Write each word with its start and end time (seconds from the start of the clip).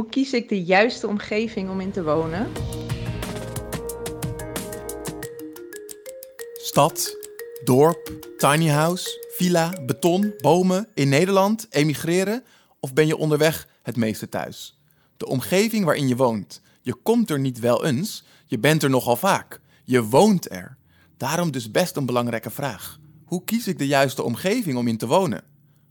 Hoe 0.00 0.08
kies 0.08 0.32
ik 0.32 0.48
de 0.48 0.64
juiste 0.64 1.06
omgeving 1.06 1.70
om 1.70 1.80
in 1.80 1.90
te 1.90 2.02
wonen? 2.02 2.48
Stad, 6.54 7.16
dorp, 7.64 8.12
tiny 8.36 8.68
house, 8.68 9.26
villa, 9.36 9.74
beton, 9.86 10.34
bomen, 10.38 10.88
in 10.94 11.08
Nederland, 11.08 11.66
emigreren 11.70 12.44
of 12.78 12.92
ben 12.92 13.06
je 13.06 13.16
onderweg 13.16 13.68
het 13.82 13.96
meeste 13.96 14.28
thuis? 14.28 14.78
De 15.16 15.26
omgeving 15.26 15.84
waarin 15.84 16.08
je 16.08 16.16
woont. 16.16 16.62
Je 16.80 16.94
komt 16.94 17.30
er 17.30 17.38
niet 17.38 17.58
wel 17.58 17.84
eens, 17.84 18.24
je 18.46 18.58
bent 18.58 18.82
er 18.82 18.90
nogal 18.90 19.16
vaak. 19.16 19.60
Je 19.84 20.04
woont 20.04 20.50
er. 20.50 20.76
Daarom 21.16 21.50
dus 21.50 21.70
best 21.70 21.96
een 21.96 22.06
belangrijke 22.06 22.50
vraag. 22.50 22.98
Hoe 23.24 23.44
kies 23.44 23.66
ik 23.66 23.78
de 23.78 23.86
juiste 23.86 24.22
omgeving 24.22 24.78
om 24.78 24.88
in 24.88 24.98
te 24.98 25.06
wonen? 25.06 25.49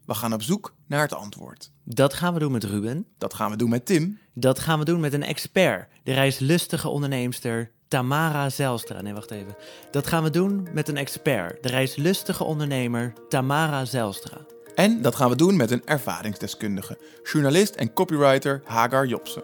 We 0.09 0.15
gaan 0.15 0.33
op 0.33 0.41
zoek 0.41 0.73
naar 0.87 1.01
het 1.01 1.13
antwoord. 1.13 1.71
Dat 1.83 2.13
gaan 2.13 2.33
we 2.33 2.39
doen 2.39 2.51
met 2.51 2.63
Ruben. 2.63 3.05
Dat 3.17 3.33
gaan 3.33 3.51
we 3.51 3.57
doen 3.57 3.69
met 3.69 3.85
Tim. 3.85 4.19
Dat 4.33 4.59
gaan 4.59 4.79
we 4.79 4.85
doen 4.85 4.99
met 4.99 5.13
een 5.13 5.23
expert, 5.23 5.87
de 6.03 6.13
reislustige 6.13 6.87
onderneemster 6.87 7.71
Tamara 7.87 8.49
Zelstra. 8.49 9.01
Nee, 9.01 9.13
wacht 9.13 9.31
even. 9.31 9.55
Dat 9.91 10.07
gaan 10.07 10.23
we 10.23 10.29
doen 10.29 10.67
met 10.73 10.87
een 10.87 10.97
expert, 10.97 11.63
de 11.63 11.69
reislustige 11.69 12.43
ondernemer 12.43 13.13
Tamara 13.27 13.85
Zelstra. 13.85 14.37
En 14.75 15.01
dat 15.01 15.15
gaan 15.15 15.29
we 15.29 15.35
doen 15.35 15.55
met 15.55 15.71
een 15.71 15.85
ervaringsdeskundige, 15.85 16.97
journalist 17.23 17.75
en 17.75 17.93
copywriter 17.93 18.61
Hagar 18.65 19.07
Jobsen. 19.07 19.43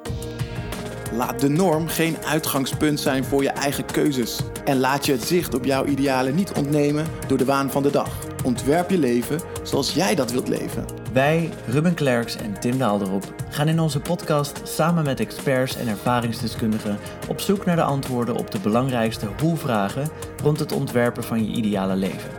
Laat 1.16 1.40
de 1.40 1.50
norm 1.50 1.88
geen 1.88 2.18
uitgangspunt 2.26 3.00
zijn 3.00 3.24
voor 3.24 3.44
je 3.44 3.50
eigen 3.50 3.86
keuzes. 3.86 4.40
En 4.66 4.80
laat 4.80 5.06
je 5.06 5.12
het 5.12 5.24
zicht 5.24 5.54
op 5.54 5.66
jouw 5.66 5.86
idealen 5.86 6.36
niet 6.36 6.52
ontnemen 6.52 7.06
door 7.28 7.38
de 7.38 7.46
waan 7.46 7.72
van 7.72 7.84
de 7.84 7.90
dag. 7.90 8.10
Ontwerp 8.44 8.90
je 8.90 8.98
leven 8.98 9.40
zoals 9.64 9.94
jij 9.94 10.16
dat 10.16 10.32
wilt 10.32 10.48
leven. 10.48 10.86
Wij, 11.14 11.50
Ruben 11.68 11.94
Klerks 11.94 12.36
en 12.36 12.60
Tim 12.60 12.78
Daalderop, 12.78 13.34
gaan 13.50 13.68
in 13.68 13.80
onze 13.80 14.00
podcast 14.00 14.62
samen 14.64 15.04
met 15.04 15.20
experts 15.20 15.76
en 15.76 15.88
ervaringsdeskundigen 15.88 16.98
op 17.28 17.40
zoek 17.40 17.66
naar 17.66 17.76
de 17.76 17.84
antwoorden 17.84 18.36
op 18.36 18.52
de 18.52 18.60
belangrijkste 18.60 19.28
hoe-vragen 19.40 20.10
rond 20.44 20.60
het 20.60 20.72
ontwerpen 20.72 21.24
van 21.24 21.46
je 21.46 21.56
ideale 21.56 21.96
leven. 21.96 22.32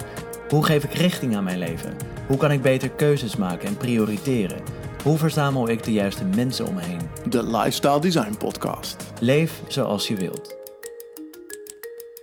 Hoe 0.49 0.65
geef 0.65 0.85
ik 0.85 0.95
richting 0.95 1.37
aan 1.37 1.45
mijn 1.45 1.59
leven? 1.59 1.95
Hoe 2.27 2.37
kan 2.37 2.51
ik 2.51 2.63
beter 2.63 2.91
keuzes 2.91 3.37
maken 3.37 3.69
en 3.69 3.77
prioriteren? 3.77 4.76
Hoe 5.07 5.19
verzamel 5.19 5.69
ik 5.69 5.85
de 5.85 5.93
juiste 5.93 6.25
mensen 6.25 6.67
om 6.67 6.75
me 6.75 6.81
heen? 6.83 7.01
De 7.29 7.43
Lifestyle 7.43 8.01
Design 8.01 8.37
Podcast. 8.39 9.13
Leef 9.21 9.63
zoals 9.69 10.09
je 10.09 10.17
wilt. 10.17 10.57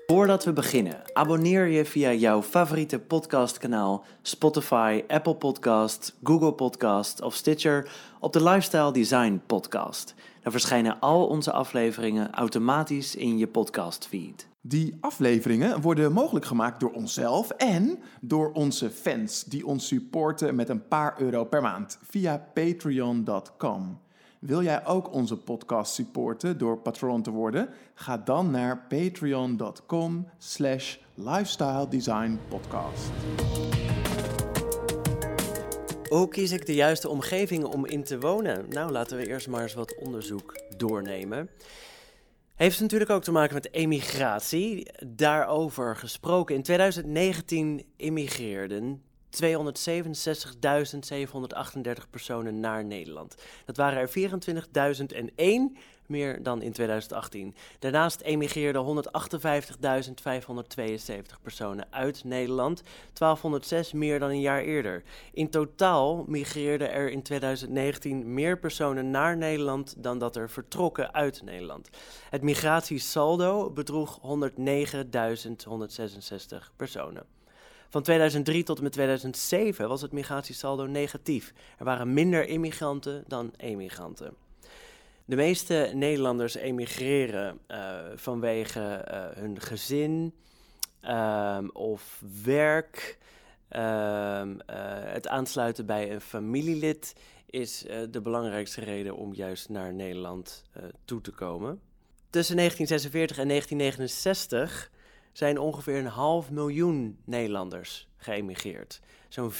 Voordat 0.08 0.44
we 0.44 0.53
beginnen, 0.53 1.02
abonneer 1.14 1.67
je 1.67 1.86
via 1.86 2.14
jouw 2.14 2.42
favoriete 2.42 3.00
podcastkanaal 3.00 4.06
Spotify, 4.22 5.04
Apple 5.08 5.36
Podcast, 5.36 6.16
Google 6.23 6.54
Podcast 6.54 7.22
of 7.22 7.36
Stitcher 7.36 7.89
op 8.20 8.34
de 8.34 8.44
Lifestyle 8.44 8.92
Design 8.92 9.42
Podcast. 9.45 10.14
Dan 10.42 10.52
verschijnen 10.52 11.00
al 11.00 11.28
onze 11.28 11.52
afleveringen 11.52 12.31
automatisch 12.31 13.16
in 13.16 13.38
je 13.38 13.48
podcastfeed. 13.48 14.52
Die 14.66 14.97
afleveringen 15.00 15.81
worden 15.81 16.14
mogelijk 16.14 16.45
gemaakt 16.45 16.80
door 16.80 16.92
onszelf 16.92 17.50
en 17.50 18.00
door 18.22 18.52
onze 18.52 18.89
fans 18.89 19.44
die 19.44 19.67
ons 19.67 19.88
supporten 19.88 20.55
met 20.55 20.70
een 20.70 20.88
paar 20.88 21.22
euro 21.22 21.44
per 21.44 21.61
maand 21.61 22.00
via 22.02 22.50
patreon.com. 22.53 24.00
Wil 24.39 24.64
jij 24.64 24.86
ook 24.86 25.14
onze 25.14 25.38
podcast 25.38 25.94
supporten 25.94 26.58
door 26.58 26.78
patron 26.78 27.22
te 27.22 27.31
worden? 27.31 27.70
Ga 27.94 28.17
dan 28.17 28.52
naar 28.52 28.86
patreon.com 28.88 30.28
slash 30.38 30.98
podcast. 32.50 33.11
Hoe 36.09 36.27
kies 36.27 36.52
ik 36.52 36.66
de 36.66 36.75
juiste 36.75 37.09
omgeving 37.09 37.64
om 37.64 37.86
in 37.86 38.03
te 38.03 38.20
wonen? 38.20 38.66
Nou, 38.70 38.92
laten 38.92 39.17
we 39.17 39.27
eerst 39.27 39.48
maar 39.48 39.61
eens 39.61 39.73
wat 39.73 39.95
onderzoek 39.95 40.61
doornemen. 40.77 41.50
Heeft 42.64 42.81
natuurlijk 42.81 43.11
ook 43.11 43.23
te 43.23 43.31
maken 43.31 43.53
met 43.53 43.73
emigratie. 43.73 44.92
Daarover 45.08 45.95
gesproken. 45.95 46.56
In 46.56 46.64
2019 46.64 47.83
immigreerden 47.98 49.02
267.738 49.33 49.39
personen 52.10 52.60
naar 52.60 52.86
Nederland. 52.86 53.36
Dat 53.66 53.77
waren 53.77 53.99
er 53.99 54.10
24.001 54.10 54.14
meer 56.05 56.44
dan 56.44 56.61
in 56.61 56.71
2018. 56.71 57.55
Daarnaast 57.80 58.22
emigreerden 58.22 58.86
158.572 58.86 58.92
personen 61.42 61.88
uit 61.89 62.23
Nederland, 62.23 62.83
1206 63.14 63.93
meer 63.93 64.20
dan 64.20 64.30
een 64.30 64.42
jaar 64.42 64.61
eerder. 64.61 65.04
In 65.33 65.49
totaal 65.49 66.23
migreerden 66.27 66.92
er 66.92 67.10
in 67.10 67.22
2019 67.22 68.33
meer 68.33 68.60
personen 68.60 69.11
naar 69.11 69.38
Nederland 69.38 69.95
dan 69.98 70.17
dat 70.17 70.36
er 70.36 70.49
vertrokken 70.49 71.14
uit 71.14 71.42
Nederland. 71.43 71.89
Het 72.30 72.42
migratiesaldo 72.42 73.70
bedroeg 73.70 74.20
109.166 74.22 74.26
personen. 76.76 77.26
Van 77.93 78.04
2003 78.04 78.64
tot 78.64 78.77
en 78.77 78.83
met 78.83 78.92
2007 78.92 79.87
was 79.87 80.02
het 80.02 80.11
migratiesaldo 80.11 80.86
negatief. 80.86 81.54
Er 81.77 81.86
waren 81.86 82.14
minder 82.14 82.48
immigranten 82.48 83.23
dan 83.27 83.54
emigranten. 83.58 84.33
De 85.26 85.36
meeste 85.36 85.92
Nederlanders 85.93 86.55
emigreren 86.55 87.59
uh, 87.67 87.99
vanwege 88.15 89.05
uh, 89.11 89.42
hun 89.42 89.61
gezin 89.61 90.33
um, 91.08 91.70
of 91.71 92.23
werk. 92.43 93.17
Um, 93.70 93.80
uh, 93.80 94.55
het 94.89 95.27
aansluiten 95.27 95.86
bij 95.86 96.11
een 96.11 96.21
familielid 96.21 97.15
is 97.45 97.86
de 98.10 98.21
belangrijkste 98.21 98.81
reden 98.81 99.15
om 99.15 99.33
juist 99.33 99.70
naar 99.70 99.93
Nederland 99.93 100.64
toe 101.05 101.21
te 101.21 101.31
komen. 101.31 101.81
Tussen 102.30 102.55
1946 102.55 103.37
en 103.37 103.48
1969 103.48 104.92
zijn 105.33 105.60
ongeveer 105.60 105.98
een 105.98 106.05
half 106.05 106.52
miljoen 106.52 107.17
Nederlanders 107.23 108.08
geëmigreerd. 108.17 109.02
Zo'n 109.30 109.52
4% 109.52 109.55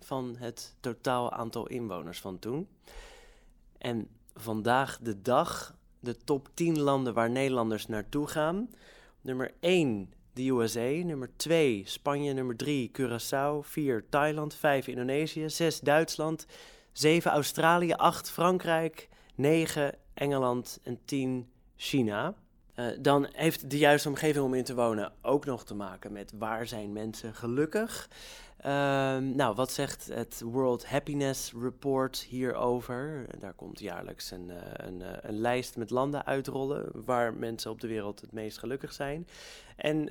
van 0.00 0.36
het 0.38 0.74
totaal 0.80 1.32
aantal 1.32 1.66
inwoners 1.66 2.20
van 2.20 2.38
toen. 2.38 2.68
En 3.78 4.08
vandaag 4.34 4.98
de 4.98 5.22
dag 5.22 5.74
de 6.00 6.16
top 6.16 6.48
10 6.54 6.80
landen 6.80 7.14
waar 7.14 7.30
Nederlanders 7.30 7.86
naartoe 7.86 8.26
gaan. 8.26 8.70
Nummer 9.20 9.54
1 9.60 10.12
de 10.32 10.48
USA, 10.48 11.04
nummer 11.04 11.30
2 11.36 11.82
Spanje, 11.86 12.32
nummer 12.32 12.56
3 12.56 12.90
Curaçao, 12.98 13.66
4 13.66 14.08
Thailand, 14.08 14.54
5 14.54 14.86
Indonesië, 14.86 15.50
6 15.50 15.80
Duitsland, 15.80 16.46
7 16.92 17.30
Australië, 17.30 17.92
8 17.92 18.30
Frankrijk, 18.30 19.08
9 19.34 19.94
Engeland. 20.14 20.80
En 20.82 20.98
10 21.04 21.50
China. 21.76 22.34
Uh, 22.76 22.86
dan 22.98 23.28
heeft 23.32 23.70
de 23.70 23.78
juiste 23.78 24.08
omgeving 24.08 24.44
om 24.44 24.54
in 24.54 24.64
te 24.64 24.74
wonen 24.74 25.12
ook 25.22 25.44
nog 25.44 25.64
te 25.64 25.74
maken 25.74 26.12
met 26.12 26.32
waar 26.38 26.66
zijn 26.66 26.92
mensen 26.92 27.34
gelukkig. 27.34 28.08
Um, 28.66 29.36
nou, 29.36 29.54
wat 29.54 29.72
zegt 29.72 30.08
het 30.12 30.42
World 30.44 30.86
Happiness 30.86 31.52
Report 31.60 32.26
hierover? 32.28 33.26
Daar 33.38 33.52
komt 33.52 33.80
jaarlijks 33.80 34.30
een, 34.30 34.48
uh, 34.48 34.56
een, 34.72 35.00
uh, 35.00 35.08
een, 35.22 35.38
lijst 35.38 35.76
met 35.76 35.90
landen 35.90 36.26
uitrollen 36.26 36.90
waar 37.04 37.34
mensen 37.34 37.70
op 37.70 37.80
de 37.80 37.86
wereld 37.86 38.20
het 38.20 38.32
meest 38.32 38.58
gelukkig 38.58 38.92
zijn. 38.92 39.26
En 39.76 40.04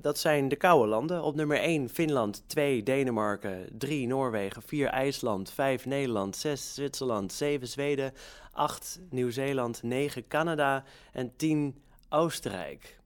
dat 0.00 0.18
zijn 0.18 0.48
de 0.48 0.56
koude 0.56 0.88
landen. 0.88 1.22
Op 1.22 1.34
nummer 1.34 1.60
1 1.60 1.88
Finland, 1.88 2.42
2 2.46 2.82
Denemarken, 2.82 3.68
3 3.78 4.06
Noorwegen, 4.06 4.62
4 4.62 4.88
IJsland, 4.88 5.50
5 5.50 5.86
Nederland, 5.86 6.36
6 6.36 6.74
Zwitserland, 6.74 7.32
7 7.32 7.68
Zweden, 7.68 8.12
8 8.52 9.00
Nieuw-Zeeland, 9.10 9.82
9 9.82 10.28
Canada 10.28 10.84
en 11.12 11.36
10 11.36 11.82
Oostenrijk. 12.08 12.99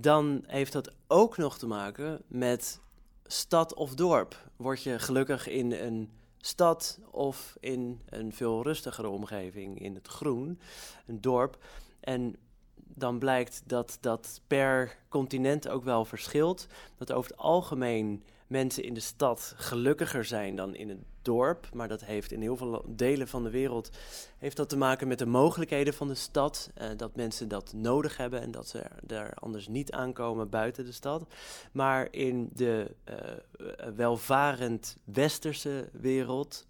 Dan 0.00 0.44
heeft 0.46 0.72
dat 0.72 0.92
ook 1.06 1.36
nog 1.36 1.58
te 1.58 1.66
maken 1.66 2.22
met 2.26 2.80
stad 3.24 3.74
of 3.74 3.94
dorp. 3.94 4.50
Word 4.56 4.82
je 4.82 4.98
gelukkig 4.98 5.48
in 5.48 5.72
een 5.72 6.10
stad 6.40 6.98
of 7.10 7.56
in 7.60 8.00
een 8.08 8.32
veel 8.32 8.62
rustigere 8.62 9.08
omgeving, 9.08 9.80
in 9.80 9.94
het 9.94 10.08
groen, 10.08 10.60
een 11.06 11.20
dorp. 11.20 11.64
En 12.00 12.36
dan 12.74 13.18
blijkt 13.18 13.62
dat 13.66 13.98
dat 14.00 14.40
per 14.46 14.96
continent 15.08 15.68
ook 15.68 15.84
wel 15.84 16.04
verschilt. 16.04 16.66
Dat 16.96 17.12
over 17.12 17.30
het 17.30 17.40
algemeen 17.40 18.24
mensen 18.48 18.82
in 18.82 18.94
de 18.94 19.00
stad 19.00 19.54
gelukkiger 19.56 20.24
zijn 20.24 20.56
dan 20.56 20.74
in 20.74 20.88
het 20.88 20.98
dorp. 21.22 21.68
Maar 21.74 21.88
dat 21.88 22.04
heeft 22.04 22.32
in 22.32 22.40
heel 22.40 22.56
veel 22.56 22.84
delen 22.88 23.28
van 23.28 23.42
de 23.42 23.50
wereld 23.50 23.90
heeft 24.38 24.56
dat 24.56 24.68
te 24.68 24.76
maken 24.76 25.08
met 25.08 25.18
de 25.18 25.26
mogelijkheden 25.26 25.94
van 25.94 26.08
de 26.08 26.14
stad. 26.14 26.70
Uh, 26.78 26.88
dat 26.96 27.16
mensen 27.16 27.48
dat 27.48 27.72
nodig 27.72 28.16
hebben 28.16 28.40
en 28.40 28.50
dat 28.50 28.68
ze 28.68 28.78
er 29.06 29.34
anders 29.34 29.68
niet 29.68 29.92
aankomen 29.92 30.48
buiten 30.48 30.84
de 30.84 30.92
stad. 30.92 31.26
Maar 31.72 32.08
in 32.10 32.50
de 32.52 32.94
uh, 33.04 33.88
welvarend 33.94 34.96
westerse 35.04 35.88
wereld 35.92 36.66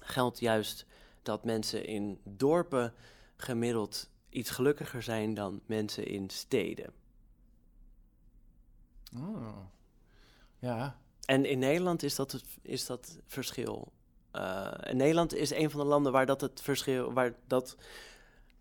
geldt 0.00 0.40
juist 0.40 0.86
dat 1.22 1.44
mensen 1.44 1.86
in 1.86 2.18
dorpen 2.22 2.92
gemiddeld 3.36 4.10
iets 4.28 4.50
gelukkiger 4.50 5.02
zijn 5.02 5.34
dan 5.34 5.60
mensen 5.66 6.06
in 6.06 6.30
steden. 6.30 6.92
Oh. 9.16 9.56
Ja. 10.64 10.96
En 11.24 11.44
in 11.44 11.58
Nederland 11.58 12.02
is 12.02 12.14
dat, 12.14 12.42
is 12.62 12.86
dat 12.86 13.18
verschil 13.26 13.92
en 14.80 14.96
Nederland 14.96 15.34
is 15.34 15.50
een 15.50 15.70
van 15.70 15.80
de 15.80 15.86
landen 15.86 16.12
waar 16.12 16.26
dat 16.26 16.40
het 16.40 16.60
verschil, 16.62 17.12
waar 17.12 17.34
dat 17.46 17.76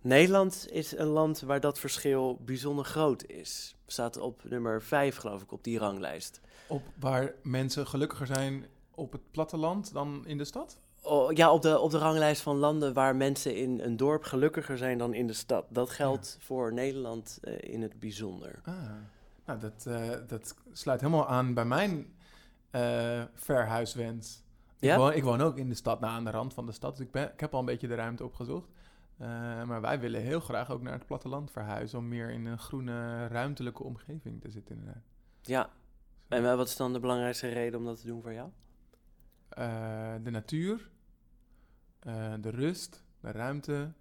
Nederland 0.01 0.67
is 0.71 0.97
een 0.97 1.07
land 1.07 1.41
waar 1.41 1.59
dat 1.59 1.79
verschil 1.79 2.39
bijzonder 2.45 2.85
groot 2.85 3.25
is. 3.25 3.75
Staat 3.87 4.17
op 4.17 4.43
nummer 4.43 4.81
5, 4.81 5.15
geloof 5.15 5.41
ik, 5.41 5.51
op 5.51 5.63
die 5.63 5.79
ranglijst. 5.79 6.41
Op 6.67 6.81
waar 6.99 7.33
mensen 7.43 7.87
gelukkiger 7.87 8.27
zijn 8.27 8.65
op 8.91 9.11
het 9.11 9.31
platteland 9.31 9.93
dan 9.93 10.23
in 10.27 10.37
de 10.37 10.45
stad? 10.45 10.79
Oh, 11.01 11.31
ja, 11.31 11.53
op 11.53 11.61
de, 11.61 11.79
op 11.79 11.91
de 11.91 11.97
ranglijst 11.97 12.41
van 12.41 12.57
landen 12.57 12.93
waar 12.93 13.15
mensen 13.15 13.55
in 13.55 13.79
een 13.79 13.97
dorp 13.97 14.23
gelukkiger 14.23 14.77
zijn 14.77 14.97
dan 14.97 15.13
in 15.13 15.27
de 15.27 15.33
stad. 15.33 15.65
Dat 15.69 15.89
geldt 15.89 16.37
voor 16.39 16.73
Nederland 16.73 17.39
eh, 17.41 17.73
in 17.73 17.81
het 17.81 17.99
bijzonder. 17.99 18.61
Ah, 18.63 18.73
nou, 19.45 19.59
dat, 19.59 19.85
eh, 19.85 20.09
dat 20.27 20.55
sluit 20.71 21.01
helemaal 21.01 21.27
aan 21.27 21.53
bij 21.53 21.65
mijn 21.65 22.13
eh, 22.69 23.23
verhuiswens. 23.33 24.41
Ik, 24.79 24.95
woon, 24.95 25.13
ik 25.13 25.23
woon 25.23 25.41
ook 25.41 25.57
in 25.57 25.69
de 25.69 25.75
stad, 25.75 25.99
nou, 25.99 26.13
aan 26.13 26.23
de 26.23 26.31
rand 26.31 26.53
van 26.53 26.65
de 26.65 26.71
stad. 26.71 26.97
Dus 26.97 27.05
ik, 27.05 27.11
ben, 27.11 27.31
ik 27.31 27.39
heb 27.39 27.53
al 27.53 27.59
een 27.59 27.65
beetje 27.65 27.87
de 27.87 27.95
ruimte 27.95 28.23
opgezocht. 28.23 28.69
Eh, 29.17 29.27
maar 29.63 29.81
wij 29.81 29.99
willen 29.99 30.21
heel 30.21 30.39
graag 30.39 30.71
ook 30.71 30.81
naar 30.81 30.93
het 30.93 31.05
platteland 31.05 31.51
verhuizen... 31.51 31.99
om 31.99 32.07
meer 32.07 32.29
in 32.29 32.45
een 32.45 32.59
groene, 32.59 33.27
ruimtelijke 33.27 33.83
omgeving 33.83 34.41
te 34.41 34.49
zitten. 34.49 34.75
inderdaad. 34.75 35.03
Ja. 35.41 35.69
En 36.27 36.43
wat 36.57 36.67
is 36.67 36.75
dan 36.75 36.93
de 36.93 36.99
belangrijkste 36.99 37.47
reden 37.47 37.79
om 37.79 37.85
dat 37.85 37.99
te 37.99 38.07
doen 38.07 38.21
voor 38.21 38.33
jou? 38.33 38.49
De 40.23 40.29
natuur, 40.31 40.89
de 42.39 42.49
rust, 42.49 43.03
de 43.19 43.31
ruimte. 43.31 43.91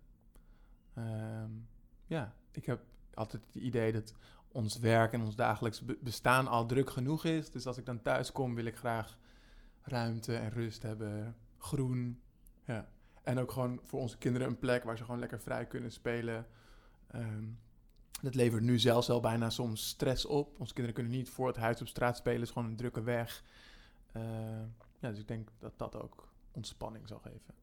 Ehm, 0.95 1.51
ja, 2.07 2.35
ik 2.51 2.67
heb 2.67 2.81
altijd 3.15 3.43
het 3.47 3.63
idee 3.63 3.93
dat 3.93 4.15
ons 4.53 4.79
werk 4.79 5.13
en 5.13 5.23
ons 5.23 5.37
dagelijks 5.37 5.85
be- 5.85 5.99
bestaan 6.01 6.47
al 6.47 6.67
druk 6.67 6.91
genoeg 6.91 7.25
is. 7.25 7.51
Dus 7.51 7.67
als 7.67 7.79
ik 7.79 7.87
dan 7.87 8.03
thuis 8.03 8.33
kom, 8.33 8.55
wil 8.55 8.65
ik 8.65 8.77
graag 8.77 9.19
ruimte 9.83 10.37
en 10.37 10.51
rust 10.51 10.83
hebben, 10.83 11.37
groen. 11.59 12.21
Ja. 12.65 12.89
En 13.23 13.39
ook 13.39 13.53
gewoon 13.53 13.81
voor 13.83 14.01
onze 14.01 14.19
kinderen 14.19 14.49
een 14.49 14.59
plek 14.59 14.85
waar 14.85 14.97
ze 14.97 15.05
gewoon 15.05 15.21
lekker 15.21 15.41
vrij 15.41 15.67
kunnen 15.67 15.93
spelen. 15.93 16.47
Ehm, 17.07 17.45
dat 18.23 18.35
levert 18.35 18.63
nu 18.63 18.79
zelfs 18.79 19.11
al 19.11 19.21
bijna 19.21 19.51
soms 19.51 19.89
stress 19.89 20.27
op. 20.27 20.61
Onze 20.61 20.75
kinderen 20.75 20.95
kunnen 20.95 21.19
niet 21.19 21.31
voor 21.31 21.47
het 21.47 21.57
huis 21.57 21.81
op 21.81 21.89
straat 21.89 22.17
spelen, 22.17 22.39
het 22.39 22.49
is 22.49 22.55
gewoon 22.55 22.69
een 22.69 22.77
drukke 22.77 23.03
weg. 23.03 23.45
Eh, 24.13 24.23
ja, 24.99 25.11
dus 25.11 25.19
ik 25.19 25.29
denk 25.29 25.49
dat 25.59 25.73
dat 25.79 25.97
ook 25.97 26.29
ontspanning 26.51 27.09
zal 27.09 27.19
geven. 27.19 27.55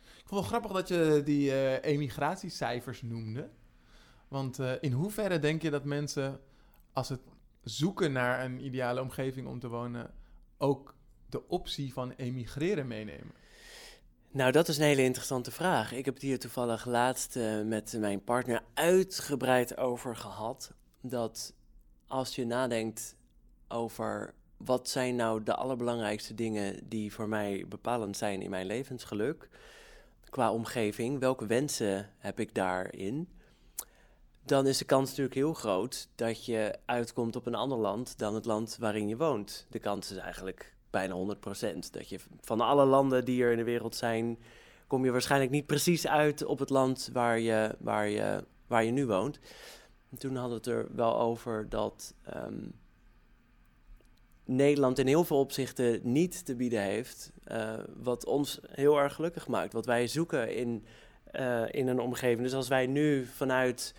Ik 0.00 0.32
vond 0.32 0.40
het 0.40 0.50
wel 0.50 0.60
grappig 0.60 0.72
dat 0.72 0.88
je 0.88 1.22
die 1.24 1.52
eh, 1.52 1.92
emigratiecijfers 1.92 3.02
noemde. 3.02 3.50
Want 4.28 4.58
eh, 4.58 4.72
in 4.80 4.92
hoeverre 4.92 5.38
denk 5.38 5.62
je 5.62 5.70
dat 5.70 5.84
mensen, 5.84 6.40
als 6.92 7.08
het 7.08 7.20
zoeken 7.62 8.12
naar 8.12 8.44
een 8.44 8.64
ideale 8.64 9.00
omgeving 9.00 9.46
om 9.46 9.58
te 9.58 9.68
wonen, 9.68 10.10
ook 10.58 10.94
de 11.28 11.48
optie 11.48 11.92
van 11.92 12.12
emigreren 12.12 12.86
meenemen? 12.86 13.32
Nou, 14.30 14.52
dat 14.52 14.68
is 14.68 14.78
een 14.78 14.84
hele 14.84 15.02
interessante 15.02 15.50
vraag. 15.50 15.92
Ik 15.92 16.04
heb 16.04 16.14
het 16.14 16.22
hier 16.22 16.38
toevallig 16.38 16.86
laatst 16.86 17.36
eh, 17.36 17.62
met 17.62 17.96
mijn 17.98 18.24
partner 18.24 18.62
uitgebreid 18.74 19.76
over 19.76 20.16
gehad. 20.16 20.72
Dat 21.00 21.54
als 22.06 22.34
je 22.34 22.46
nadenkt 22.46 23.16
over 23.68 24.34
wat 24.56 24.88
zijn 24.88 25.16
nou 25.16 25.42
de 25.42 25.54
allerbelangrijkste 25.54 26.34
dingen 26.34 26.88
die 26.88 27.12
voor 27.12 27.28
mij 27.28 27.64
bepalend 27.68 28.16
zijn 28.16 28.42
in 28.42 28.50
mijn 28.50 28.66
levensgeluk, 28.66 29.48
qua 30.28 30.52
omgeving, 30.52 31.18
welke 31.18 31.46
wensen 31.46 32.10
heb 32.18 32.40
ik 32.40 32.54
daarin? 32.54 33.28
Dan 34.46 34.66
is 34.66 34.78
de 34.78 34.84
kans 34.84 35.08
natuurlijk 35.08 35.34
heel 35.34 35.54
groot 35.54 36.08
dat 36.14 36.44
je 36.44 36.78
uitkomt 36.84 37.36
op 37.36 37.46
een 37.46 37.54
ander 37.54 37.78
land 37.78 38.18
dan 38.18 38.34
het 38.34 38.44
land 38.44 38.76
waarin 38.80 39.08
je 39.08 39.16
woont. 39.16 39.66
De 39.70 39.78
kans 39.78 40.10
is 40.10 40.16
eigenlijk 40.16 40.74
bijna 40.90 41.14
100%. 41.14 41.90
Dat 41.90 42.08
je 42.08 42.18
van 42.40 42.60
alle 42.60 42.84
landen 42.84 43.24
die 43.24 43.42
er 43.42 43.50
in 43.50 43.56
de 43.56 43.64
wereld 43.64 43.96
zijn, 43.96 44.38
kom 44.86 45.04
je 45.04 45.10
waarschijnlijk 45.10 45.50
niet 45.50 45.66
precies 45.66 46.06
uit 46.06 46.44
op 46.44 46.58
het 46.58 46.70
land 46.70 47.10
waar 47.12 47.38
je, 47.38 47.76
waar 47.78 48.08
je, 48.08 48.44
waar 48.66 48.84
je 48.84 48.90
nu 48.90 49.06
woont. 49.06 49.38
En 50.10 50.18
toen 50.18 50.36
hadden 50.36 50.62
we 50.62 50.70
het 50.70 50.78
er 50.78 50.94
wel 50.96 51.18
over 51.20 51.68
dat 51.68 52.14
ehm, 52.22 52.68
Nederland 54.44 54.98
in 54.98 55.06
heel 55.06 55.24
veel 55.24 55.38
opzichten 55.38 56.00
niet 56.02 56.44
te 56.44 56.56
bieden 56.56 56.82
heeft. 56.82 57.32
eh, 57.44 57.74
wat 57.96 58.24
ons 58.24 58.60
heel 58.66 58.98
erg 58.98 59.14
gelukkig 59.14 59.48
maakt. 59.48 59.72
Wat 59.72 59.86
wij 59.86 60.06
zoeken 60.06 60.54
in, 60.54 60.84
eh, 61.24 61.62
in 61.70 61.88
een 61.88 62.00
omgeving. 62.00 62.42
Dus 62.42 62.54
als 62.54 62.68
wij 62.68 62.86
nu 62.86 63.26
vanuit 63.26 63.94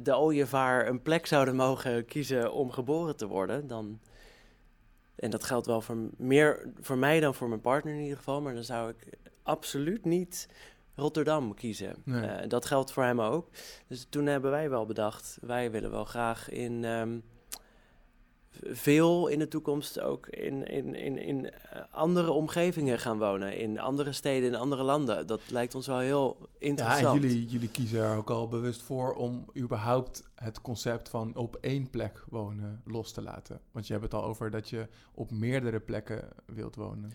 de 0.00 0.16
ooievaar 0.16 0.86
een 0.86 1.02
plek 1.02 1.26
zouden 1.26 1.56
mogen 1.56 2.04
kiezen 2.04 2.52
om 2.52 2.70
geboren 2.70 3.16
te 3.16 3.26
worden, 3.26 3.66
dan. 3.66 4.00
En 5.14 5.30
dat 5.30 5.44
geldt 5.44 5.66
wel 5.66 5.80
voor 5.80 5.96
meer 6.16 6.72
voor 6.80 6.98
mij 6.98 7.20
dan 7.20 7.34
voor 7.34 7.48
mijn 7.48 7.60
partner 7.60 7.94
in 7.94 8.00
ieder 8.00 8.16
geval. 8.16 8.40
Maar 8.40 8.54
dan 8.54 8.64
zou 8.64 8.90
ik 8.90 9.18
absoluut 9.42 10.04
niet 10.04 10.48
Rotterdam 10.94 11.54
kiezen. 11.54 11.96
Nee. 12.04 12.26
Eh, 12.26 12.48
dat 12.48 12.66
geldt 12.66 12.92
voor 12.92 13.02
hem 13.02 13.20
ook. 13.20 13.48
Dus 13.86 14.06
toen 14.08 14.26
hebben 14.26 14.50
wij 14.50 14.70
wel 14.70 14.86
bedacht, 14.86 15.38
wij 15.40 15.70
willen 15.70 15.90
wel 15.90 16.04
graag 16.04 16.50
in 16.50 16.84
ehm, 16.84 17.18
veel 18.62 19.26
in 19.28 19.38
de 19.38 19.48
toekomst 19.48 20.00
ook 20.00 20.26
in, 20.26 20.66
in, 20.66 20.94
in, 20.94 21.18
in 21.18 21.50
eh, 21.50 21.82
andere 21.90 22.30
omgevingen 22.30 22.98
gaan 22.98 23.18
wonen. 23.18 23.56
In 23.56 23.78
andere 23.78 24.12
steden, 24.12 24.48
in 24.48 24.54
andere 24.54 24.82
landen. 24.82 25.26
Dat 25.26 25.40
lijkt 25.48 25.74
ons 25.74 25.86
wel 25.86 25.98
heel 25.98 26.36
Ja, 26.40 26.46
interessant. 26.58 27.06
en 27.16 27.20
jullie, 27.28 27.46
jullie 27.46 27.70
kiezen 27.70 28.00
er 28.02 28.16
ook 28.16 28.30
al 28.30 28.48
bewust 28.48 28.82
voor 28.82 29.14
om 29.14 29.44
überhaupt 29.56 30.22
het 30.34 30.60
concept 30.60 31.08
van 31.08 31.36
op 31.36 31.56
één 31.60 31.90
plek 31.90 32.24
wonen 32.28 32.82
los 32.84 33.12
te 33.12 33.22
laten. 33.22 33.60
Want 33.72 33.86
je 33.86 33.92
hebt 33.92 34.04
het 34.04 34.14
al 34.14 34.24
over 34.24 34.50
dat 34.50 34.68
je 34.68 34.86
op 35.14 35.30
meerdere 35.30 35.80
plekken 35.80 36.28
wilt 36.46 36.74
wonen. 36.76 37.12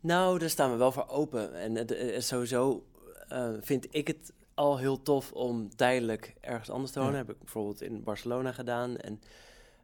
Nou, 0.00 0.38
daar 0.38 0.50
staan 0.50 0.70
we 0.70 0.76
wel 0.76 0.92
voor 0.92 1.08
open. 1.08 1.54
En 1.54 1.86
eh, 1.86 2.20
sowieso 2.20 2.86
eh, 3.28 3.50
vind 3.60 3.86
ik 3.90 4.06
het 4.06 4.32
al 4.54 4.78
heel 4.78 5.02
tof 5.02 5.32
om 5.32 5.76
tijdelijk 5.76 6.34
ergens 6.40 6.70
anders 6.70 6.92
te 6.92 6.98
wonen. 6.98 7.14
Ja. 7.14 7.18
Heb 7.18 7.30
ik 7.30 7.38
bijvoorbeeld 7.38 7.82
in 7.82 8.02
Barcelona 8.02 8.52
gedaan. 8.52 8.96
En 8.96 9.20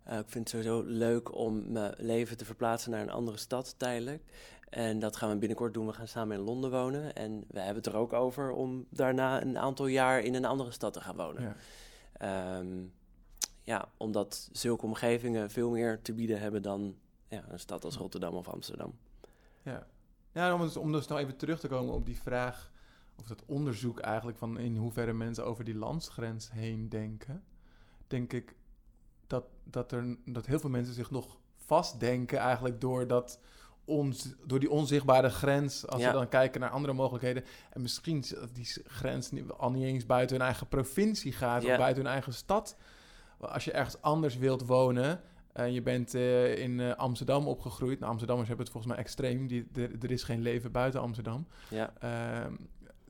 eh, 0.09 0.19
ik 0.19 0.29
vind 0.29 0.51
het 0.53 0.65
sowieso 0.65 0.83
leuk 0.87 1.35
om 1.35 1.73
mijn 1.73 1.95
leven 1.97 2.37
te 2.37 2.45
verplaatsen 2.45 2.91
naar 2.91 3.01
een 3.01 3.11
andere 3.11 3.37
stad 3.37 3.75
tijdelijk. 3.79 4.23
En 4.69 4.99
dat 4.99 5.17
gaan 5.17 5.31
we 5.31 5.37
binnenkort 5.37 5.75
doen. 5.75 5.87
We 5.87 5.93
gaan 5.93 6.09
samen 6.09 6.37
in 6.37 6.43
Londen 6.43 6.71
wonen. 6.71 7.15
En 7.15 7.45
we 7.49 7.59
hebben 7.59 7.83
het 7.83 7.87
er 7.87 7.97
ook 7.97 8.13
over 8.13 8.51
om 8.51 8.87
daarna 8.91 9.43
een 9.43 9.59
aantal 9.59 9.87
jaar 9.87 10.21
in 10.21 10.35
een 10.35 10.45
andere 10.45 10.71
stad 10.71 10.93
te 10.93 11.01
gaan 11.01 11.17
wonen. 11.17 11.43
Ja. 11.43 11.57
Ehm, 12.13 12.85
ja, 13.63 13.89
omdat 13.97 14.49
zulke 14.53 14.85
omgevingen 14.85 15.51
veel 15.51 15.71
meer 15.71 16.03
te 16.03 16.13
bieden 16.13 16.41
hebben 16.41 16.63
dan 16.63 16.97
ja, 17.29 17.45
een 17.49 17.61
stad 17.61 17.85
als 17.85 17.97
Rotterdam 17.97 18.35
of 18.35 18.49
Amsterdam. 18.49 18.99
Ja, 19.63 19.87
ja 20.33 20.55
om, 20.55 20.61
dus, 20.61 20.77
om 20.77 20.93
dus 20.93 21.07
nou 21.07 21.21
even 21.21 21.37
terug 21.37 21.61
te 21.61 21.69
komen 21.69 21.95
op 21.95 22.07
die 22.07 22.21
vraag, 22.21 22.71
of 23.17 23.27
dat 23.27 23.43
onderzoek 23.47 23.99
eigenlijk 23.99 24.39
van 24.39 24.59
in 24.59 24.77
hoeverre 24.77 25.13
mensen 25.13 25.45
over 25.45 25.65
die 25.65 25.77
landsgrens 25.77 26.51
heen 26.51 26.89
denken, 26.89 27.45
denk 28.07 28.33
ik 28.33 28.57
dat, 29.71 29.93
er, 29.93 30.17
dat 30.25 30.47
heel 30.47 30.59
veel 30.61 30.71
mensen 30.71 30.95
zich 30.95 31.11
nog 31.11 31.37
vastdenken 31.57 32.39
eigenlijk 32.39 32.81
door, 32.81 33.07
dat 33.07 33.41
ons, 33.85 34.35
door 34.47 34.61
die 34.61 34.71
onzichtbare 34.71 35.31
grens, 35.31 35.87
als 35.87 36.01
Ja. 36.01 36.07
we 36.07 36.17
dan 36.17 36.29
kijken 36.29 36.61
naar 36.61 36.71
andere 36.71 36.93
mogelijkheden. 36.93 37.45
En 37.71 37.83
misschien 37.83 38.19
is 38.19 38.35
die 38.53 38.83
grens 38.87 39.31
niet- 39.31 39.51
al 39.53 39.71
niet 39.71 39.83
eens 39.85 40.07
buiten 40.07 40.37
hun 40.37 40.45
eigen 40.45 40.69
provincie 40.69 41.33
gaat 41.33 41.63
Ja. 41.63 41.71
of 41.73 41.79
buiten 41.79 42.03
hun 42.03 42.13
eigen 42.13 42.33
stad. 42.35 42.77
Als 43.39 43.65
je 43.65 43.73
ergens 43.73 44.03
anders 44.03 44.37
wilt 44.37 44.67
wonen, 44.67 45.21
en 45.53 45.73
je 45.73 45.83
bent 45.83 46.15
eh, 46.15 46.59
in 46.59 46.81
eh, 46.81 46.95
Amsterdam 46.95 47.47
opgegroeid. 47.47 47.99
Nou, 47.99 48.11
Amsterdammers 48.11 48.49
hebben 48.49 48.67
het 48.67 48.75
volgens 48.75 48.95
mij 48.95 49.05
extreem. 49.05 49.47
Die, 49.47 49.69
er, 50.01 50.11
is 50.11 50.23
geen 50.23 50.43
leven 50.43 50.73
buiten 50.73 51.01
Amsterdam. 51.01 51.47
Ja. 51.71 51.93
Ehm, 51.99 52.55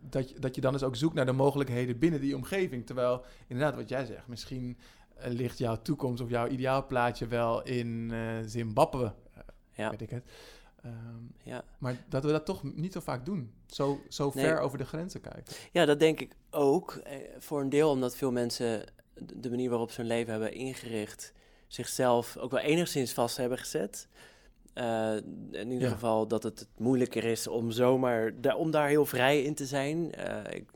dat, 0.00 0.28
je, 0.30 0.38
dat 0.38 0.54
je 0.54 0.60
dan 0.60 0.72
dus 0.72 0.82
ook 0.82 0.96
zoekt 0.96 1.14
naar 1.14 1.26
de 1.26 1.32
mogelijkheden 1.32 1.98
binnen 1.98 2.20
die 2.20 2.36
omgeving. 2.36 2.86
Terwijl, 2.86 3.24
inderdaad, 3.46 3.74
wat 3.74 3.88
jij 3.88 4.04
zegt, 4.04 4.26
misschien 4.28 4.78
eh, 4.78 4.98
ligt 5.25 5.58
jouw 5.58 5.82
toekomst 5.82 6.22
of 6.22 6.30
jouw 6.30 6.46
ideaalplaatje 6.48 7.26
wel 7.26 7.62
in 7.62 8.10
eh, 8.12 8.20
Zimbabwe. 8.46 9.04
eh, 9.34 9.40
Ja. 9.72 9.90
Weet 9.90 10.00
ik 10.00 10.10
het. 10.10 10.25
Ehm, 10.82 10.94
Ja. 11.42 11.64
maar 11.78 11.96
dat 12.08 12.25
we 12.25 12.30
dat 12.30 12.44
toch 12.46 12.62
niet 12.75 12.92
zo 12.92 13.00
vaak 13.00 13.25
doen. 13.25 13.52
Zo, 13.66 14.00
zo 14.08 14.30
Nee. 14.34 14.44
ver 14.44 14.58
over 14.60 14.78
de 14.78 14.84
grenzen 14.84 15.20
kijken. 15.20 15.54
ja, 15.72 15.84
dat 15.84 16.00
denk 16.00 16.20
ik 16.20 16.32
ook. 16.50 16.92
Eh, 16.94 17.16
voor 17.38 17.60
een 17.60 17.68
deel 17.68 17.90
omdat 17.90 18.16
veel 18.16 18.32
mensen 18.32 18.84
de 19.14 19.50
manier 19.50 19.68
waarop 19.70 19.90
ze 19.90 20.00
hun 20.00 20.08
leven 20.10 20.30
hebben 20.30 20.52
ingericht, 20.52 21.32
zichzelf 21.66 22.37
ook 22.37 22.50
wel 22.50 22.60
enigszins 22.60 23.12
vast 23.12 23.37
hebben 23.37 23.58
gezet. 23.58 24.08
Eh, 24.75 25.16
in 25.50 25.70
ieder 25.70 25.88
Ja. 25.88 25.92
geval 25.94 26.26
dat 26.28 26.42
het 26.42 26.68
moeilijker 26.76 27.25
is 27.25 27.46
om 27.46 27.70
zomaar 27.70 28.40
da- 28.40 28.56
om 28.56 28.70
daar 28.70 28.88
heel 28.88 29.06
vrij 29.06 29.42
in 29.42 29.54
te 29.54 29.66
zijn. 29.66 30.12
Eh, 30.14 30.54
ik, 30.56 30.70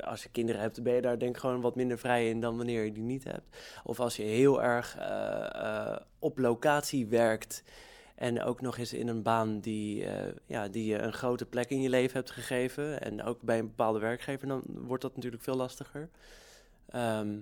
als 0.00 0.22
je 0.22 0.28
kinderen 0.28 0.60
hebt, 0.60 0.82
ben 0.82 0.94
je 0.94 1.00
daar 1.00 1.18
denk 1.18 1.34
ik 1.34 1.40
gewoon 1.40 1.60
wat 1.60 1.76
minder 1.76 1.98
vrij 1.98 2.28
in 2.28 2.40
dan 2.40 2.56
wanneer 2.56 2.84
je 2.84 2.92
die 2.92 3.02
niet 3.02 3.24
hebt. 3.24 3.56
Of 3.84 4.00
als 4.00 4.16
je 4.16 4.22
heel 4.22 4.62
erg 4.62 4.96
eh, 4.96 5.54
eh, 5.54 6.00
op 6.18 6.38
locatie 6.38 7.06
werkt 7.06 7.62
en 8.14 8.42
ook 8.42 8.60
nog 8.60 8.78
eens 8.78 8.92
in 8.92 9.08
een 9.08 9.22
baan 9.22 9.60
die, 9.60 10.04
eh, 10.04 10.34
ja, 10.46 10.68
die 10.68 10.84
je 10.84 10.98
een 10.98 11.12
grote 11.12 11.46
plek 11.46 11.70
in 11.70 11.80
je 11.80 11.88
leven 11.88 12.16
hebt 12.16 12.30
gegeven. 12.30 13.00
En 13.00 13.22
ook 13.22 13.42
bij 13.42 13.58
een 13.58 13.66
bepaalde 13.66 13.98
werkgever, 13.98 14.48
dan 14.48 14.62
wordt 14.66 15.02
dat 15.02 15.14
natuurlijk 15.16 15.42
veel 15.42 15.56
lastiger. 15.56 16.08
Ehm, 16.88 17.38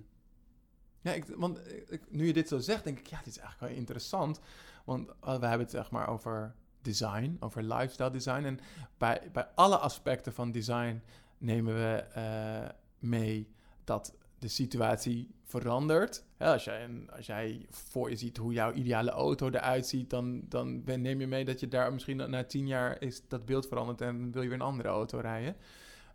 Ja, 1.00 1.12
ik, 1.12 1.25
want 1.37 1.61
nu 2.09 2.26
je 2.26 2.33
dit 2.33 2.49
zo 2.49 2.59
zegt, 2.59 2.85
denk 2.85 2.99
ik, 2.99 3.07
ja, 3.07 3.19
dit 3.19 3.26
is 3.26 3.38
eigenlijk 3.38 3.71
wel 3.71 3.81
interessant. 3.81 4.41
Want 4.85 5.09
we 5.21 5.31
hebben 5.31 5.59
het 5.59 5.71
zeg 5.71 5.91
maar 5.91 6.09
over 6.09 6.55
design, 6.83 7.37
over 7.41 7.62
lifestyle 7.62 8.11
design. 8.11 8.45
En 8.45 8.59
bij, 8.99 9.29
bij 9.33 9.49
alle 9.55 9.76
aspecten 9.76 10.33
van 10.33 10.53
design 10.53 11.03
nemen 11.38 11.75
we 11.75 11.97
eh, 11.97 12.69
mee 12.99 13.49
dat 13.85 14.14
de 14.38 14.49
situatie 14.49 15.35
verandert. 15.45 16.25
als, 16.38 16.64
jij, 16.64 16.88
als 17.16 17.26
jij 17.26 17.66
voor 17.71 18.11
je 18.11 18.16
ziet 18.16 18.37
hoe 18.37 18.52
jouw 18.52 18.73
ideale 18.73 19.11
auto 19.11 19.49
eruit 19.49 19.87
ziet, 19.87 20.11
dan, 20.11 20.43
dan 20.49 20.83
neem 20.85 21.21
je 21.21 21.26
mee 21.26 21.45
dat 21.45 21.61
je 21.61 21.69
daar 21.69 21.93
misschien 21.93 22.31
na 22.31 22.45
tien 22.45 22.66
jaar 22.66 23.02
is 23.02 23.23
dat 23.28 23.45
beeld 23.45 23.66
veranderd 23.66 24.00
en 24.00 24.33
wil 24.33 24.43
je 24.43 24.49
weer 24.49 24.59
een 24.59 24.64
andere 24.64 24.88
auto 24.88 25.19
rijden. 25.19 25.57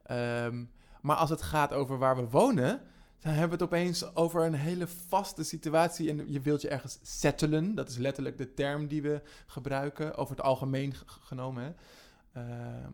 Ehm, 0.03 0.63
maar 1.01 1.15
als 1.15 1.29
het 1.29 1.41
gaat 1.41 1.73
over 1.73 1.97
waar 1.97 2.15
we 2.15 2.29
wonen, 2.29 2.81
dan 3.19 3.31
hebben 3.31 3.57
we 3.57 3.63
het 3.63 3.73
opeens 3.73 4.15
over 4.15 4.45
een 4.45 4.53
hele 4.53 4.87
vaste 4.87 5.43
situatie. 5.43 6.09
En 6.09 6.31
je 6.31 6.39
wilt 6.39 6.61
je 6.61 6.69
ergens 6.69 6.99
settelen. 7.01 7.75
Dat 7.75 7.89
is 7.89 7.97
letterlijk 7.97 8.37
de 8.37 8.53
term 8.53 8.87
die 8.87 9.01
we 9.01 9.21
gebruiken, 9.45 10.15
over 10.15 10.35
het 10.35 10.45
algemeen 10.45 10.93
genomen. 11.05 11.63
Hè. 11.63 11.71
Ehm, 12.41 12.91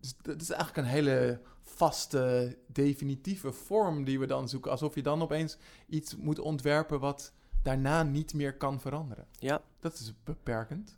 dus 0.00 0.14
dat 0.22 0.40
is 0.40 0.50
eigenlijk 0.50 0.86
een 0.86 0.92
hele 0.92 1.40
vaste, 1.64 2.56
definitieve 2.66 3.52
vorm 3.52 4.04
die 4.04 4.18
we 4.18 4.26
dan 4.26 4.48
zoeken. 4.48 4.70
Alsof 4.70 4.94
je 4.94 5.02
dan 5.02 5.22
opeens 5.22 5.56
iets 5.88 6.16
moet 6.16 6.38
ontwerpen 6.38 7.00
wat 7.00 7.32
daarna 7.62 8.02
niet 8.02 8.34
meer 8.34 8.56
kan 8.56 8.80
veranderen. 8.80 9.26
Ja. 9.38 9.62
Dat 9.80 9.92
is 9.92 10.12
beperkend. 10.24 10.96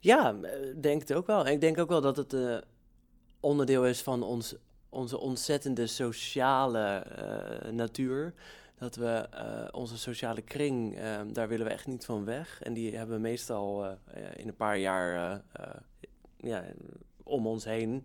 Ja, 0.00 0.34
eh, 0.42 0.74
denk 0.80 1.00
het 1.00 1.12
ook 1.12 1.26
wel. 1.26 1.46
ik 1.46 1.60
denk 1.60 1.78
ook 1.78 1.88
wel 1.88 2.00
dat 2.00 2.16
het 2.16 2.32
uh, 2.32 2.58
onderdeel 3.40 3.86
is 3.86 4.02
van 4.02 4.22
ons, 4.22 4.54
onze 4.88 5.18
ontzettende 5.18 5.86
sociale 5.86 7.06
uh, 7.64 7.72
natuur. 7.72 8.34
Dat 8.76 8.96
we 8.96 9.28
onze 9.72 9.98
sociale 9.98 10.42
kring, 10.42 10.98
daar 11.32 11.48
willen 11.48 11.66
we 11.66 11.72
echt 11.72 11.86
niet 11.86 12.04
van 12.04 12.24
weg. 12.24 12.62
En 12.62 12.72
die 12.72 12.96
hebben 12.96 13.16
we 13.16 13.22
meestal 13.22 13.98
in 14.36 14.48
een 14.48 14.56
paar 14.56 14.78
jaar 14.78 15.42
ja, 16.36 16.64
om 17.22 17.46
ons 17.46 17.64
heen 17.64 18.04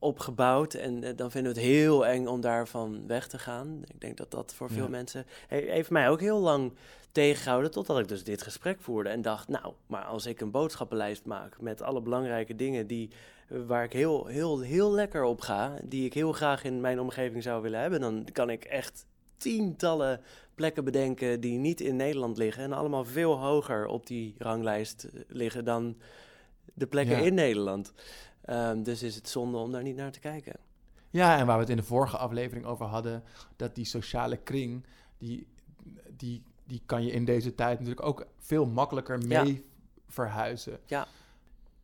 opgebouwd. 0.00 0.74
En 0.74 1.02
uh, 1.02 1.10
dan 1.16 1.30
vinden 1.30 1.54
we 1.54 1.60
het 1.60 1.68
heel 1.68 2.06
eng 2.06 2.26
om 2.26 2.40
daarvan 2.40 3.06
weg 3.06 3.28
te 3.28 3.38
gaan. 3.38 3.82
Ik 3.86 4.00
denk 4.00 4.16
dat 4.16 4.30
dat 4.30 4.54
voor 4.54 4.70
veel 4.70 4.88
mensen... 4.88 5.26
heeft 5.48 5.90
mij 5.90 6.08
ook 6.10 6.20
heel 6.20 6.38
lang 6.38 6.72
tegengehouden... 7.12 7.70
totdat 7.70 7.98
ik 7.98 8.08
dus 8.08 8.24
dit 8.24 8.42
gesprek 8.42 8.80
voerde 8.80 9.08
en 9.08 9.22
dacht... 9.22 9.48
nou, 9.48 9.72
maar 9.86 10.04
als 10.04 10.26
ik 10.26 10.40
een 10.40 10.50
boodschappenlijst 10.50 11.24
maak... 11.24 11.60
met 11.60 11.82
alle 11.82 12.00
belangrijke 12.00 12.56
dingen 12.56 12.86
die, 12.86 13.10
waar 13.48 13.84
ik 13.84 13.92
heel, 13.92 14.26
heel, 14.26 14.60
heel 14.60 14.92
lekker 14.92 15.24
op 15.24 15.40
ga... 15.40 15.76
die 15.82 16.04
ik 16.04 16.14
heel 16.14 16.32
graag 16.32 16.64
in 16.64 16.80
mijn 16.80 17.00
omgeving 17.00 17.42
zou 17.42 17.62
willen 17.62 17.80
hebben... 17.80 18.00
dan 18.00 18.26
kan 18.32 18.50
ik 18.50 18.64
echt 18.64 19.06
tientallen 19.36 20.20
plekken 20.54 20.84
bedenken 20.84 21.40
die 21.40 21.58
niet 21.58 21.80
in 21.80 21.96
Nederland 21.96 22.38
liggen... 22.38 22.62
en 22.62 22.72
allemaal 22.72 23.04
veel 23.04 23.38
hoger 23.38 23.86
op 23.86 24.06
die 24.06 24.34
ranglijst 24.38 25.04
eh, 25.04 25.20
liggen 25.28 25.64
dan 25.64 25.96
de 26.74 26.86
plekken 26.86 27.24
in 27.24 27.34
Nederland. 27.34 27.92
Um, 28.50 28.82
dus 28.82 29.02
is 29.02 29.14
het 29.14 29.28
zonde 29.28 29.58
om 29.58 29.72
daar 29.72 29.82
niet 29.82 29.96
naar 29.96 30.12
te 30.12 30.20
kijken. 30.20 30.56
Ja, 31.10 31.38
en 31.38 31.46
waar 31.46 31.54
we 31.54 31.60
het 31.60 31.70
in 31.70 31.76
de 31.76 31.82
vorige 31.82 32.16
aflevering 32.16 32.66
over 32.66 32.86
hadden, 32.86 33.22
dat 33.56 33.74
die 33.74 33.84
sociale 33.84 34.36
kring, 34.36 34.84
die, 35.18 35.46
die, 36.16 36.42
die 36.64 36.82
kan 36.86 37.04
je 37.04 37.10
in 37.10 37.24
deze 37.24 37.54
tijd 37.54 37.78
natuurlijk 37.78 38.06
ook 38.06 38.26
veel 38.38 38.66
makkelijker 38.66 39.18
mee 39.26 39.64
verhuizen. 40.08 40.78
Ja. 40.86 41.06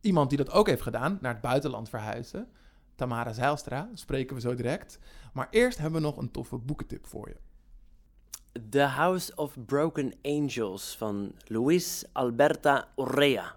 Iemand 0.01 0.29
die 0.29 0.37
dat 0.37 0.51
ook 0.51 0.67
heeft 0.67 0.81
gedaan, 0.81 1.17
naar 1.21 1.33
het 1.33 1.41
buitenland 1.41 1.89
verhuizen, 1.89 2.47
Tamara 2.95 3.33
Zijlstra, 3.33 3.89
spreken 3.93 4.35
we 4.35 4.41
zo 4.41 4.55
direct. 4.55 4.99
Maar 5.33 5.47
eerst 5.49 5.77
hebben 5.77 6.01
we 6.01 6.07
nog 6.07 6.17
een 6.17 6.31
toffe 6.31 6.57
boekentip 6.57 7.05
voor 7.05 7.27
je. 7.27 7.35
The 8.69 8.81
House 8.81 9.35
of 9.35 9.55
Broken 9.65 10.13
Angels 10.21 10.97
van 10.97 11.31
Luis 11.45 12.05
Alberta 12.11 12.87
Urrea. 12.95 13.55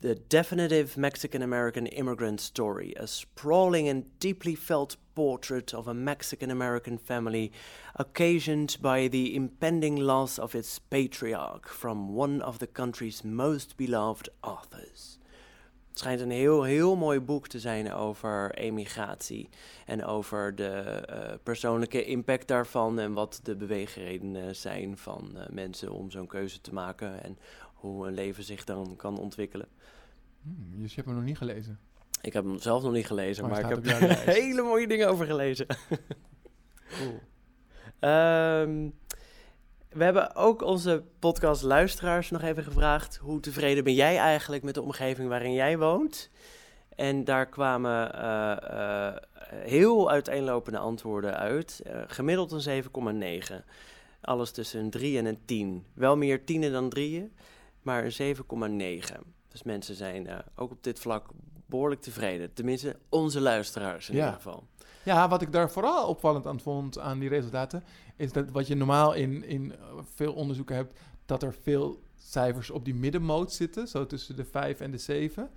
The 0.00 0.14
Definitive 0.14 0.96
Mexican 0.96 1.42
American 1.42 1.88
Immigrant 1.88 2.40
Story, 2.40 2.94
a 2.96 3.08
sprawling 3.08 3.88
and 3.88 4.04
deeply 4.20 4.54
felt 4.54 4.96
portrait 5.16 5.74
of 5.74 5.88
a 5.88 5.94
Mexican 5.94 6.52
American 6.52 6.98
family 6.98 7.50
occasioned 7.96 8.76
by 8.80 9.08
the 9.08 9.34
impending 9.34 9.96
loss 9.96 10.38
of 10.38 10.54
its 10.54 10.78
patriarch 10.78 11.68
from 11.68 12.14
one 12.14 12.40
of 12.40 12.60
the 12.60 12.68
country's 12.68 13.24
most 13.24 13.76
beloved 13.76 14.28
authors. 14.44 15.18
Het 15.88 16.06
schijnt 16.06 16.20
een 16.20 16.30
heel, 16.30 16.62
heel 16.62 16.96
mooi 16.96 17.20
boek 17.20 17.48
te 17.48 17.60
zijn 17.60 17.92
over 17.92 18.54
emigratie 18.54 19.48
en 19.86 20.04
over 20.04 20.54
de 20.54 21.02
uh, 21.10 21.34
persoonlijke 21.42 22.04
impact 22.04 22.48
daarvan 22.48 22.98
en 22.98 23.12
wat 23.12 23.40
de 23.42 23.56
beweegredenen 23.56 24.56
zijn 24.56 24.96
van 24.96 25.30
uh, 25.34 25.42
mensen 25.50 25.92
om 25.92 26.10
zo'n 26.10 26.26
keuze 26.26 26.60
te 26.60 26.74
maken 26.74 27.22
en 27.22 27.38
hoe 27.80 28.06
een 28.06 28.14
leven 28.14 28.44
zich 28.44 28.64
dan 28.64 28.96
kan 28.96 29.18
ontwikkelen. 29.18 29.68
Hmm, 30.42 30.80
dus 30.80 30.90
je 30.90 30.96
hebt 30.96 31.06
hem 31.06 31.16
nog 31.16 31.24
niet 31.24 31.38
gelezen? 31.38 31.78
Ik 32.22 32.32
heb 32.32 32.44
hem 32.44 32.58
zelf 32.58 32.82
nog 32.82 32.92
niet 32.92 33.06
gelezen, 33.06 33.48
maar, 33.48 33.58
ik 33.58 33.68
heb 33.68 33.86
er 33.86 34.18
hele 34.40 34.62
mooie 34.62 34.86
dingen 34.86 35.08
over 35.08 35.26
gelezen. 35.26 35.66
cool. 36.98 37.20
Um, 38.00 38.94
we 39.88 40.04
hebben 40.04 40.36
ook 40.36 40.62
onze 40.62 41.02
podcast 41.18 41.62
luisteraars 41.62 42.30
nog 42.30 42.42
even 42.42 42.64
gevraagd... 42.64 43.16
hoe 43.16 43.40
tevreden 43.40 43.84
ben 43.84 43.94
jij 43.94 44.16
eigenlijk 44.16 44.62
met 44.62 44.74
de 44.74 44.82
omgeving 44.82 45.28
waarin 45.28 45.52
jij 45.52 45.78
woont? 45.78 46.30
En 46.96 47.24
daar 47.24 47.46
kwamen 47.46 48.14
uh, 48.14 48.56
uh, 48.72 49.16
heel 49.50 50.10
uiteenlopende 50.10 50.78
antwoorden 50.78 51.36
uit. 51.36 51.82
Uh, 51.86 52.00
gemiddeld 52.06 52.66
een 52.66 52.84
7,9. 53.50 53.54
Alles 54.20 54.50
tussen 54.50 54.80
een 54.80 54.90
3 54.90 55.18
en 55.18 55.26
een 55.26 55.44
10. 55.44 55.84
Wel 55.94 56.16
meer 56.16 56.44
tienen 56.44 56.72
dan 56.72 56.88
drieën, 56.88 57.32
maar 57.88 58.04
een 58.04 58.36
7,9. 58.36 59.16
Dus 59.48 59.62
mensen 59.62 59.94
zijn 59.94 60.26
uh, 60.26 60.38
ook 60.54 60.70
op 60.70 60.82
dit 60.82 60.98
vlak 60.98 61.26
behoorlijk 61.66 62.00
tevreden. 62.00 62.52
Tenminste, 62.52 62.96
onze 63.08 63.40
luisteraars 63.40 64.08
in 64.08 64.14
ieder 64.14 64.32
geval. 64.32 64.66
Ja, 65.02 65.28
wat 65.28 65.42
ik 65.42 65.52
daar 65.52 65.70
vooral 65.70 66.08
opvallend 66.08 66.46
aan 66.46 66.60
vond 66.60 66.98
aan 66.98 67.18
die 67.18 67.28
resultaten, 67.28 67.84
is 68.16 68.32
dat 68.32 68.50
wat 68.50 68.66
je 68.66 68.74
normaal 68.74 69.14
in, 69.14 69.44
in 69.44 69.72
eh, 69.72 69.78
veel 70.14 70.32
onderzoeken 70.32 70.76
hebt, 70.76 70.98
dat 71.26 71.42
er 71.42 71.54
veel 71.54 72.02
cijfers 72.16 72.70
op 72.70 72.84
die 72.84 72.94
middenmoot 72.94 73.52
zitten, 73.52 73.88
zo 73.88 74.06
tussen 74.06 74.36
de 74.36 74.44
5 74.44 74.80
en 74.80 74.90
de 74.90 74.98
7. 74.98 75.50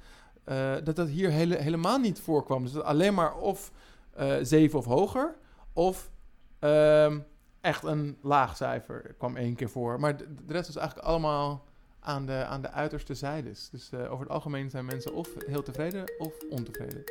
Uh, 0.46 0.74
dat 0.84 0.96
dat 0.96 1.08
hier 1.08 1.30
hele, 1.30 1.56
helemaal 1.56 1.98
niet 1.98 2.20
voorkwam. 2.20 2.64
Dus 2.64 2.82
alleen 2.82 3.14
maar 3.14 3.36
of 3.38 3.72
uh, 4.20 4.36
7 4.42 4.80
of 4.80 4.86
hoger, 4.86 5.36
of 5.74 6.12
uh, 6.60 7.16
echt 7.62 7.84
een 7.84 8.18
laag 8.22 8.56
cijfer 8.56 9.16
kwam 9.18 9.36
één 9.36 9.56
keer 9.56 9.70
voor. 9.70 10.00
Maar 10.00 10.18
de, 10.18 10.36
de 10.46 10.54
rest 10.54 10.68
was 10.68 10.76
eigenlijk 10.76 11.08
allemaal 11.08 11.66
aan 12.02 12.26
de, 12.26 12.46
aan 12.46 12.62
de 12.62 12.72
uiterste 12.72 13.14
zijdes. 13.14 13.70
Dus 13.70 13.92
uh, 13.94 14.12
over 14.12 14.20
het 14.26 14.34
algemeen 14.34 14.70
zijn 14.70 14.86
mensen 14.86 15.14
of 15.14 15.30
heel 15.46 15.64
tevreden 15.64 16.14
of 16.18 16.34
ontevreden. 16.50 17.04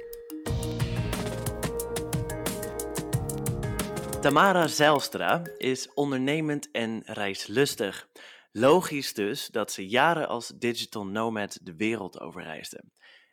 Tamara 4.20 4.66
Zijlstra 4.66 5.42
is 5.56 5.92
ondernemend 5.94 6.70
en 6.70 7.02
reislustig. 7.04 8.08
Logisch 8.52 9.14
dus 9.14 9.46
dat 9.46 9.72
ze 9.72 9.88
jaren 9.88 10.28
als 10.28 10.52
digital 10.58 11.06
nomad 11.06 11.58
de 11.62 11.76
wereld 11.76 12.20
overreisde. 12.20 12.82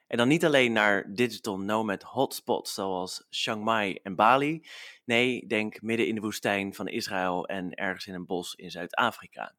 En 0.07 0.17
dan 0.17 0.27
niet 0.27 0.45
alleen 0.45 0.71
naar 0.71 1.13
digital 1.13 1.59
nomad 1.59 2.03
hotspots 2.03 2.73
zoals 2.73 3.25
Chiang 3.29 3.63
Mai 3.63 3.99
en 4.03 4.15
Bali. 4.15 4.67
Nee, 5.05 5.47
denk 5.47 5.81
midden 5.81 6.07
in 6.07 6.15
de 6.15 6.21
woestijn 6.21 6.73
van 6.73 6.87
Israël 6.87 7.47
en 7.47 7.73
ergens 7.73 8.07
in 8.07 8.13
een 8.13 8.25
bos 8.25 8.55
in 8.55 8.71
Zuid-Afrika. 8.71 9.53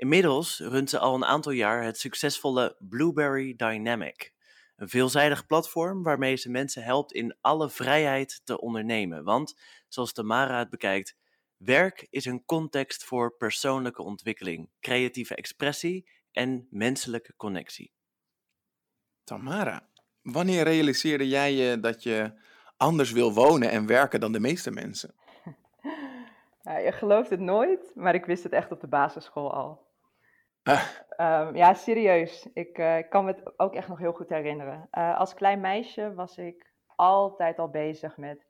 Inmiddels 0.00 0.58
runt 0.58 0.90
ze 0.90 0.98
al 0.98 1.14
een 1.14 1.24
aantal 1.24 1.52
jaar 1.52 1.82
het 1.82 1.98
succesvolle 1.98 2.76
Blueberry 2.78 3.54
Dynamic. 3.56 4.32
Een 4.76 4.88
veelzijdig 4.88 5.46
platform 5.46 6.02
waarmee 6.02 6.36
ze 6.36 6.50
mensen 6.50 6.82
helpt 6.82 7.12
in 7.12 7.36
alle 7.40 7.70
vrijheid 7.70 8.40
te 8.44 8.60
ondernemen. 8.60 9.24
Want, 9.24 9.60
zoals 9.88 10.12
Tamara 10.12 10.58
het 10.58 10.70
bekijkt, 10.70 11.16
werk 11.56 12.06
is 12.10 12.24
een 12.24 12.44
context 12.44 13.04
voor 13.04 13.36
persoonlijke 13.36 14.02
ontwikkeling, 14.02 14.70
creatieve 14.80 15.34
expressie 15.34 16.10
en 16.32 16.66
menselijke 16.70 17.36
connectie. 17.36 17.92
Tamara, 19.24 19.88
wanneer 20.22 20.62
realiseerde 20.62 21.28
jij 21.28 21.52
je 21.52 21.80
dat 21.80 22.02
je 22.02 22.40
anders 22.76 23.12
wil 23.12 23.32
wonen 23.34 23.70
en 23.70 23.86
werken 23.86 24.20
dan 24.20 24.32
de 24.32 24.40
meeste 24.40 24.70
mensen? 24.70 25.14
Ja, 26.62 26.78
je 26.78 26.92
gelooft 26.92 27.30
het 27.30 27.40
nooit, 27.40 27.92
maar 27.94 28.14
ik 28.14 28.24
wist 28.24 28.42
het 28.42 28.52
echt 28.52 28.72
op 28.72 28.80
de 28.80 28.88
basisschool 28.88 29.54
al. 29.54 29.89
Um, 31.20 31.56
ja, 31.56 31.74
serieus. 31.74 32.48
Ik, 32.52 32.78
uh, 32.78 32.98
ik, 32.98 33.10
kan 33.10 33.24
me 33.24 33.30
het 33.32 33.58
ook 33.58 33.74
echt 33.74 33.88
nog 33.88 33.98
heel 33.98 34.12
goed 34.12 34.28
herinneren. 34.28 34.88
Uh, 34.92 35.18
als 35.18 35.34
klein 35.34 35.60
meisje 35.60 36.14
was 36.14 36.38
ik 36.38 36.72
altijd 36.96 37.58
al 37.58 37.70
bezig 37.70 38.16
met 38.16 38.46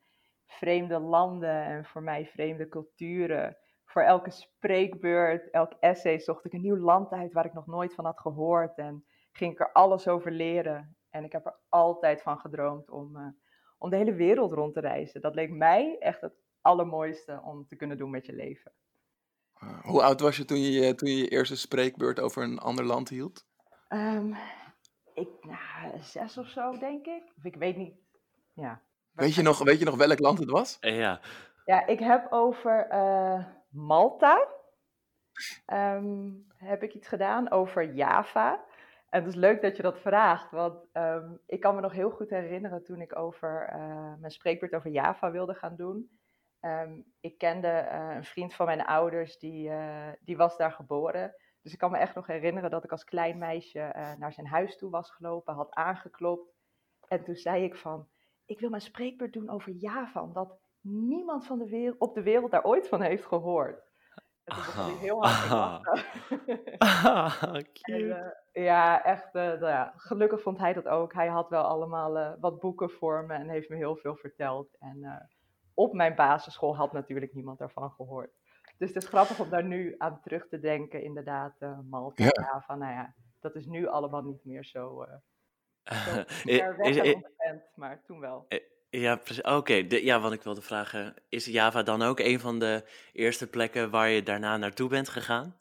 vreemde 0.47 0.99
landen 0.99 1.65
en 1.65 1.85
voor 1.85 2.03
mij 2.03 2.27
vreemde 2.27 2.69
culturen. 2.69 3.57
Voor 3.85 4.03
elke 4.03 4.31
spreekbeurt, 4.31 5.51
elk 5.51 5.73
essay 5.81 6.19
zocht 6.19 6.45
ik 6.45 6.53
een 6.53 6.61
nieuw 6.61 6.77
land 6.77 7.13
uit 7.13 7.33
waar 7.33 7.45
ik 7.45 7.53
nog 7.53 7.67
nooit 7.67 7.95
van 7.95 8.05
had 8.05 8.21
gehoord. 8.21 8.79
En 8.79 9.05
ging 9.33 9.53
ik 9.53 9.61
er 9.61 9.73
alles 9.73 10.09
over 10.09 10.33
leren. 10.33 10.97
En 11.11 11.25
ik 11.25 11.33
heb 11.33 11.47
er 11.47 11.59
altijd 11.69 12.23
van 12.23 12.39
gedroomd 12.39 12.91
om, 12.91 13.17
uh, 13.17 13.27
om 13.79 13.91
de 13.91 13.97
hele 13.97 14.15
wereld 14.15 14.53
rond 14.53 14.75
te 14.75 14.81
reizen. 14.81 15.21
Dat 15.21 15.35
leek 15.35 15.51
mij 15.51 15.99
echt 15.99 16.21
het 16.21 16.35
allermooiste 16.61 17.41
om 17.45 17.67
te 17.67 17.77
kunnen 17.77 17.97
doen 17.97 18.11
met 18.11 18.27
je 18.27 18.33
leven. 18.33 18.73
Hoe 19.83 20.03
oud 20.03 20.21
was 20.21 20.37
je 20.37 20.45
toen 20.45 20.61
je 20.61 20.95
toen 20.95 21.09
je, 21.09 21.17
je 21.17 21.29
eerste 21.29 21.57
spreekbeurt 21.57 22.21
over 22.21 22.43
een 22.43 22.59
ander 22.59 22.85
land 22.85 23.09
hield? 23.09 23.47
Um, 23.89 24.37
ik, 25.15 25.29
nou, 25.41 26.01
zes 26.01 26.39
of 26.39 26.49
zo, 26.49 26.79
denk 26.79 27.07
ik. 27.07 27.23
Of 27.37 27.45
ik 27.45 27.57
weet 27.57 27.77
niet. 27.77 27.95
Ja. 28.55 28.81
Weet 29.13 29.35
je 29.35 29.43
nog, 29.43 29.59
weet 29.59 29.79
je 29.79 29.85
nog 29.85 29.97
welk 29.97 30.19
land 30.19 30.39
het 30.39 30.51
was? 30.51 30.77
Ja. 30.81 31.21
Ja, 31.65 31.87
ik 31.87 31.99
heb 31.99 32.27
over 32.33 32.89
uh, 32.93 33.45
Malta. 33.69 34.47
Ehm, 35.67 36.29
heb 36.57 36.83
ik 36.83 36.95
iets 36.95 37.09
gedaan 37.09 37.51
over 37.51 37.95
Java. 37.95 38.65
En 39.09 39.21
het 39.21 39.29
is 39.29 39.35
leuk 39.35 39.63
dat 39.63 39.77
je 39.77 39.83
dat 39.83 40.01
vraagt, 40.01 40.51
want 40.51 40.87
um, 40.93 41.41
ik 41.47 41.61
kan 41.61 41.75
me 41.75 41.81
nog 41.81 41.93
heel 41.93 42.11
goed 42.11 42.31
herinneren 42.31 42.85
toen 42.85 43.01
ik 43.01 43.19
over 43.19 43.71
uh, 43.75 44.13
mijn 44.19 44.33
spreekbeurt 44.33 44.75
over 44.75 44.91
Java 44.91 45.31
wilde 45.31 45.55
gaan 45.55 45.77
doen. 45.77 46.20
Um, 46.61 47.05
ik 47.21 47.39
kende 47.39 47.89
uh, 47.93 48.15
een 48.15 48.25
vriend 48.25 48.55
van 48.55 48.67
mijn 48.67 48.85
ouders, 48.85 49.39
die, 49.39 49.69
uh, 49.69 50.09
die 50.21 50.37
was 50.37 50.57
daar 50.57 50.73
geboren. 50.73 51.35
Dus 51.63 51.73
ik 51.73 51.79
kan 51.79 51.91
me 51.91 51.99
echt 51.99 52.15
nog 52.15 52.27
herinneren 52.27 52.71
dat 52.71 52.85
ik 52.85 52.91
als 52.91 53.05
klein 53.05 53.39
meisje 53.39 54.15
naar 54.19 54.33
zijn 54.33 54.47
huis 54.47 54.77
toe 54.77 54.91
was 54.91 55.11
gelopen, 55.11 55.55
had 55.55 55.75
aangeklopt. 55.75 56.53
En 57.09 57.25
toen 57.25 57.35
zei 57.35 57.65
ik 57.65 57.77
van, 57.77 58.09
ik 58.47 58.61
wil 58.61 58.71
mijn 58.71 58.83
spreekbeurt 58.83 59.33
doen 59.33 59.51
over 59.51 59.73
Java, 59.73 60.23
omdat 60.23 60.59
niemand 60.81 61.47
van 61.47 61.59
de 61.59 61.69
wereld, 61.69 61.99
op 61.99 62.15
de 62.15 62.23
wereld 62.23 62.51
daar 62.51 62.65
ooit 62.65 62.89
van 62.89 63.01
heeft 63.01 63.27
gehoord. 63.27 63.89
En 64.45 64.55
toen 64.55 64.65
begon 64.65 64.85
hij 64.85 64.95
heel 64.95 65.25
hard 65.25 65.87
ah, 66.79 67.45
ja, 68.53 69.05
echt. 69.05 69.35
Uh, 69.35 69.61
ja, 69.61 69.93
gelukkig 69.97 70.43
vond 70.43 70.59
hij 70.59 70.73
dat 70.73 70.89
ook. 70.89 71.13
Hij 71.13 71.29
had 71.29 71.49
wel 71.49 71.63
allemaal 71.63 72.37
wat 72.41 72.61
boeken 72.61 72.91
voor 72.91 73.25
me 73.25 73.35
en 73.35 73.49
heeft 73.49 73.69
me 73.69 73.77
heel 73.77 73.97
veel 73.97 74.17
verteld. 74.17 74.77
En 74.79 75.29
op 75.81 75.93
mijn 75.93 76.15
basisschool 76.15 76.77
had 76.77 76.93
natuurlijk 76.93 77.33
niemand 77.33 77.59
daarvan 77.59 77.91
gehoord. 77.91 78.31
Dus 78.79 78.89
het 78.89 79.03
is 79.03 79.09
grappig 79.09 79.41
om 79.41 79.51
daar 79.51 79.65
nu 79.65 79.95
aan 79.99 80.21
terug 80.23 80.49
te 80.49 80.61
denken, 80.61 81.03
inderdaad, 81.03 81.55
Malta, 81.91 82.25
ja. 82.25 82.31
Java. 82.33 82.75
Nou 82.75 82.93
ja, 82.93 83.15
dat 83.41 83.55
is 83.55 83.67
nu 83.67 83.87
allemaal 83.87 84.23
niet 84.23 84.45
meer 84.45 84.65
zo, 84.65 85.05
zo 85.85 86.25
ver 86.45 86.77
weg 86.77 86.97
en 86.97 87.15
onbekend, 87.15 87.63
maar 87.75 88.03
toen 88.07 88.21
wel. 88.21 88.47
Ja, 88.91 89.17
precies. 89.17 89.43
Oké, 89.43 89.75
ja, 89.89 90.21
wat 90.21 90.33
ik 90.33 90.43
wilde 90.43 90.63
vragen, 90.63 91.15
is 91.29 91.45
Java 91.47 91.83
dan 91.83 92.03
ook 92.03 92.19
een 92.19 92.41
van 92.41 92.59
de 92.59 92.85
eerste 93.13 93.51
plekken 93.51 93.91
waar 93.91 94.09
je 94.09 94.23
daarna 94.23 94.57
naartoe 94.57 94.89
bent 94.89 95.09
gegaan? 95.09 95.57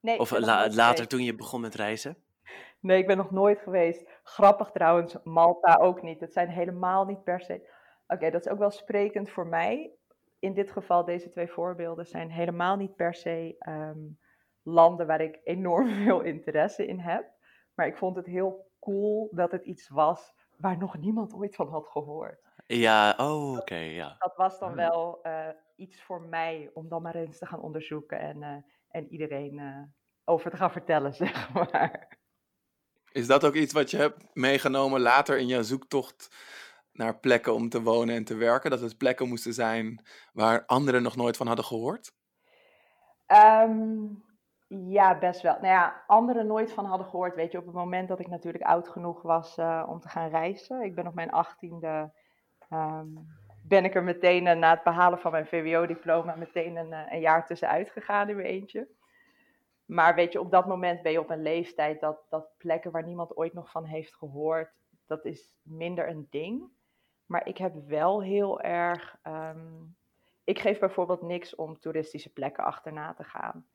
Nee, 0.00 0.18
of 0.18 0.30
later 0.74 1.08
toen 1.08 1.22
je 1.24 1.34
begon 1.34 1.60
met 1.60 1.74
reizen? 1.74 2.16
Nee, 2.80 2.98
ik 2.98 3.06
ben 3.06 3.16
nog 3.16 3.30
nooit 3.30 3.60
geweest. 3.60 4.08
Grappig 4.22 4.70
trouwens, 4.70 5.16
Malta 5.24 5.76
ook 5.76 6.02
niet. 6.02 6.20
Het 6.20 6.32
zijn 6.32 6.48
helemaal 6.48 7.04
niet 7.04 7.24
per 7.24 7.40
se. 7.40 7.70
Oké, 8.12 8.30
dat 8.30 8.46
is 8.46 8.52
ook 8.52 8.58
wel 8.58 8.70
sprekend 8.70 9.30
voor 9.30 9.46
mij. 9.46 9.92
In 10.38 10.54
dit 10.54 10.70
geval, 10.70 11.04
deze 11.04 11.30
twee 11.30 11.48
voorbeelden 11.48 12.06
zijn 12.06 12.30
helemaal 12.30 12.76
niet 12.76 12.96
per 12.96 13.14
se 13.14 13.56
um, 13.68 14.18
landen 14.62 15.06
waar 15.06 15.20
ik 15.20 15.40
enorm 15.44 15.88
veel 16.04 16.20
interesse 16.20 16.86
in 16.86 16.98
heb. 16.98 17.30
Maar 17.74 17.86
ik 17.86 17.96
vond 17.96 18.16
het 18.16 18.26
heel 18.26 18.70
cool 18.80 19.28
dat 19.32 19.52
het 19.52 19.64
iets 19.64 19.88
was 19.88 20.34
waar 20.56 20.78
nog 20.78 20.98
niemand 20.98 21.34
ooit 21.34 21.54
van 21.54 21.68
had 21.68 21.88
gehoord. 21.88 22.40
Ja, 22.66 23.14
oh, 23.16 23.58
oké, 23.58 23.76
ja. 23.76 24.16
Dat 24.18 24.36
was 24.36 24.58
dan 24.58 24.74
wel 24.74 25.20
uh, 25.22 25.48
iets 25.76 26.02
voor 26.02 26.20
mij 26.20 26.70
om 26.74 26.88
dan 26.88 27.02
maar 27.02 27.14
eens 27.14 27.38
te 27.38 27.46
gaan 27.46 27.60
onderzoeken 27.60 28.18
en, 28.20 28.42
uh, 28.42 28.56
en 28.88 29.08
iedereen 29.08 29.58
uh, 29.58 29.82
over 30.24 30.50
te 30.50 30.56
gaan 30.56 30.72
vertellen, 30.72 31.14
zeg 31.24 31.52
maar. 31.52 32.18
Is 33.12 33.26
dat 33.26 33.44
ook 33.44 33.54
iets 33.54 33.72
wat 33.72 33.90
je 33.90 33.96
hebt 33.96 34.34
meegenomen 34.34 35.00
later 35.00 35.38
in 35.38 35.46
jouw 35.46 35.62
zoektocht 35.62 36.28
naar 36.92 37.18
plekken 37.18 37.54
om 37.54 37.68
te 37.68 37.82
wonen 37.82 38.14
en 38.14 38.24
te 38.24 38.34
werken? 38.34 38.70
Dat 38.70 38.80
het 38.80 38.96
plekken 38.96 39.28
moesten 39.28 39.52
zijn 39.52 40.02
waar 40.32 40.66
anderen 40.66 41.02
nog 41.02 41.16
nooit 41.16 41.36
van 41.36 41.46
hadden 41.46 41.64
gehoord? 41.64 42.12
Um, 43.26 44.24
ja, 44.68 45.18
best 45.18 45.42
wel. 45.42 45.52
Nou 45.52 45.66
ja, 45.66 46.04
anderen 46.06 46.46
nooit 46.46 46.72
van 46.72 46.84
hadden 46.84 47.06
gehoord. 47.06 47.34
Weet 47.34 47.52
je, 47.52 47.58
op 47.58 47.66
het 47.66 47.74
moment 47.74 48.08
dat 48.08 48.20
ik 48.20 48.28
natuurlijk 48.28 48.64
oud 48.64 48.88
genoeg 48.88 49.22
was 49.22 49.58
uh, 49.58 49.84
om 49.88 50.00
te 50.00 50.08
gaan 50.08 50.28
reizen. 50.28 50.82
Ik 50.82 50.94
ben 50.94 51.06
op 51.06 51.14
mijn 51.14 51.30
achttiende 51.30 52.12
um, 52.72 53.26
ben 53.62 53.84
ik 53.84 53.94
er 53.94 54.02
meteen 54.02 54.46
uh, 54.46 54.54
na 54.54 54.70
het 54.70 54.82
behalen 54.82 55.18
van 55.18 55.30
mijn 55.30 55.46
VWO-diploma 55.46 56.34
meteen 56.34 56.76
een, 56.76 56.90
uh, 56.90 57.12
een 57.12 57.20
jaar 57.20 57.46
tussenuit 57.46 57.90
gegaan 57.90 58.28
in 58.28 58.36
mijn 58.36 58.48
eentje. 58.48 58.88
Maar 59.84 60.14
weet 60.14 60.32
je, 60.32 60.40
op 60.40 60.50
dat 60.50 60.66
moment 60.66 61.02
ben 61.02 61.12
je 61.12 61.20
op 61.20 61.30
een 61.30 61.42
leeftijd 61.42 62.00
dat, 62.00 62.18
dat 62.28 62.48
plekken 62.58 62.90
waar 62.90 63.06
niemand 63.06 63.36
ooit 63.36 63.52
nog 63.52 63.70
van 63.70 63.84
heeft 63.84 64.14
gehoord, 64.14 64.70
dat 65.06 65.24
is 65.24 65.54
minder 65.62 66.08
een 66.08 66.26
ding. 66.30 66.70
Maar 67.32 67.46
ik 67.46 67.58
heb 67.58 67.74
wel 67.86 68.22
heel 68.22 68.60
erg. 68.60 69.18
Um, 69.22 69.96
ik 70.44 70.58
geef 70.58 70.78
bijvoorbeeld 70.78 71.22
niks 71.22 71.54
om 71.54 71.78
toeristische 71.78 72.32
plekken 72.32 72.64
achterna 72.64 73.14
te 73.14 73.24
gaan. 73.24 73.66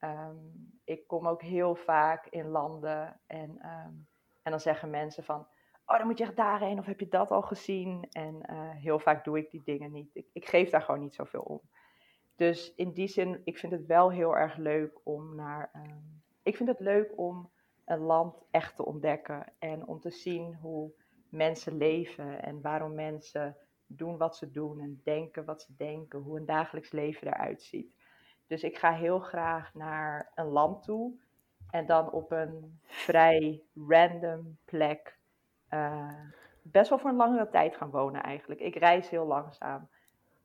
Um, 0.00 0.80
ik 0.84 1.06
kom 1.06 1.28
ook 1.28 1.42
heel 1.42 1.74
vaak 1.74 2.26
in 2.26 2.48
landen 2.48 3.20
en, 3.26 3.50
um, 3.50 4.06
en 4.42 4.50
dan 4.50 4.60
zeggen 4.60 4.90
mensen 4.90 5.24
van, 5.24 5.46
oh 5.86 5.98
dan 5.98 6.06
moet 6.06 6.18
je 6.18 6.24
echt 6.24 6.36
daarheen 6.36 6.78
of 6.78 6.86
heb 6.86 7.00
je 7.00 7.08
dat 7.08 7.30
al 7.30 7.42
gezien? 7.42 8.06
En 8.10 8.34
uh, 8.50 8.70
heel 8.70 8.98
vaak 8.98 9.24
doe 9.24 9.38
ik 9.38 9.50
die 9.50 9.62
dingen 9.64 9.92
niet. 9.92 10.10
Ik, 10.12 10.26
ik 10.32 10.48
geef 10.48 10.70
daar 10.70 10.82
gewoon 10.82 11.00
niet 11.00 11.14
zoveel 11.14 11.42
om. 11.42 11.60
Dus 12.36 12.74
in 12.74 12.92
die 12.92 13.08
zin, 13.08 13.40
ik 13.44 13.58
vind 13.58 13.72
het 13.72 13.86
wel 13.86 14.10
heel 14.10 14.36
erg 14.36 14.56
leuk 14.56 15.00
om 15.02 15.34
naar. 15.34 15.70
Ik 16.42 16.56
vind 16.56 16.68
het 16.68 16.80
leuk 16.80 17.12
om 17.18 17.50
een 17.84 18.00
land 18.00 18.42
echt 18.50 18.76
te 18.76 18.84
ontdekken 18.84 19.52
en 19.58 19.86
om 19.86 20.00
te 20.00 20.10
zien 20.10 20.54
hoe 20.54 20.92
mensen 21.32 21.76
leven 21.76 22.42
en 22.42 22.60
waarom 22.60 22.94
mensen 22.94 23.56
doen 23.86 24.16
wat 24.16 24.36
ze 24.36 24.50
doen 24.50 24.80
en 24.80 25.00
denken 25.04 25.44
wat 25.44 25.62
ze 25.62 25.74
denken, 25.76 26.18
hoe 26.18 26.38
een 26.38 26.46
dagelijks 26.46 26.92
leven 26.92 27.26
eruit 27.26 27.62
ziet. 27.62 27.94
Dus 28.46 28.62
ik 28.62 28.78
ga 28.78 28.92
heel 28.92 29.18
graag 29.18 29.74
naar 29.74 30.32
een 30.34 30.46
land 30.46 30.82
toe 30.82 31.12
en 31.70 31.86
dan 31.86 32.10
op 32.10 32.30
een 32.30 32.80
vrij 32.84 33.62
random 33.88 34.58
plek 34.64 35.18
uh, 35.70 36.20
best 36.62 36.88
wel 36.88 36.98
voor 36.98 37.10
een 37.10 37.16
langere 37.16 37.48
tijd 37.48 37.76
gaan 37.76 37.90
wonen 37.90 38.22
eigenlijk. 38.22 38.60
Ik 38.60 38.76
reis 38.76 39.08
heel 39.08 39.26
langzaam. 39.26 39.88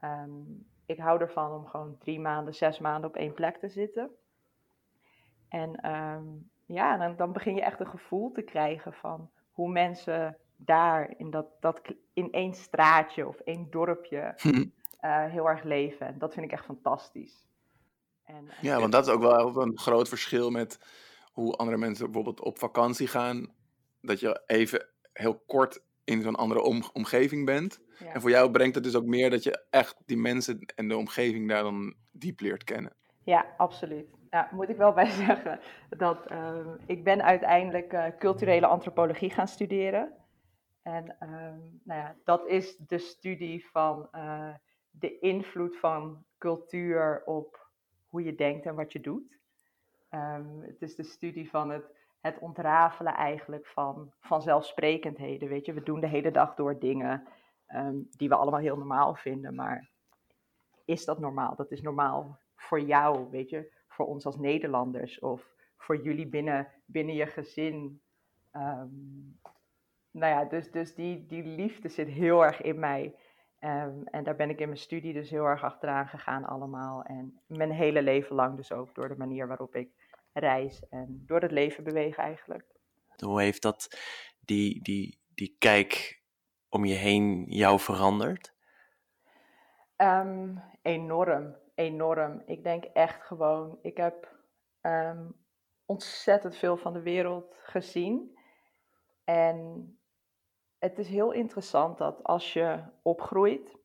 Um, 0.02 0.66
ik 0.86 0.98
hou 0.98 1.20
ervan 1.22 1.52
om 1.52 1.66
gewoon 1.66 1.98
drie 1.98 2.20
maanden, 2.20 2.54
zes 2.54 2.80
maanden 2.80 3.10
op 3.10 3.16
één 3.16 3.34
plek 3.34 3.58
te 3.58 3.70
zitten. 3.70 4.10
En 5.50 5.92
um, 5.92 6.50
ja, 6.66 6.98
dan, 6.98 7.16
dan 7.16 7.32
begin 7.32 7.56
je 7.56 7.62
echt 7.62 7.80
een 7.80 7.88
gevoel 7.88 8.32
te 8.32 8.42
krijgen 8.42 8.94
van 8.94 9.30
hoe 9.52 9.70
mensen 9.70 10.38
daar 10.58 11.14
in, 11.18 11.30
dat, 11.30 11.46
dat, 11.60 11.82
in 12.14 12.32
één 12.32 12.54
straatje 12.54 13.28
of 13.28 13.40
één 13.40 13.68
dorpje 13.70 14.36
uh, 14.44 15.26
heel 15.36 15.50
erg 15.50 15.64
leven. 15.64 16.08
En 16.08 16.18
dat 16.18 16.34
vind 16.34 16.46
ik 16.46 16.52
echt 16.52 16.66
fantastisch. 16.66 17.46
En, 18.24 18.50
ja, 18.62 18.80
want 18.80 18.92
dat 18.92 19.08
is 19.08 19.14
ook 19.14 19.22
wel 19.22 19.62
een 19.62 19.78
groot 19.78 20.10
verschil 20.10 20.50
met 20.52 20.80
hoe 21.32 21.56
andere 21.56 21.78
mensen 21.78 22.06
bijvoorbeeld 22.06 22.42
op 22.42 22.60
vakantie 22.60 23.08
gaan. 23.08 23.54
Dat 24.02 24.20
je 24.20 24.42
even 24.46 24.88
heel 25.14 25.44
kort 25.46 25.82
in 26.04 26.22
zo'n 26.22 26.36
andere 26.36 26.62
om, 26.62 26.84
omgeving 26.94 27.46
bent. 27.46 27.82
En 28.14 28.22
voor 28.22 28.30
jou 28.30 28.52
brengt 28.52 28.76
het 28.76 28.84
dus 28.84 28.96
ook 28.96 29.06
meer 29.06 29.30
dat 29.30 29.44
je 29.44 29.66
echt 29.70 29.96
die 30.06 30.18
mensen 30.18 30.60
en 30.76 30.88
de 30.88 30.98
omgeving 30.98 31.50
daar 31.50 31.64
dan 31.64 31.96
diep 32.12 32.40
leert 32.40 32.64
kennen. 32.64 32.96
Ja, 33.24 33.46
absoluut. 33.58 34.08
Ja, 34.30 34.50
moet 34.52 34.70
ik 34.70 34.78
wel 34.78 34.94
bij 35.02 35.10
zeggen 35.10 35.60
dat 35.90 36.32
uh, 36.32 36.58
ik 36.86 37.04
ben 37.04 37.24
uiteindelijk 37.24 37.94
uh, 37.94 38.06
culturele 38.20 38.68
antropologie 38.68 39.30
gaan 39.30 39.48
studeren. 39.48 40.14
En 40.88 41.16
uh, 41.20 41.30
nou 41.84 42.00
ja, 42.02 42.16
dat 42.24 42.48
is 42.48 42.78
de 42.78 42.98
studie 42.98 43.68
van 43.70 44.08
uh, 44.16 44.54
de 44.90 45.20
invloed 45.20 45.78
van 45.78 46.26
cultuur 46.38 47.24
op 47.26 47.70
hoe 48.08 48.24
je 48.24 48.36
denkt 48.36 48.66
en 48.66 48.76
wat 48.76 48.92
je 48.92 49.00
doet. 49.00 49.40
Um, 50.12 50.62
het 50.62 50.82
is 50.82 50.96
de 50.96 51.04
studie 51.04 51.50
van 51.50 51.70
het 51.70 51.96
het 52.22 52.40
ontrafelen 52.40 53.14
eigenlijk 53.14 53.68
van 53.68 54.12
vanzelfsprekendheden. 54.20 55.50
Weet 55.50 55.66
je, 55.66 55.74
we 55.74 55.84
doen 55.84 56.00
de 56.00 56.08
hele 56.08 56.32
dag 56.32 56.56
door 56.56 56.80
dingen 56.80 57.28
um, 57.68 58.08
die 58.12 58.30
we 58.30 58.36
allemaal 58.36 58.60
heel 58.60 58.78
normaal 58.78 59.16
vinden, 59.16 59.56
maar 59.56 59.90
is 60.86 61.06
dat 61.06 61.20
normaal? 61.20 61.56
Dat 61.56 61.72
is 61.72 61.82
normaal 61.82 62.40
voor 62.56 62.82
jou, 62.82 63.30
weet 63.30 63.50
je, 63.50 63.74
voor 63.88 64.06
ons 64.06 64.26
als 64.26 64.38
Nederlanders 64.38 65.20
of 65.20 65.52
voor 65.78 66.02
jullie 66.02 66.28
binnen, 66.28 66.68
binnen 66.86 67.16
je 67.16 67.26
gezin. 67.26 68.02
Um, 68.52 69.40
nou 70.12 70.34
ja, 70.34 70.46
dus, 70.46 70.72
dus 70.72 70.96
die, 70.96 71.26
die 71.26 71.44
liefde 71.44 71.90
zit 71.90 72.08
heel 72.08 72.46
erg 72.46 72.62
in 72.62 72.80
mij. 72.80 73.16
Um, 73.60 74.04
en 74.04 74.24
daar 74.24 74.36
ben 74.36 74.50
ik 74.50 74.60
in 74.60 74.68
mijn 74.68 74.80
studie 74.80 75.14
dus 75.14 75.30
heel 75.30 75.46
erg 75.46 75.64
achteraan 75.64 76.08
gegaan 76.08 76.46
allemaal. 76.46 77.04
En 77.04 77.42
mijn 77.46 77.72
hele 77.72 78.02
leven 78.02 78.36
lang 78.36 78.56
dus 78.56 78.72
ook 78.72 78.96
door 78.96 79.08
de 79.08 79.18
manier 79.18 79.48
waarop 79.48 79.76
ik 79.76 79.90
reis 80.34 80.88
en 80.90 81.24
door 81.26 81.42
het 81.42 81.52
leven 81.52 81.84
bewegen 81.84 82.24
eigenlijk. 82.24 82.66
Hoe 83.24 83.42
heeft 83.42 83.62
dat 83.62 83.98
die, 84.40 84.82
die, 84.82 85.20
die 85.36 85.56
kijk 85.60 86.22
om 86.70 86.86
je 86.86 86.94
heen 86.94 87.44
jou 87.44 87.80
veranderd? 87.80 88.54
Um, 89.98 90.62
enorm, 90.82 91.56
enorm. 91.76 92.42
Ik 92.46 92.64
denk 92.64 92.84
echt 92.84 93.24
gewoon, 93.24 93.80
ik 93.82 93.98
heb 93.98 94.36
um, 94.82 95.36
ontzettend 95.86 96.56
veel 96.56 96.78
van 96.78 96.94
de 96.94 97.02
wereld 97.02 97.56
gezien. 97.64 98.38
En 99.24 99.97
het 100.80 100.98
is 100.98 101.08
heel 101.08 101.32
interessant 101.32 101.98
dat 101.98 102.24
als 102.24 102.54
je 102.54 102.84
opgroeit, 103.02 103.78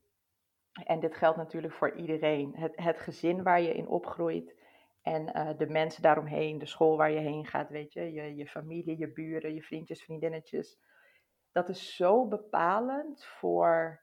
en 0.85 1.01
dit 1.01 1.15
geldt 1.15 1.37
natuurlijk 1.37 1.73
voor 1.73 1.97
iedereen, 1.97 2.57
het, 2.57 2.73
het 2.77 2.99
gezin 2.99 3.43
waar 3.43 3.61
je 3.61 3.75
in 3.75 3.89
opgroeit, 3.89 4.61
En 5.03 5.37
uh, 5.37 5.59
de 5.59 5.67
mensen 5.67 6.03
daaromheen, 6.03 6.59
de 6.59 6.67
school 6.67 6.97
waar 6.97 7.11
je 7.11 7.19
heen 7.19 7.47
gaat, 7.47 7.71
weet 7.71 7.93
je, 7.93 8.13
je, 8.13 8.37
je 8.37 8.47
familie, 8.47 8.99
je 8.99 9.13
buren, 9.13 9.55
je 9.55 9.63
vriendjes, 9.63 10.05
vriendinnetjes. 10.05 10.79
Dat 11.53 11.69
is 11.69 11.97
zo 11.97 12.27
bepalend 12.29 13.25
voor 13.25 14.03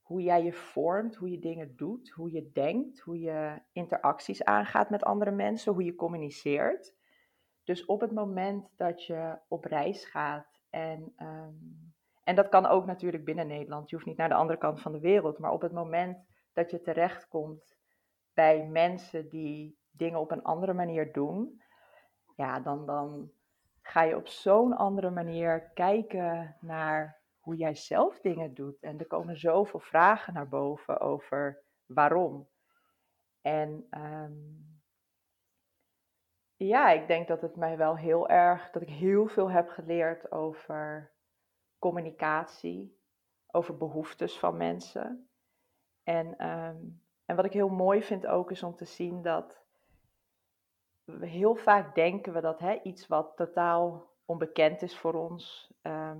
hoe 0.00 0.22
jij 0.22 0.42
je 0.42 0.52
vormt, 0.52 1.16
hoe 1.16 1.30
je 1.30 1.38
dingen 1.38 1.76
doet, 1.76 2.10
hoe 2.10 2.32
je 2.32 2.50
denkt, 2.52 3.00
hoe 3.00 3.20
je 3.20 3.62
interacties 3.72 4.44
aangaat 4.44 4.90
met 4.90 5.04
andere 5.04 5.30
mensen, 5.30 5.72
hoe 5.72 5.84
je 5.84 5.94
communiceert. 5.94 6.94
Dus 7.64 7.84
op 7.84 8.00
het 8.00 8.12
moment 8.12 8.72
dat 8.76 9.04
je 9.04 9.38
op 9.48 9.64
reis 9.64 10.04
gaat 10.04 10.60
en, 10.70 11.12
ehm, 11.16 11.54
en 12.26 12.34
dat 12.34 12.48
kan 12.48 12.66
ook 12.66 12.86
natuurlijk 12.86 13.24
binnen 13.24 13.46
Nederland, 13.46 13.90
je 13.90 13.96
hoeft 13.96 14.08
niet 14.08 14.16
naar 14.16 14.28
de 14.28 14.34
andere 14.34 14.58
kant 14.58 14.80
van 14.80 14.92
de 14.92 15.00
wereld, 15.00 15.38
maar 15.38 15.50
op 15.50 15.60
het 15.60 15.72
moment 15.72 16.18
dat 16.52 16.70
je 16.70 16.80
terechtkomt 16.80 17.76
bij 18.34 18.66
mensen 18.66 19.28
die 19.28 19.78
dingen 19.90 20.20
op 20.20 20.30
een 20.30 20.42
andere 20.42 20.72
manier 20.72 21.12
doen, 21.12 21.62
ja, 22.36 22.60
dan, 22.60 22.86
dan 22.86 23.30
ga 23.82 24.02
je 24.02 24.16
op 24.16 24.28
zo'n 24.28 24.76
andere 24.76 25.10
manier 25.10 25.70
kijken 25.74 26.56
naar 26.60 27.20
hoe 27.40 27.56
jij 27.56 27.74
zelf 27.74 28.20
dingen 28.20 28.54
doet. 28.54 28.80
En 28.80 28.98
er 28.98 29.06
komen 29.06 29.36
zoveel 29.38 29.80
vragen 29.80 30.34
naar 30.34 30.48
boven 30.48 31.00
over 31.00 31.62
waarom. 31.86 32.48
En 33.40 33.86
ehm, 33.90 34.34
ja, 36.56 36.90
ik 36.90 37.06
denk 37.06 37.28
dat 37.28 37.40
het 37.40 37.56
mij 37.56 37.76
wel 37.76 37.96
heel 37.96 38.28
erg, 38.28 38.70
dat 38.70 38.82
ik 38.82 38.88
heel 38.88 39.26
veel 39.26 39.50
heb 39.50 39.68
geleerd 39.68 40.32
over 40.32 41.14
communicatie, 41.86 42.98
over 43.50 43.76
behoeftes 43.76 44.38
van 44.38 44.56
mensen. 44.56 45.28
En, 46.02 46.38
ehm, 46.38 46.76
en 47.24 47.36
wat 47.36 47.44
ik 47.44 47.52
heel 47.52 47.68
mooi 47.68 48.02
vind 48.02 48.26
ook 48.26 48.50
is 48.50 48.62
om 48.62 48.74
te 48.74 48.84
zien 48.84 49.22
dat 49.22 49.64
we 51.04 51.26
heel 51.26 51.54
vaak 51.54 51.94
denken 51.94 52.32
we 52.32 52.40
dat 52.40 52.58
hè, 52.58 52.80
iets 52.82 53.06
wat 53.06 53.36
totaal 53.36 54.10
onbekend 54.24 54.82
is 54.82 54.98
voor 54.98 55.14
ons. 55.14 55.72
Ehm, 55.82 56.18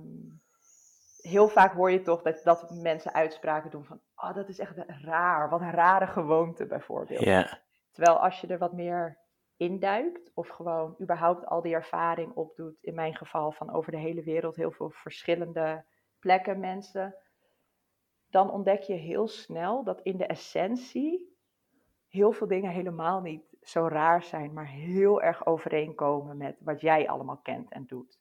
heel 1.17 1.47
vaak 1.47 1.73
hoor 1.73 1.91
je 1.91 2.01
toch 2.01 2.21
dat, 2.21 2.43
dat 2.43 2.71
mensen 2.71 3.13
uitspraken 3.13 3.71
doen 3.71 3.85
van, 3.85 4.01
oh 4.15 4.33
dat 4.33 4.49
is 4.49 4.59
echt 4.59 4.77
raar, 4.87 5.49
wat 5.49 5.61
een 5.61 5.71
rare 5.71 6.07
gewoonte 6.07 6.65
bijvoorbeeld. 6.65 7.23
Terwijl 7.91 8.17
als 8.19 8.41
je 8.41 8.47
er 8.47 8.57
wat 8.57 8.73
meer 8.73 9.17
induikt 9.57 10.31
of 10.33 10.47
gewoon 10.47 10.95
überhaupt 11.01 11.45
al 11.45 11.61
die 11.61 11.73
ervaring 11.73 12.33
opdoet, 12.33 12.77
in 12.81 12.95
mijn 12.95 13.15
geval 13.15 13.51
van 13.51 13.73
over 13.73 13.91
de 13.91 13.97
hele 13.97 14.23
wereld 14.23 14.55
heel 14.55 14.71
veel 14.71 14.89
verschillende 14.89 15.85
plekken, 16.19 16.59
mensen, 16.59 17.15
dan 18.29 18.51
ontdek 18.51 18.81
je 18.81 18.93
heel 18.93 19.27
snel 19.27 19.83
dat 19.83 20.01
in 20.01 20.17
de 20.17 20.25
essentie 20.25 21.35
heel 22.07 22.31
veel 22.31 22.47
dingen 22.47 22.71
helemaal 22.71 23.21
niet 23.21 23.57
zo 23.61 23.87
raar 23.87 24.23
zijn, 24.23 24.53
maar 24.53 24.67
heel 24.67 25.21
erg 25.21 25.45
overeenkomen 25.45 26.37
met 26.37 26.55
wat 26.59 26.81
jij 26.81 27.07
allemaal 27.07 27.39
kent 27.43 27.71
en 27.71 27.85
doet. 27.85 28.19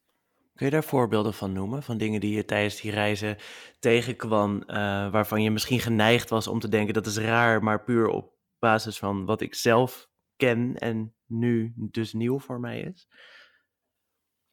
Kun 0.55 0.67
je 0.67 0.73
daar 0.73 0.85
voorbeelden 0.85 1.35
van 1.35 1.53
noemen? 1.53 1.83
Van 1.83 1.99
dingen 1.99 2.21
die 2.21 2.37
je 2.37 2.45
tijdens 2.45 2.81
die 2.81 2.91
reizen 2.91 3.37
tegenkwam, 3.79 4.55
uh, 4.57 4.67
waarvan 5.11 5.43
je 5.43 5.51
misschien 5.51 5.81
geneigd 5.81 6.31
was 6.31 6.49
om 6.49 6.59
te 6.59 6.69
denken 6.69 6.95
dat 6.95 7.07
is 7.07 7.19
raar, 7.19 7.63
maar 7.63 7.85
puur 7.85 8.09
op 8.09 8.33
basis 8.59 8.99
van 8.99 9.25
wat 9.25 9.41
ik 9.41 9.55
zelf 9.55 10.09
ken 10.37 10.77
en 10.77 11.16
nu 11.27 11.73
dus 11.77 12.13
nieuw 12.13 12.39
voor 12.39 12.61
mij 12.61 12.81
is? 12.81 13.09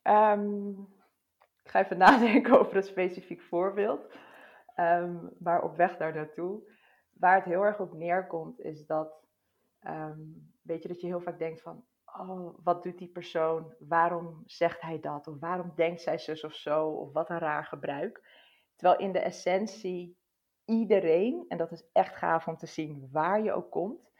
Um, 0.03 0.87
ik 1.63 1.69
ga 1.69 1.79
even 1.79 1.97
nadenken 2.07 2.59
over 2.59 2.75
een 2.75 2.83
specifiek 2.83 3.41
voorbeeld. 3.41 4.13
Um, 4.75 5.29
maar 5.39 5.63
op 5.63 5.75
weg 5.75 5.97
daar 5.97 6.13
naartoe. 6.13 6.61
Waar 7.13 7.35
het 7.35 7.45
heel 7.45 7.65
erg 7.65 7.79
op 7.79 7.93
neerkomt, 7.93 8.59
is 8.59 8.85
dat, 8.85 9.13
um, 9.87 10.51
weet 10.61 10.81
je, 10.81 10.87
dat 10.87 11.01
je 11.01 11.07
heel 11.07 11.21
vaak 11.21 11.39
denkt 11.39 11.61
van, 11.61 11.85
oh, 12.05 12.57
wat 12.63 12.83
doet 12.83 12.97
die 12.97 13.11
persoon? 13.11 13.73
Waarom 13.79 14.43
zegt 14.45 14.81
hij 14.81 14.99
dat? 14.99 15.27
Of 15.27 15.39
waarom 15.39 15.71
denkt 15.75 16.01
zij 16.01 16.17
zus 16.17 16.43
of 16.43 16.53
zo? 16.53 16.87
Of 16.87 17.11
wat 17.11 17.29
een 17.29 17.39
raar 17.39 17.65
gebruik. 17.65 18.41
Terwijl 18.75 18.99
in 18.99 19.11
de 19.11 19.19
essentie 19.19 20.17
iedereen, 20.65 21.45
en 21.47 21.57
dat 21.57 21.71
is 21.71 21.89
echt 21.91 22.15
gaaf 22.15 22.47
om 22.47 22.57
te 22.57 22.65
zien 22.65 23.09
waar 23.11 23.43
je 23.43 23.53
ook 23.53 23.71
komt, 23.71 24.11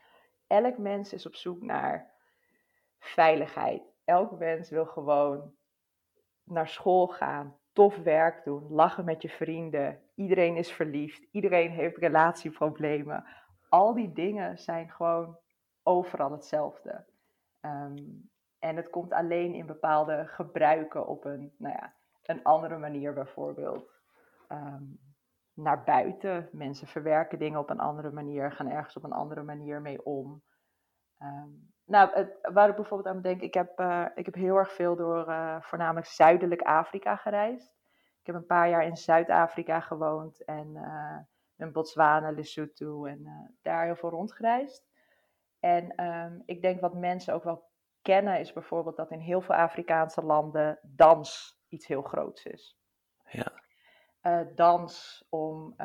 elk 0.46 0.78
mens 0.78 1.12
is 1.12 1.26
op 1.26 1.34
zoek 1.34 1.62
naar 1.62 2.13
veiligheid. 3.14 3.82
Elk 4.04 4.38
mens 4.38 4.70
wil 4.70 4.86
gewoon 4.86 5.54
naar 6.44 6.68
school 6.68 7.06
gaan, 7.06 7.56
tof 7.72 7.96
werk 7.96 8.44
doen, 8.44 8.66
lachen 8.70 9.04
met 9.04 9.22
je 9.22 9.28
vrienden. 9.28 10.00
Iedereen 10.14 10.56
is 10.56 10.72
verliefd, 10.72 11.26
iedereen 11.30 11.70
heeft 11.70 11.96
relatieproblemen. 11.96 13.24
Al 13.68 13.94
die 13.94 14.12
dingen 14.12 14.58
zijn 14.58 14.90
gewoon 14.90 15.38
overal 15.82 16.32
hetzelfde. 16.32 17.04
Ehm, 17.60 17.96
en 18.58 18.76
het 18.76 18.90
komt 18.90 19.12
alleen 19.12 19.54
in 19.54 19.66
bepaalde 19.66 20.26
gebruiken 20.26 21.06
op 21.06 21.24
een, 21.24 21.54
nou 21.58 21.74
ja, 21.74 21.94
een 22.22 22.42
andere 22.42 22.78
manier 22.78 23.12
bijvoorbeeld. 23.12 23.90
Ehm, 24.48 24.84
naar 25.54 25.84
buiten. 25.84 26.48
Mensen 26.52 26.86
verwerken 26.86 27.38
dingen 27.38 27.58
op 27.58 27.70
een 27.70 27.80
andere 27.80 28.10
manier, 28.10 28.52
gaan 28.52 28.70
ergens 28.70 28.96
op 28.96 29.04
een 29.04 29.12
andere 29.12 29.42
manier 29.42 29.80
mee 29.80 30.04
om. 30.04 30.42
Ehm, 31.18 31.50
nou, 31.84 32.10
het, 32.14 32.38
waar 32.52 32.68
ik 32.68 32.76
bijvoorbeeld 32.76 33.14
aan 33.14 33.22
denk, 33.22 33.40
ik 33.40 33.54
heb, 33.54 33.80
uh, 33.80 34.06
ik 34.14 34.24
heb 34.24 34.34
heel 34.34 34.56
erg 34.56 34.72
veel 34.72 34.96
door 34.96 35.28
uh, 35.28 35.60
voornamelijk 35.60 36.06
zuidelijk 36.06 36.62
Afrika 36.62 37.16
gereisd. 37.16 37.74
Ik 38.20 38.26
heb 38.26 38.34
een 38.34 38.46
paar 38.46 38.68
jaar 38.68 38.84
in 38.84 38.96
Zuid-Afrika 38.96 39.80
gewoond 39.80 40.44
en 40.44 40.70
uh, 40.74 41.18
in 41.56 41.72
Botswana, 41.72 42.30
Lesotho 42.30 43.04
en 43.04 43.54
daar 43.62 43.84
heel 43.84 43.96
veel 43.96 44.10
rondgereisd. 44.10 44.86
En 45.60 46.04
um, 46.04 46.42
ik 46.46 46.62
denk 46.62 46.80
wat 46.80 46.94
mensen 46.94 47.34
ook 47.34 47.44
wel 47.44 47.68
kennen 48.02 48.40
is 48.40 48.52
bijvoorbeeld 48.52 48.96
dat 48.96 49.10
in 49.10 49.18
heel 49.18 49.40
veel 49.40 49.54
Afrikaanse 49.54 50.22
landen 50.22 50.78
dans 50.82 51.58
iets 51.68 51.86
heel 51.86 52.02
groots 52.02 52.44
is. 52.44 52.78
Ja. 53.24 53.52
dans 54.54 55.24
om 55.28 55.76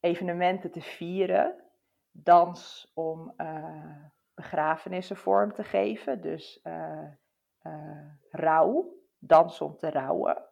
evenementen 0.00 0.70
te 0.70 0.80
vieren, 0.80 1.64
dans 2.10 2.90
om 2.94 3.34
begrafenissen 4.40 5.16
vorm 5.16 5.52
te 5.52 5.64
geven. 5.64 6.20
Dus 6.20 6.60
uh, 6.64 7.08
rouw, 8.30 8.94
dans 9.18 9.60
om 9.60 9.76
te 9.76 9.90
rouwen. 9.90 10.44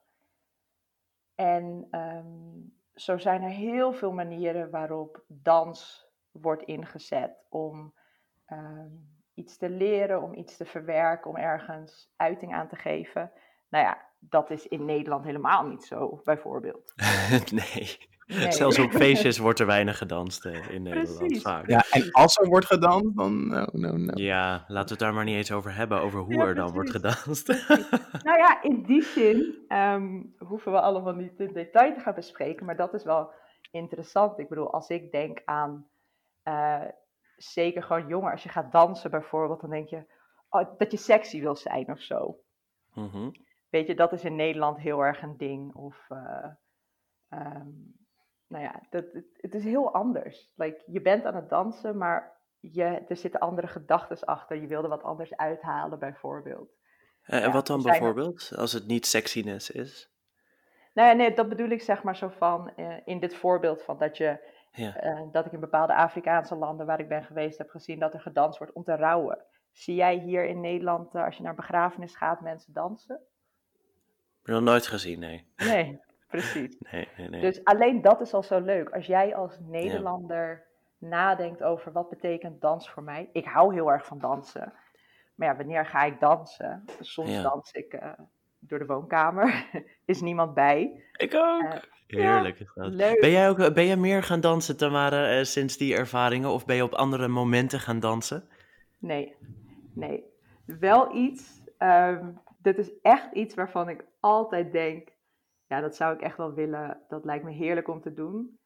En 1.35 1.89
um, 1.91 2.77
zo 2.95 3.19
zijn 3.19 3.43
er 3.43 3.51
heel 3.51 3.93
veel 3.93 4.13
manieren 4.13 4.71
waarop 4.71 5.25
dans 5.27 6.07
wordt 6.31 6.63
ingezet 6.63 7.47
om 7.49 7.95
um, 8.53 9.19
iets 9.35 9.57
te 9.57 9.71
leren, 9.71 10.23
om 10.23 10.35
iets 10.35 10.57
te 10.57 10.65
verwerken, 10.65 11.31
om 11.31 11.37
ergens 11.37 12.13
uiting 12.17 12.55
aan 12.55 12.69
te 12.69 12.77
geven. 12.77 13.33
Nou 13.69 13.85
ja, 13.85 14.07
dat 14.19 14.51
is 14.51 14.67
in 14.67 14.85
Nederland 14.85 15.25
helemaal 15.25 15.67
niet 15.67 15.85
zo, 15.85 16.21
bijvoorbeeld. 16.25 16.93
nee. 17.53 18.09
Zelfs 18.29 18.79
op 18.79 18.93
feestjes 19.03 19.39
wordt 19.39 19.61
er 19.61 19.67
weinig 19.67 19.99
gedanst 19.99 20.45
eh, 20.45 20.71
in 20.71 20.83
Nederland 20.83 21.43
vaak. 21.43 21.67
Ja, 21.67 21.85
en 21.91 22.13
als 22.13 22.37
er 22.37 22.49
wordt 22.49 22.67
gedanst, 22.67 23.17
dan 23.17 23.49
no, 23.49 23.67
no, 23.73 23.97
no. 23.97 24.13
Ja, 24.15 24.65
laten 24.67 24.85
we 24.85 24.91
het 24.91 24.99
daar 24.99 25.15
maar 25.15 25.25
niet 25.25 25.37
eens 25.37 25.53
over 25.53 25.75
hebben, 25.75 26.01
over 26.01 26.21
hoe 26.21 26.43
er 26.43 26.55
dan 26.55 26.73
wordt 26.73 26.91
gedanst. 26.91 27.49
nou 28.29 28.39
ja, 28.39 28.63
in 28.63 28.83
die 28.83 29.03
zin 29.03 29.65
um, 29.69 30.35
hoeven 30.39 30.73
we 30.73 30.81
allemaal 30.81 31.15
niet 31.15 31.41
in 31.41 31.53
detail 31.53 31.95
te 31.95 32.01
gaan 32.01 32.15
bespreken, 32.15 32.67
maar 32.67 32.77
dat 32.77 32.95
is 32.95 33.05
wel 33.05 33.33
interessant. 33.71 34.39
Ik 34.39 34.49
bedoel, 34.49 34.73
als 34.73 34.89
ik 34.89 35.13
denk 35.13 35.43
aan 35.45 35.87
uh, 36.45 36.85
zeker 37.37 37.83
gewoon 37.83 38.09
jonger, 38.09 38.33
als 38.33 38.43
je 38.43 38.49
gaat 38.49 38.73
dansen 38.73 39.11
bijvoorbeeld, 39.11 39.61
dan 39.61 39.71
denk 39.71 39.89
je 39.89 40.05
oh, 40.49 40.79
dat 40.79 40.91
je 40.91 40.97
sexy 40.97 41.41
wil 41.41 41.57
zijn 41.57 41.91
of 41.91 42.01
zo. 42.01 42.39
Mm 42.95 43.09
-hmm. 43.09 43.33
Weet 43.71 43.87
je, 43.87 43.95
dat 43.95 44.13
is 44.13 44.25
in 44.25 44.37
Nederland 44.37 44.79
heel 44.79 45.01
erg 45.01 45.23
een 45.23 45.37
ding. 45.37 45.75
Of 45.75 46.07
uh, 46.09 46.47
um, 47.29 47.99
nou 48.49 48.65
ja, 48.65 48.83
dat, 48.91 49.05
het, 49.13 49.27
het, 49.37 49.55
is 49.55 49.65
heel 49.65 49.95
anders. 49.95 50.53
Like, 50.57 50.83
je 50.87 51.01
bent 51.01 51.25
aan 51.25 51.35
het 51.35 51.49
dansen, 51.49 51.99
maar 51.99 52.37
je, 52.61 52.85
er 52.85 53.17
zitten 53.17 53.41
andere 53.41 53.67
gedachten 53.67 54.27
achter. 54.27 54.61
Je 54.61 54.67
wilde 54.67 54.89
wat 54.89 55.03
anders 55.03 55.37
uithalen, 55.37 55.99
bijvoorbeeld. 55.99 56.71
Uh, 57.27 57.37
en 57.37 57.41
ja, 57.41 57.53
wat 57.53 57.67
dan 57.67 57.83
bijvoorbeeld, 57.83 58.53
als 58.57 58.73
het 58.73 58.87
niet 58.87 59.07
sexiness 59.07 59.71
is? 59.71 60.11
Nou 60.95 61.09
ja, 61.09 61.15
nee, 61.15 61.35
dat 61.35 61.49
bedoel 61.49 61.69
ik 61.69 61.83
zeg 61.83 62.03
maar 62.03 62.17
zo 62.17 62.29
van, 62.29 62.73
uh, 62.77 62.95
in 63.05 63.21
dit 63.21 63.35
voorbeeld 63.35 63.83
van 63.83 63.99
dat 63.99 64.17
je, 64.17 64.39
ja. 64.73 65.05
uh, 65.05 65.33
dat 65.33 65.47
ik 65.47 65.53
in 65.53 65.61
bepaalde 65.61 65.95
Afrikaanse 65.95 66.55
landen 66.55 66.87
waar 66.87 67.01
ik 67.01 67.09
ben 67.09 67.25
geweest 67.25 67.59
heb 67.59 67.71
gezien 67.71 67.99
dat 67.99 68.15
er 68.15 68.21
gedanst 68.21 68.59
wordt 68.59 68.73
om 68.73 68.85
te 68.85 68.97
rouwen. 68.97 69.39
Zie 69.73 69.95
jij 69.95 70.17
hier 70.17 70.45
in 70.45 70.61
Nederland, 70.61 71.15
als 71.15 71.37
je 71.37 71.43
naar 71.43 71.55
begrafenis 71.55 72.17
gaat, 72.17 72.41
mensen 72.41 72.73
dansen? 72.73 73.21
Ik 74.41 74.47
heb 74.47 74.55
nog 74.55 74.65
nooit 74.65 74.87
gezien, 74.87 75.19
nee. 75.19 75.47
Nee, 75.57 76.01
precies. 76.29 76.77
Nee, 76.91 77.09
nee, 77.17 77.29
nee. 77.29 77.41
Dus 77.41 77.65
alleen 77.65 78.03
dat 78.03 78.21
is 78.21 78.35
al 78.35 78.43
zo 78.43 78.61
leuk. 78.61 78.91
Als 78.91 79.07
jij 79.07 79.35
als 79.35 79.59
Nederlander 79.61 80.67
ja. 80.99 81.09
nadenkt 81.09 81.63
over 81.63 81.93
wat 81.93 82.09
betekent 82.09 82.61
dans 82.61 82.91
voor 82.91 83.03
mij. 83.03 83.29
Ik 83.33 83.45
hou 83.45 83.75
heel 83.75 83.91
erg 83.93 84.07
van 84.07 84.19
dansen. 84.19 84.73
Maar 85.35 85.49
ja, 85.49 85.57
wanneer 85.57 85.87
ga 85.87 86.05
ik 86.05 86.21
dansen? 86.21 86.85
Soms 87.01 87.31
Ja. 87.31 87.43
dans 87.43 87.73
ik 87.73 87.93
eh, 87.93 88.11
door 88.59 88.79
de 88.79 88.87
woonkamer. 88.87 89.69
is 90.05 90.21
niemand 90.21 90.55
bij. 90.55 91.03
Ik 91.13 91.35
ook. 91.35 91.63
Eh, 91.63 91.81
Heerlijk. 92.07 92.61
is 92.61 92.71
dat. 92.75 92.93
leuk. 92.93 93.21
Ben 93.21 93.31
jij 93.31 93.49
ook 93.49 93.75
ben 93.75 93.87
jij 93.87 93.97
meer 93.97 94.23
gaan 94.23 94.41
dansen, 94.41 94.77
Tamara, 94.77 95.39
eh, 95.39 95.45
sinds 95.45 95.77
die 95.77 95.95
ervaringen? 95.95 96.51
Of 96.51 96.67
ben 96.67 96.77
je 96.77 96.83
op 96.83 96.93
andere 96.93 97.29
momenten 97.29 97.81
gaan 97.81 98.01
dansen? 98.01 98.49
Nee, 98.99 99.35
nee. 99.95 100.25
Wel 100.65 101.15
iets, 101.15 101.63
um, 101.79 102.41
dit 102.63 102.79
is 102.79 102.91
echt 103.03 103.33
iets 103.33 103.55
waarvan 103.55 103.89
ik 103.89 104.05
altijd 104.21 104.73
denk, 104.73 105.09
ja, 105.69 105.81
dat 105.81 105.97
zou 105.97 106.15
ik 106.15 106.21
echt 106.21 106.37
wel 106.37 106.53
willen. 106.53 107.01
Dat 107.09 107.25
lijkt 107.25 107.45
me 107.45 107.51
heerlijk 107.51 107.89
om 107.89 108.01
te 108.01 108.13
doen. 108.13 108.59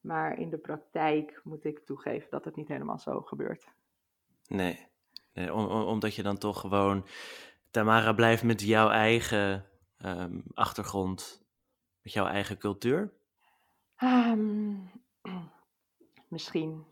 Maar 0.00 0.38
in 0.38 0.50
de 0.50 0.58
praktijk 0.58 1.40
moet 1.44 1.64
ik 1.64 1.78
toegeven 1.78 2.30
dat 2.30 2.44
het 2.44 2.56
niet 2.56 2.68
helemaal 2.68 2.98
zo 2.98 3.20
gebeurt. 3.20 3.72
Nee, 4.46 4.86
nee 5.32 5.54
omdat 5.54 6.14
je 6.14 6.22
dan 6.22 6.38
toch 6.38 6.60
gewoon, 6.60 7.06
Tamara, 7.70 8.12
blijft 8.12 8.42
met 8.42 8.62
jouw 8.62 8.88
eigen 8.88 9.64
um, 10.04 10.42
achtergrond, 10.54 11.44
met 12.02 12.12
jouw 12.12 12.26
eigen 12.26 12.58
cultuur? 12.58 13.12
Um, 14.02 14.90
misschien, 16.28 16.84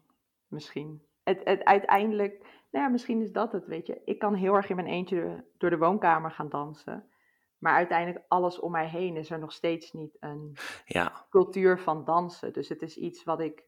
misschien. 0.48 1.02
Het, 1.22 1.40
het 1.44 1.64
uiteindelijk, 1.64 2.40
nou 2.70 2.84
ja, 2.84 2.88
misschien 2.88 3.22
is 3.22 3.32
dat 3.32 3.52
het, 3.52 3.66
weet 3.66 3.86
je. 3.86 4.00
Ik 4.04 4.18
kan 4.18 4.34
heel 4.34 4.54
erg 4.54 4.68
in 4.68 4.76
mijn 4.76 4.88
eentje 4.88 5.44
door 5.58 5.70
de 5.70 5.78
woonkamer 5.78 6.30
gaan 6.30 6.48
dansen. 6.48 7.10
Maar 7.58 7.74
uiteindelijk 7.74 8.24
alles 8.28 8.60
om 8.60 8.70
mij 8.70 8.88
heen 8.88 9.16
is 9.16 9.30
er 9.30 9.38
nog 9.38 9.52
steeds 9.52 9.92
niet 9.92 10.16
een 10.20 10.56
ja. 10.84 11.26
cultuur 11.30 11.78
van 11.78 12.04
dansen. 12.04 12.52
Dus 12.52 12.68
het 12.68 12.82
is 12.82 12.96
iets 12.96 13.24
wat 13.24 13.40
ik 13.40 13.64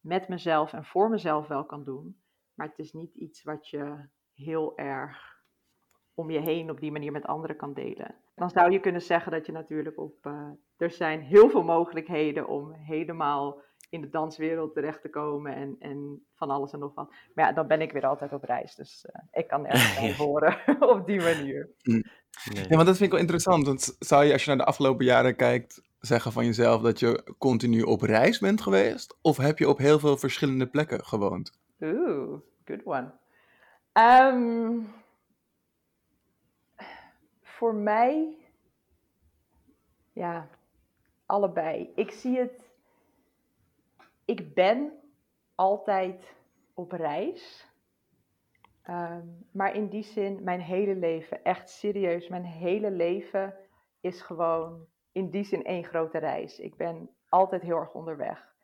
met 0.00 0.28
mezelf 0.28 0.72
en 0.72 0.84
voor 0.84 1.08
mezelf 1.08 1.46
wel 1.46 1.64
kan 1.64 1.84
doen. 1.84 2.22
Maar 2.54 2.66
het 2.66 2.78
is 2.78 2.92
niet 2.92 3.14
iets 3.14 3.42
wat 3.42 3.68
je 3.68 4.08
heel 4.32 4.76
erg 4.76 5.38
om 6.14 6.30
je 6.30 6.40
heen 6.40 6.70
op 6.70 6.80
die 6.80 6.92
manier 6.92 7.12
met 7.12 7.26
anderen 7.26 7.56
kan 7.56 7.74
delen. 7.74 8.14
Dan 8.34 8.50
zou 8.50 8.70
je 8.70 8.80
kunnen 8.80 9.02
zeggen 9.02 9.32
dat 9.32 9.46
je 9.46 9.52
natuurlijk 9.52 9.98
op. 9.98 10.26
Uh, 10.26 10.50
er 10.76 10.90
zijn 10.90 11.20
heel 11.20 11.50
veel 11.50 11.62
mogelijkheden 11.62 12.48
om 12.48 12.72
helemaal 12.72 13.62
in 13.90 14.00
de 14.00 14.08
danswereld 14.08 14.74
terecht 14.74 15.02
te 15.02 15.10
komen 15.10 15.54
en, 15.54 15.76
en 15.78 16.26
van 16.34 16.50
alles 16.50 16.72
en 16.72 16.78
nog 16.78 16.94
wat. 16.94 17.14
Maar 17.34 17.46
ja, 17.46 17.52
dan 17.52 17.66
ben 17.66 17.80
ik 17.80 17.92
weer 17.92 18.06
altijd 18.06 18.32
op 18.32 18.42
reis. 18.42 18.74
Dus 18.74 19.06
uh, 19.06 19.22
ik 19.30 19.48
kan 19.48 19.62
nergens 19.62 19.94
bij 20.00 20.14
horen 20.16 20.58
op 20.96 21.06
die 21.06 21.20
manier. 21.20 21.70
Nee. 22.52 22.68
Ja, 22.68 22.76
want 22.76 22.86
dat 22.86 22.96
vind 22.96 23.00
ik 23.00 23.10
wel 23.10 23.20
interessant. 23.20 23.66
Want 23.66 23.96
zou 23.98 24.24
je, 24.24 24.32
als 24.32 24.42
je 24.42 24.48
naar 24.48 24.58
de 24.58 24.64
afgelopen 24.64 25.04
jaren 25.04 25.36
kijkt, 25.36 25.82
zeggen 26.00 26.32
van 26.32 26.44
jezelf 26.44 26.82
dat 26.82 26.98
je 26.98 27.34
continu 27.38 27.82
op 27.82 28.02
reis 28.02 28.38
bent 28.38 28.60
geweest? 28.60 29.16
Of 29.22 29.36
heb 29.36 29.58
je 29.58 29.68
op 29.68 29.78
heel 29.78 29.98
veel 29.98 30.16
verschillende 30.16 30.66
plekken 30.66 31.04
gewoond? 31.04 31.58
Oeh, 31.80 32.40
good 32.64 32.84
one. 32.84 33.12
Um, 33.92 34.92
voor 37.42 37.74
mij, 37.74 38.36
ja, 40.12 40.48
allebei. 41.26 41.92
Ik 41.94 42.10
zie 42.10 42.38
het, 42.38 42.70
ik 44.24 44.54
ben 44.54 44.92
altijd 45.54 46.34
op 46.74 46.92
reis. 46.92 47.66
Ehm, 48.90 49.26
maar 49.52 49.74
in 49.74 49.88
die 49.88 50.02
zin, 50.02 50.42
mijn 50.42 50.60
hele 50.60 50.94
leven, 50.94 51.44
echt 51.44 51.70
serieus, 51.70 52.28
mijn 52.28 52.44
hele 52.44 52.90
leven 52.90 53.54
is 54.00 54.22
gewoon 54.22 54.86
in 55.12 55.30
die 55.30 55.44
zin 55.44 55.64
één 55.64 55.84
grote 55.84 56.18
reis. 56.18 56.58
Ik 56.58 56.76
ben 56.76 57.10
altijd 57.28 57.62
heel 57.62 57.76
erg 57.76 57.92
onderweg. 57.92 58.54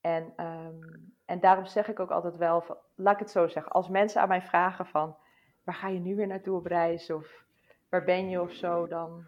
En, 0.00 0.32
ehm, 0.36 0.80
en 1.24 1.40
daarom 1.40 1.66
zeg 1.66 1.88
ik 1.88 2.00
ook 2.00 2.10
altijd 2.10 2.36
wel, 2.36 2.64
laat 2.94 3.12
ik 3.12 3.18
het 3.18 3.30
zo 3.30 3.48
zeggen, 3.48 3.72
als 3.72 3.88
mensen 3.88 4.20
aan 4.20 4.28
mij 4.28 4.42
vragen 4.42 4.86
van, 4.86 5.16
waar 5.64 5.74
ga 5.74 5.88
je 5.88 6.00
nu 6.00 6.16
weer 6.16 6.26
naartoe 6.26 6.56
op 6.56 6.66
reis? 6.66 7.10
Of 7.10 7.44
waar 7.88 8.04
ben 8.04 8.28
je 8.28 8.40
of 8.40 8.52
zo, 8.52 8.86
dan 8.86 9.26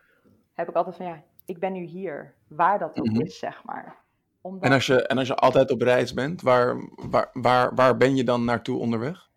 heb 0.53 0.68
ik 0.68 0.75
altijd 0.75 0.97
van, 0.97 1.07
ja, 1.07 1.23
ik 1.44 1.59
ben 1.59 1.73
nu 1.73 1.83
hier. 1.83 2.35
Waar 2.49 2.79
dat 2.79 2.99
ook 2.99 3.07
mhm. 3.07 3.20
is, 3.20 3.38
zeg 3.38 3.64
maar. 3.64 3.97
Omdat... 4.40 4.62
En, 4.62 4.73
als 4.73 4.87
je, 4.87 5.07
en 5.07 5.18
als 5.18 5.29
je 5.29 5.35
altijd 5.35 5.70
op 5.70 5.81
reis 5.81 6.14
bent, 6.14 6.42
waar, 6.42 6.88
waar, 7.11 7.31
waar, 7.33 7.75
waar 7.75 7.97
ben 7.97 8.16
je 8.16 8.25
dan 8.25 8.44
naartoe 8.44 8.79
onderweg? 8.79 9.33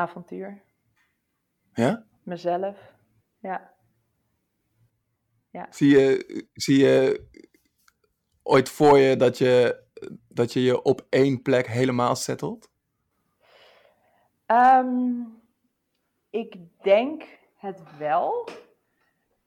Avontuur. 0.00 0.62
Ja? 1.72 2.06
Mezelf, 2.22 2.94
ja. 3.38 3.74
ja. 5.50 5.66
Zie, 5.70 5.98
je, 5.98 6.46
zie 6.52 6.78
je 6.78 7.28
ooit 8.42 8.68
voor 8.68 8.98
je 8.98 9.16
dat, 9.16 9.38
je 9.38 9.84
dat 10.28 10.52
je 10.52 10.62
je 10.62 10.82
op 10.82 11.06
één 11.08 11.42
plek 11.42 11.66
helemaal 11.66 12.16
settelt? 12.16 12.70
Ehm, 14.46 15.22
ik 16.30 16.56
denk 16.82 17.22
het 17.56 17.96
wel. 17.98 18.48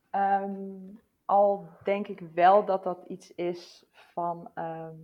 Ehm, 0.10 0.96
al 1.26 1.70
denk 1.84 2.08
ik 2.08 2.20
wel 2.20 2.66
dat 2.66 2.84
dat 2.84 3.06
iets 3.08 3.34
is 3.34 3.86
van. 3.92 4.52
Ehm, 4.54 5.00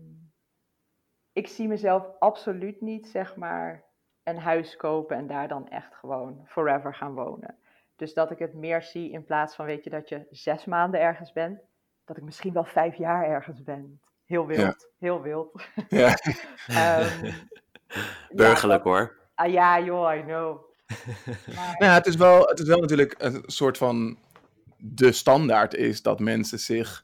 ik 1.33 1.47
zie 1.47 1.67
mezelf 1.67 2.07
absoluut 2.19 2.81
niet, 2.81 3.07
zeg 3.07 3.35
maar, 3.35 3.88
een 4.29 4.39
huis 4.39 4.75
kopen 4.75 5.17
en 5.17 5.27
daar 5.27 5.47
dan 5.47 5.69
echt 5.69 5.95
gewoon 5.95 6.45
forever 6.47 6.95
gaan 6.95 7.13
wonen. 7.13 7.55
Dus 7.95 8.13
dat 8.13 8.31
ik 8.31 8.39
het 8.39 8.53
meer 8.53 8.81
zie 8.81 9.11
in 9.11 9.23
plaats 9.23 9.55
van, 9.55 9.65
weet 9.65 9.83
je, 9.83 9.89
dat 9.89 10.09
je 10.09 10.27
zes 10.31 10.65
maanden 10.65 11.01
ergens 11.01 11.33
bent, 11.33 11.59
dat 12.05 12.17
ik 12.17 12.23
misschien 12.23 12.53
wel 12.53 12.65
vijf 12.65 12.95
jaar 12.95 13.25
ergens 13.25 13.63
ben. 13.63 14.01
Heel 14.25 14.45
wild, 14.45 14.91
heel 14.99 15.21
wild. 15.21 15.61
Ja. 15.89 16.17
um, 17.01 17.33
Burgerlijk 18.29 18.83
hoor. 18.83 19.17
Ah 19.35 19.51
ja, 19.51 19.79
joh, 19.79 20.15
I 20.15 20.21
know. 20.21 20.67
Maar... 21.55 21.75
Nou, 21.77 21.93
het, 21.93 22.05
is 22.05 22.15
wel, 22.15 22.45
het 22.45 22.59
is 22.59 22.67
wel 22.67 22.79
natuurlijk 22.79 23.15
een 23.17 23.43
soort 23.45 23.77
van 23.77 24.17
de 24.77 25.11
standaard 25.11 25.73
is 25.73 26.01
dat 26.01 26.19
mensen 26.19 26.59
zich 26.59 27.03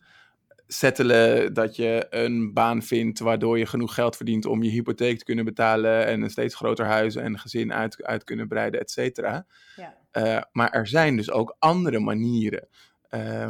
settelen 0.68 1.54
dat 1.54 1.76
je 1.76 2.08
een 2.10 2.54
baan 2.54 2.82
vindt 2.82 3.20
waardoor 3.20 3.58
je 3.58 3.66
genoeg 3.66 3.94
geld 3.94 4.16
verdient 4.16 4.46
om 4.46 4.64
je 4.64 4.70
hypotheek 4.70 5.18
te 5.18 5.24
kunnen 5.24 5.46
betalen 5.46 6.06
en 6.06 6.22
een 6.22 6.30
steeds 6.30 6.56
groter 6.56 6.86
huis 6.86 7.16
en 7.16 7.40
gezin 7.40 7.74
uit, 7.74 8.04
uit 8.04 8.24
kunnen 8.24 8.48
breiden, 8.48 8.80
et 8.80 8.92
cetera. 8.92 9.46
Ja. 9.76 9.98
Eh, 10.12 10.42
maar 10.52 10.72
er 10.72 10.88
zijn 10.88 11.16
dus 11.16 11.32
ook 11.32 11.56
andere 11.60 12.00
manieren. 12.00 12.68
Uh, 13.12 13.50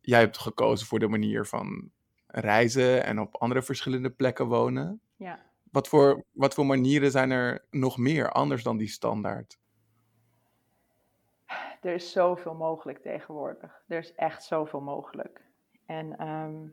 jij 0.00 0.20
hebt 0.20 0.38
gekozen 0.38 0.86
voor 0.86 0.98
de 0.98 1.08
manier 1.08 1.46
van 1.46 1.90
reizen 2.26 3.04
en 3.04 3.20
op 3.20 3.36
andere 3.36 3.62
verschillende 3.62 4.10
plekken 4.10 4.46
wonen. 4.46 5.00
Ja. 5.16 5.40
Wat 5.70 5.88
voor, 5.88 6.24
wat 6.32 6.54
voor 6.54 6.66
manieren 6.66 7.10
zijn 7.10 7.30
er 7.30 7.64
nog 7.70 7.98
meer 7.98 8.30
anders 8.30 8.62
dan 8.62 8.76
die 8.76 8.88
standaard? 8.88 9.58
Er 11.80 11.94
is 11.94 12.12
zoveel 12.12 12.54
mogelijk 12.54 12.98
tegenwoordig. 12.98 13.82
Er 13.88 13.98
is 13.98 14.14
echt 14.14 14.44
zoveel 14.44 14.80
mogelijk. 14.80 15.43
En 15.86 16.16
ehm, 16.16 16.66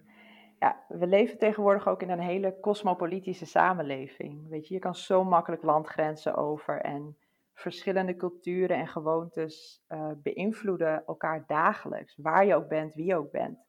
ja, 0.60 0.86
we 0.88 1.08
leven 1.08 1.38
tegenwoordig 1.38 1.88
ook 1.88 2.02
in 2.02 2.10
een 2.10 2.20
hele 2.20 2.60
cosmopolitische 2.60 3.46
samenleving. 3.46 4.50
Weet 4.50 4.68
je, 4.68 4.74
je 4.74 4.80
kan 4.80 4.96
zo 4.96 5.24
makkelijk 5.24 5.64
landgrenzen 5.64 6.36
over 6.36 6.82
en 6.82 7.18
verschillende 7.54 8.16
culturen 8.16 8.78
en 8.78 8.88
gewoontes 8.88 9.84
uh, 9.90 10.12
beïnvloeden 10.18 11.06
elkaar 11.06 11.44
dagelijks, 11.48 12.16
waar 12.18 12.46
je 12.46 12.56
ook 12.56 12.68
bent, 12.68 12.94
wie 12.94 13.06
je 13.06 13.16
ook 13.16 13.32
bent. 13.32 13.60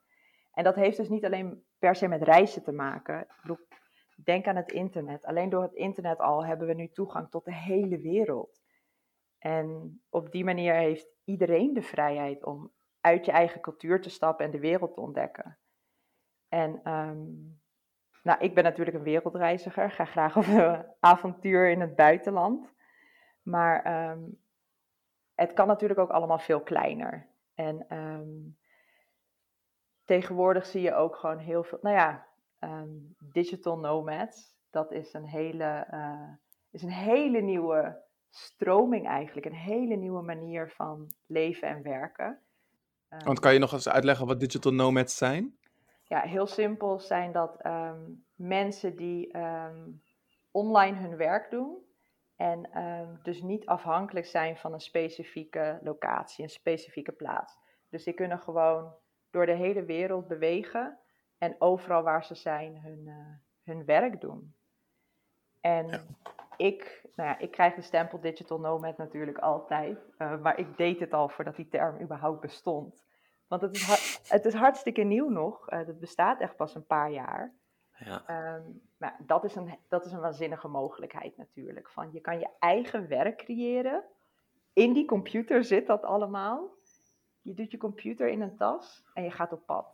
En 0.52 0.64
dat 0.64 0.74
heeft 0.74 0.96
dus 0.96 1.08
niet 1.08 1.24
alleen 1.24 1.64
per 1.78 1.94
se 1.94 2.08
met 2.08 2.22
reizen 2.22 2.62
te 2.62 2.72
maken. 2.72 3.26
Denk 4.24 4.46
aan 4.46 4.56
het 4.56 4.72
internet. 4.72 5.24
Alleen 5.24 5.48
door 5.48 5.62
het 5.62 5.74
internet 5.74 6.18
al 6.18 6.44
hebben 6.44 6.66
we 6.66 6.74
nu 6.74 6.88
toegang 6.88 7.30
tot 7.30 7.44
de 7.44 7.54
hele 7.54 7.98
wereld. 7.98 8.60
En 9.38 10.00
op 10.10 10.30
die 10.30 10.44
manier 10.44 10.74
heeft 10.74 11.08
iedereen 11.24 11.72
de 11.72 11.82
vrijheid 11.82 12.44
om 12.44 12.72
uit 13.02 13.24
je 13.24 13.32
eigen 13.32 13.60
cultuur 13.60 14.00
te 14.00 14.10
stappen 14.10 14.44
en 14.44 14.50
de 14.50 14.58
wereld 14.58 14.94
te 14.94 15.00
ontdekken. 15.00 15.58
En 16.48 16.80
ehm, 16.82 17.24
nou, 18.22 18.38
ik 18.38 18.54
ben 18.54 18.64
natuurlijk 18.64 18.96
een 18.96 19.02
wereldreiziger, 19.02 19.90
ga 19.90 20.04
graag 20.04 20.36
op 20.36 20.46
een 20.46 20.86
avontuur 21.00 21.70
in 21.70 21.80
het 21.80 21.96
buitenland. 21.96 22.72
Maar 23.42 23.82
ehm, 23.82 24.20
het 25.34 25.52
kan 25.52 25.66
natuurlijk 25.66 26.00
ook 26.00 26.10
allemaal 26.10 26.38
veel 26.38 26.60
kleiner. 26.60 27.26
En 27.54 27.88
ehm, 27.88 28.30
tegenwoordig 30.04 30.66
zie 30.66 30.82
je 30.82 30.94
ook 30.94 31.16
gewoon 31.16 31.38
heel 31.38 31.64
veel, 31.64 31.78
nou 31.82 31.96
ja, 31.96 32.26
digital 33.18 33.78
nomads. 33.78 34.56
Dat 34.70 34.92
is 34.92 35.12
een 35.12 35.26
hele, 35.26 35.86
uh, 35.90 36.30
is 36.70 36.82
een 36.82 36.90
hele 36.90 37.40
nieuwe 37.40 38.02
stroming 38.30 39.06
eigenlijk, 39.06 39.46
een 39.46 39.52
hele 39.52 39.94
nieuwe 39.94 40.22
manier 40.22 40.70
van 40.70 41.06
leven 41.26 41.68
en 41.68 41.82
werken. 41.82 42.42
Ehm, 43.12 43.24
Want 43.24 43.40
kan 43.40 43.52
je 43.52 43.58
nog 43.58 43.72
eens 43.72 43.88
uitleggen 43.88 44.26
wat 44.26 44.40
digital 44.40 44.72
nomads 44.72 45.16
zijn? 45.16 45.56
Ja, 46.04 46.20
heel 46.20 46.46
simpel 46.46 46.98
zijn 46.98 47.32
dat 47.32 47.56
ehm, 47.60 48.00
mensen 48.34 48.96
die 48.96 49.32
ehm, 49.32 49.90
online 50.50 50.96
hun 50.98 51.16
werk 51.16 51.50
doen 51.50 51.78
en 52.36 52.70
dus 53.22 53.42
niet 53.42 53.66
afhankelijk 53.66 54.26
zijn 54.26 54.56
van 54.56 54.72
een 54.72 54.80
specifieke 54.80 55.78
locatie, 55.82 56.44
een 56.44 56.50
specifieke 56.50 57.12
plaats. 57.12 57.58
Dus 57.88 58.04
die 58.04 58.14
kunnen 58.14 58.38
gewoon 58.38 58.94
door 59.30 59.46
de 59.46 59.54
hele 59.54 59.84
wereld 59.84 60.28
bewegen 60.28 60.98
en 61.38 61.56
overal 61.58 62.02
waar 62.02 62.24
ze 62.24 62.34
zijn 62.34 62.80
hun, 62.80 63.06
uh, 63.06 63.14
hun 63.62 63.84
werk 63.84 64.20
doen. 64.20 64.54
En 65.60 66.16
ik, 66.56 67.04
nou 67.14 67.28
ja, 67.28 67.38
ik 67.38 67.50
krijg 67.50 67.74
de 67.74 67.82
stempel 67.82 68.20
digital 68.20 68.60
nomad 68.60 68.96
natuurlijk 68.96 69.38
altijd. 69.38 69.98
Uh, 70.18 70.40
maar 70.40 70.58
ik 70.58 70.76
deed 70.76 71.00
het 71.00 71.12
al 71.12 71.28
voordat 71.28 71.56
die 71.56 71.68
term 71.68 72.00
überhaupt 72.00 72.40
bestond. 72.40 73.04
Want 73.46 73.62
het 73.62 73.74
is, 73.74 74.20
het 74.28 74.44
is 74.44 74.54
hartstikke 74.54 75.02
nieuw 75.02 75.28
nog. 75.28 75.70
Uh, 75.70 75.78
het 75.86 76.00
bestaat 76.00 76.40
echt 76.40 76.56
pas 76.56 76.74
een 76.74 76.86
paar 76.86 77.10
jaar. 77.10 77.52
Ja. 78.04 78.22
Ehm, 78.26 78.62
maar 78.96 79.16
dat 79.26 79.44
is, 79.44 79.54
een, 79.54 79.78
dat 79.88 80.04
is 80.04 80.12
een 80.12 80.20
waanzinnige 80.20 80.68
mogelijkheid 80.68 81.36
natuurlijk. 81.36 81.90
Van 81.90 82.12
je 82.12 82.20
kan 82.20 82.38
je 82.38 82.48
eigen 82.58 83.08
werk 83.08 83.36
creëren. 83.36 84.02
In 84.72 84.92
die 84.92 85.04
computer 85.04 85.64
zit 85.64 85.86
dat 85.86 86.02
allemaal. 86.02 86.70
Je 87.42 87.54
doet 87.54 87.70
je 87.70 87.76
computer 87.76 88.28
in 88.28 88.40
een 88.40 88.56
tas 88.56 89.04
en 89.14 89.22
je 89.24 89.30
gaat 89.30 89.52
op 89.52 89.66
pad. 89.66 89.86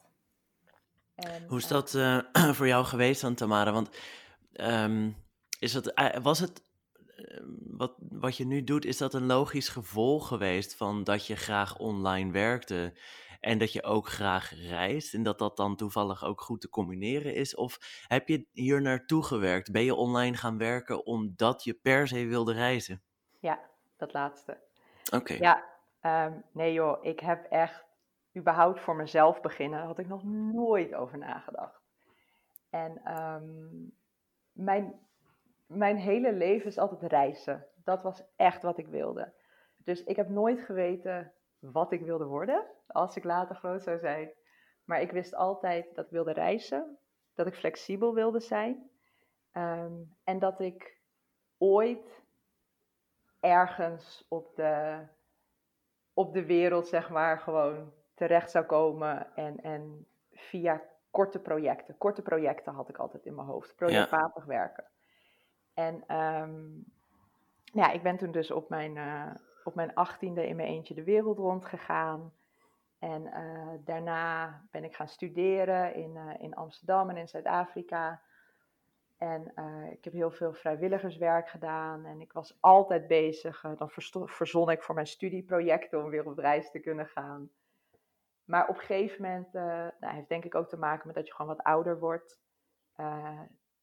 En, 1.15 1.47
Hoe 1.49 1.59
is 1.59 1.65
eh, 1.65 1.71
dat 1.71 1.95
uh, 1.95 2.19
voor 2.57 2.67
jou 2.67 2.85
geweest 2.85 3.21
dan, 3.21 3.35
Tamara? 3.35 3.73
Want 3.73 3.99
um, 4.53 5.17
is 5.59 5.73
dat, 5.73 5.93
eh, 5.93 6.23
was 6.23 6.39
het 6.39 6.63
wat, 7.79 7.95
wat 7.99 8.37
je 8.37 8.47
nu 8.47 8.65
doet, 8.65 8.85
is 8.85 8.99
dat 8.99 9.15
een 9.15 9.27
logisch 9.27 9.69
gevolg 9.69 10.29
geweest 10.29 10.77
van 10.77 11.05
dat 11.05 11.27
je 11.27 11.37
graag 11.37 11.79
online 11.79 12.33
werkte 12.33 12.99
en 13.41 13.59
dat 13.59 13.73
je 13.73 13.83
ook 13.83 14.09
graag 14.09 14.51
reist 14.55 15.15
en 15.15 15.23
dat 15.23 15.39
dat 15.39 15.57
dan 15.57 15.77
toevallig 15.77 16.25
ook 16.25 16.41
goed 16.41 16.61
te 16.61 16.69
combineren 16.69 17.35
is? 17.35 17.55
Of 17.55 17.79
heb 18.09 18.29
je 18.29 18.47
hier 18.53 18.83
naartoe 18.83 19.25
gewerkt? 19.25 19.73
Ben 19.73 19.85
je 19.85 19.95
online 19.95 20.37
gaan 20.37 20.59
werken 20.59 21.07
omdat 21.07 21.65
je 21.65 21.75
per 21.75 22.09
se 22.09 22.27
wilde 22.27 22.53
reizen? 22.53 23.03
Ja, 23.41 23.61
dat 23.97 24.13
laatste. 24.13 24.59
Oké. 25.15 25.35
Ja, 25.35 25.65
um, 26.27 26.45
nee 26.53 26.73
joh, 26.73 27.05
ik 27.05 27.21
heb 27.21 27.45
echt 27.51 27.85
überhaupt 28.37 28.81
voor 28.81 28.97
mezelf 28.97 29.41
beginnen, 29.41 29.79
daar 29.79 29.89
had 29.89 29.99
ik 29.99 30.09
nog 30.09 30.25
nooit 30.25 30.95
over 30.95 31.19
nagedacht. 31.19 31.81
En 32.71 33.23
um, 33.23 33.93
mijn 34.53 35.08
mijn 35.69 35.97
hele 35.97 36.33
leven 36.33 36.67
is 36.67 36.79
altijd 36.79 37.03
reizen. 37.03 37.67
Dat 37.85 38.03
was 38.03 38.23
echt 38.37 38.63
wat 38.63 38.79
ik 38.79 38.87
wilde. 38.87 39.33
Dus 39.77 40.05
ik 40.05 40.17
heb 40.17 40.29
nooit 40.29 40.61
geweten 40.61 41.33
wat 41.59 41.93
ik 41.93 42.01
wilde 42.01 42.25
worden 42.25 42.67
als 42.87 43.17
ik 43.17 43.25
later 43.25 43.57
groot 43.57 43.83
zou 43.83 43.99
zijn. 43.99 44.33
Maar 44.85 45.01
ik 45.01 45.11
wist 45.11 45.35
altijd 45.35 45.95
dat 45.95 46.05
ik 46.05 46.11
wilde 46.11 46.33
reizen, 46.33 46.99
dat 47.35 47.47
ik 47.47 47.55
flexibel 47.55 48.15
wilde 48.15 48.41
zijn 48.41 48.91
ehm, 49.53 49.93
en 50.25 50.39
dat 50.39 50.61
ik 50.61 51.01
ooit 51.59 52.23
ergens 53.41 54.27
op 54.29 54.55
de, 54.57 55.03
op 56.13 56.33
de 56.33 56.47
wereld, 56.47 56.89
zeg 56.89 57.11
maar, 57.11 57.39
gewoon 57.39 57.93
terecht 58.15 58.51
zou 58.51 58.65
komen 58.65 59.35
en, 59.35 59.61
en 59.61 60.07
via 60.31 60.83
korte 61.11 61.41
projecten. 61.41 61.99
Korte 61.99 62.23
projecten 62.23 62.73
had 62.73 62.89
ik 62.89 62.97
altijd 62.99 63.25
in 63.25 63.35
mijn 63.35 63.47
hoofd. 63.47 63.77
Projectmatig 63.77 64.45
werken. 64.45 64.85
En 65.79 66.17
um, 66.17 66.85
ja, 67.65 67.91
ik 67.91 68.03
ben 68.03 68.17
toen 68.17 68.31
dus 68.31 68.51
op 68.51 68.69
mijn, 68.69 68.97
uh, 68.97 69.31
op 69.65 69.75
mijn 69.75 69.95
achttiende 69.95 70.47
in 70.47 70.57
mijn 70.57 70.69
eentje 70.69 70.95
de 70.95 71.05
wereld 71.05 71.39
rond 71.39 71.65
gegaan. 71.65 72.33
En 72.99 73.23
uh, 73.23 73.69
daarna 73.85 74.63
ben 74.71 74.85
ik 74.85 74.95
gaan 74.95 75.09
studeren 75.09 75.95
in, 75.95 76.15
uh, 76.15 76.35
in 76.39 76.55
Amsterdam 76.55 77.11
en 77.11 77.17
in 77.17 77.29
Zuid-Afrika. 77.29 78.23
En 79.17 79.53
ik 79.91 80.05
heb 80.05 80.13
heel 80.13 80.31
veel 80.31 80.53
vrijwilligerswerk 80.53 81.49
gedaan. 81.49 82.05
En 82.05 82.21
ik 82.21 82.33
was 82.33 82.57
altijd 82.61 83.07
bezig. 83.07 83.61
dan 83.61 83.91
verzon 84.25 84.71
ik 84.71 84.83
voor 84.83 84.95
mijn 84.95 85.07
studieprojecten 85.07 86.05
om 86.05 86.11
weer 86.11 86.27
op 86.27 86.39
reis 86.39 86.71
te 86.71 86.79
kunnen 86.79 87.07
gaan. 87.07 87.51
Maar 88.45 88.69
op 88.69 88.75
een 88.75 88.81
gegeven 88.81 89.23
moment, 89.23 89.53
nou, 89.53 90.15
heeft 90.15 90.29
denk 90.29 90.45
ik 90.45 90.55
ook 90.55 90.69
te 90.69 90.79
maken 90.79 91.07
met 91.07 91.17
dat 91.17 91.27
je 91.27 91.35
gewoon 91.35 91.57
wat 91.57 91.65
ouder 91.65 91.99
wordt 91.99 92.41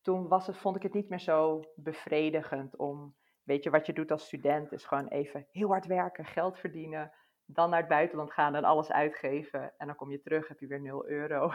toen 0.05 0.27
was 0.27 0.47
het, 0.47 0.57
vond 0.57 0.75
ik 0.75 0.83
het 0.83 0.93
niet 0.93 1.09
meer 1.09 1.19
zo 1.19 1.63
bevredigend 1.75 2.75
om, 2.75 3.15
weet 3.43 3.63
je, 3.63 3.69
wat 3.69 3.85
je 3.85 3.93
doet 3.93 4.11
als 4.11 4.25
student 4.25 4.71
is 4.71 4.85
gewoon 4.85 5.07
even 5.07 5.47
heel 5.51 5.67
hard 5.67 5.85
werken, 5.85 6.25
geld 6.25 6.59
verdienen, 6.59 7.11
dan 7.45 7.69
naar 7.69 7.79
het 7.79 7.87
buitenland 7.87 8.31
gaan 8.31 8.55
en 8.55 8.63
alles 8.63 8.91
uitgeven 8.91 9.73
en 9.77 9.87
dan 9.87 9.95
kom 9.95 10.11
je 10.11 10.21
terug, 10.21 10.47
heb 10.47 10.59
je 10.59 10.67
weer 10.67 10.81
0 10.81 11.07
euro. 11.07 11.51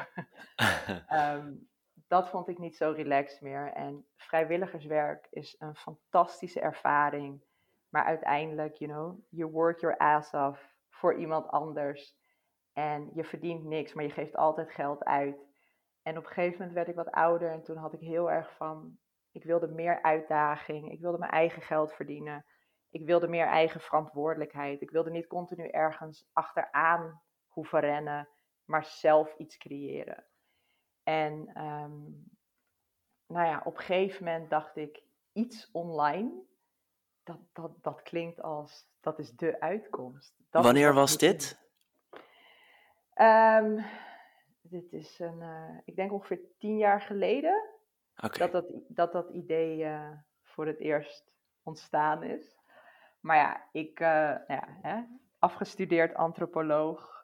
Ehm, 1.06 1.54
dat 2.08 2.28
vond 2.28 2.48
ik 2.48 2.58
niet 2.58 2.76
zo 2.76 2.90
relaxed 2.90 3.40
meer. 3.40 3.72
En 3.72 4.06
vrijwilligerswerk 4.16 5.26
is 5.30 5.54
een 5.58 5.76
fantastische 5.76 6.60
ervaring, 6.60 7.44
maar 7.88 8.04
uiteindelijk, 8.04 8.74
you 8.74 8.90
know, 8.90 9.18
you 9.28 9.50
work 9.50 9.80
your 9.80 9.96
ass 9.96 10.34
off 10.34 10.74
voor 10.88 11.14
iemand 11.14 11.48
anders 11.48 12.18
en 12.72 13.10
je 13.14 13.24
verdient 13.24 13.64
niks, 13.64 13.94
maar 13.94 14.04
je 14.04 14.10
geeft 14.10 14.36
altijd 14.36 14.70
geld 14.70 15.04
uit. 15.04 15.49
En 16.02 16.16
op 16.16 16.24
een 16.24 16.30
gegeven 16.30 16.58
moment 16.58 16.72
werd 16.72 16.88
ik 16.88 16.94
wat 16.94 17.10
ouder 17.10 17.50
en 17.50 17.62
toen 17.62 17.76
had 17.76 17.92
ik 17.92 18.00
heel 18.00 18.30
erg 18.30 18.56
van, 18.56 18.98
ik 19.30 19.44
wilde 19.44 19.68
meer 19.68 20.02
uitdaging, 20.02 20.90
ik 20.90 21.00
wilde 21.00 21.18
mijn 21.18 21.30
eigen 21.30 21.62
geld 21.62 21.92
verdienen, 21.92 22.44
ik 22.90 23.06
wilde 23.06 23.28
meer 23.28 23.46
eigen 23.46 23.80
verantwoordelijkheid, 23.80 24.80
ik 24.80 24.90
wilde 24.90 25.10
niet 25.10 25.26
continu 25.26 25.68
ergens 25.68 26.28
achteraan 26.32 27.22
hoeven 27.48 27.80
rennen, 27.80 28.28
maar 28.64 28.84
zelf 28.84 29.34
iets 29.36 29.56
creëren. 29.56 30.26
En 31.02 31.62
um, 31.64 32.24
nou 33.26 33.46
ja, 33.46 33.62
op 33.64 33.76
een 33.76 33.82
gegeven 33.82 34.24
moment 34.24 34.50
dacht 34.50 34.76
ik, 34.76 35.02
iets 35.32 35.70
online, 35.72 36.42
dat, 37.22 37.38
dat, 37.52 37.82
dat 37.82 38.02
klinkt 38.02 38.42
als, 38.42 38.88
dat 39.00 39.18
is 39.18 39.30
de 39.30 39.60
uitkomst. 39.60 40.36
Wanneer 40.50 40.94
was 40.94 41.18
dit? 41.18 41.58
Um, 43.14 43.84
dit 44.70 44.92
is 44.92 45.18
een, 45.18 45.40
uh, 45.40 45.78
ik 45.84 45.96
denk 45.96 46.12
ongeveer 46.12 46.40
tien 46.58 46.78
jaar 46.78 47.00
geleden 47.00 47.68
dat, 48.14 48.52
dat, 48.52 48.64
dat 48.88 49.12
dat 49.12 49.30
idee 49.30 49.78
uh, 49.78 50.10
voor 50.42 50.66
het 50.66 50.80
eerst 50.80 51.34
ontstaan 51.62 52.22
is. 52.22 52.58
Maar 53.20 53.36
ja, 53.36 53.68
ik, 53.72 54.00
uh, 54.00 54.08
nou 54.08 54.42
ja, 54.46 54.68
hè, 54.82 55.02
afgestudeerd 55.38 56.14
antropoloog. 56.14 57.18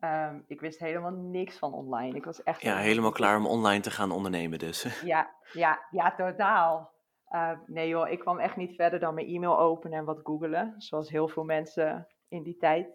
Um, 0.00 0.44
ik 0.46 0.60
wist 0.60 0.78
helemaal 0.78 1.10
niks 1.10 1.58
van 1.58 1.72
online. 1.72 2.16
Ik 2.16 2.24
was 2.24 2.42
echt. 2.42 2.62
Ja, 2.62 2.76
helemaal 2.76 3.10
klaar 3.10 3.36
om 3.36 3.46
online 3.46 3.80
te 3.80 3.90
gaan 3.90 4.10
ondernemen, 4.10 4.58
dus. 4.58 4.82
Ja, 5.04 5.34
ja, 5.52 5.86
ja 5.90 6.14
totaal. 6.14 6.94
Uh, 7.30 7.58
nee 7.66 7.88
joh, 7.88 8.08
ik 8.08 8.18
kwam 8.18 8.38
echt 8.38 8.56
niet 8.56 8.74
verder 8.74 9.00
dan 9.00 9.14
mijn 9.14 9.26
e-mail 9.26 9.58
openen 9.58 9.98
en 9.98 10.04
wat 10.04 10.20
googelen. 10.22 10.74
Zoals 10.76 11.10
heel 11.10 11.28
veel 11.28 11.44
mensen 11.44 12.06
in 12.28 12.42
die 12.42 12.56
tijd. 12.56 12.88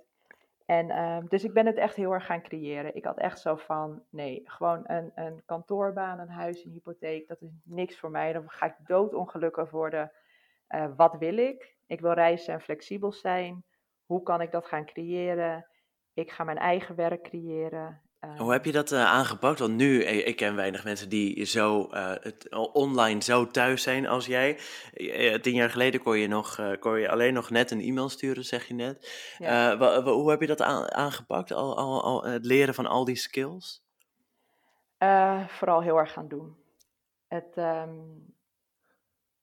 En 0.71 0.89
uh, 0.89 1.17
dus 1.27 1.43
ik 1.43 1.53
ben 1.53 1.65
het 1.65 1.77
echt 1.77 1.95
heel 1.95 2.11
erg 2.11 2.25
gaan 2.25 2.41
creëren. 2.41 2.95
Ik 2.95 3.05
had 3.05 3.17
echt 3.17 3.39
zo 3.39 3.55
van, 3.55 4.03
nee, 4.09 4.41
gewoon 4.45 4.83
een, 4.83 5.11
een 5.15 5.41
kantoorbaan, 5.45 6.19
een 6.19 6.29
huis, 6.29 6.63
een 6.63 6.71
hypotheek, 6.71 7.27
dat 7.27 7.41
is 7.41 7.49
niks 7.63 7.99
voor 7.99 8.11
mij. 8.11 8.33
Dan 8.33 8.49
ga 8.49 8.65
ik 8.65 8.75
doodongelukkig 8.85 9.69
worden. 9.69 10.11
Uh, 10.69 10.85
wat 10.95 11.17
wil 11.17 11.37
ik? 11.37 11.75
Ik 11.87 11.99
wil 11.99 12.11
reizen 12.11 12.53
en 12.53 12.61
flexibel 12.61 13.11
zijn. 13.11 13.63
Hoe 14.05 14.23
kan 14.23 14.41
ik 14.41 14.51
dat 14.51 14.65
gaan 14.65 14.85
creëren? 14.85 15.67
Ik 16.13 16.31
ga 16.31 16.43
mijn 16.43 16.57
eigen 16.57 16.95
werk 16.95 17.23
creëren. 17.23 18.01
Hoe 18.37 18.51
heb 18.51 18.65
je 18.65 18.71
dat 18.71 18.91
uh, 18.91 19.05
aangepakt? 19.05 19.59
Want 19.59 19.73
nu, 19.73 20.03
eh, 20.03 20.27
ik 20.27 20.35
ken 20.35 20.55
weinig 20.55 20.83
mensen 20.83 21.09
die 21.09 21.45
zo 21.45 21.89
uh, 21.91 22.11
het, 22.19 22.55
online 22.73 23.23
zo 23.23 23.47
thuis 23.47 23.83
zijn 23.83 24.07
als 24.07 24.25
jij. 24.25 24.59
tien 25.41 25.53
jaar 25.53 25.69
geleden 25.69 26.01
kon 26.01 26.17
je, 26.17 26.27
nog, 26.27 26.59
kon 26.79 26.99
je 26.99 27.09
alleen 27.09 27.33
nog 27.33 27.49
net 27.49 27.71
een 27.71 27.81
e-mail 27.81 28.09
sturen, 28.09 28.45
zeg 28.45 28.67
je 28.67 28.73
net. 28.73 29.11
Ja. 29.37 29.77
hoe 30.03 30.29
heb 30.29 30.41
je 30.41 30.47
dat 30.47 30.61
aangepakt, 30.91 31.51
al, 31.51 31.77
al, 31.77 32.03
al, 32.03 32.23
het 32.23 32.45
leren 32.45 32.73
van 32.73 32.85
al 32.85 33.05
die 33.05 33.15
skills? 33.15 33.83
vooral 35.47 35.81
heel 35.81 35.97
erg 35.97 36.13
gaan 36.13 36.27
doen. 36.27 36.55
Het, 37.27 37.57
um, 37.57 38.35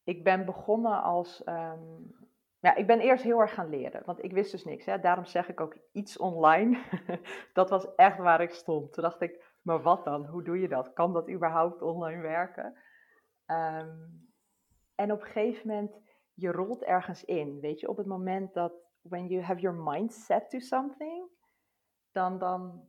ik 0.05 0.25
ben 0.25 0.45
begonnen 0.45 1.03
als 1.03 1.43
um, 1.47 2.15
ja, 2.61 2.75
ik 2.75 2.87
ben 2.87 3.01
eerst 3.01 3.25
heel 3.25 3.41
erg 3.41 3.55
gaan 3.55 3.69
leren, 3.69 4.03
want 4.05 4.25
ik 4.25 4.33
wist 4.33 4.51
dus 4.51 4.65
niks. 4.65 4.85
Hè. 4.85 4.99
Daarom 4.99 5.25
zeg 5.25 5.49
ik 5.49 5.61
ook 5.61 5.77
iets 5.93 6.19
online. 6.19 6.79
dat 7.53 7.71
was 7.71 7.95
echt 7.95 8.19
waar 8.19 8.41
ik 8.41 8.51
stond. 8.51 8.93
Toen 8.93 9.03
dacht 9.03 9.21
ik, 9.21 9.57
maar 9.63 9.83
wat 9.83 10.05
dan? 10.05 10.27
Hoe 10.27 10.43
doe 10.43 10.61
je 10.61 10.69
dat? 10.69 10.93
Kan 10.93 11.13
dat 11.13 11.31
überhaupt 11.31 11.83
online 11.83 12.23
werken? 12.23 12.79
Um, 13.47 14.27
en 14.95 15.13
op 15.13 15.21
een 15.21 15.27
gegeven 15.27 15.69
moment, 15.69 16.01
je 16.35 16.51
rolt 16.51 16.83
ergens 16.83 17.25
in. 17.25 17.61
Weet 17.61 17.81
je, 17.81 17.89
op 17.89 17.97
het 17.97 18.07
moment 18.07 18.55
dat, 18.55 18.73
when 19.03 19.27
you 19.27 19.43
have 19.43 19.61
your 19.61 19.77
mind 19.77 20.13
set 20.13 20.51
to 20.51 20.59
something, 20.59 21.29
dan, 22.13 22.39
dan, 22.39 22.89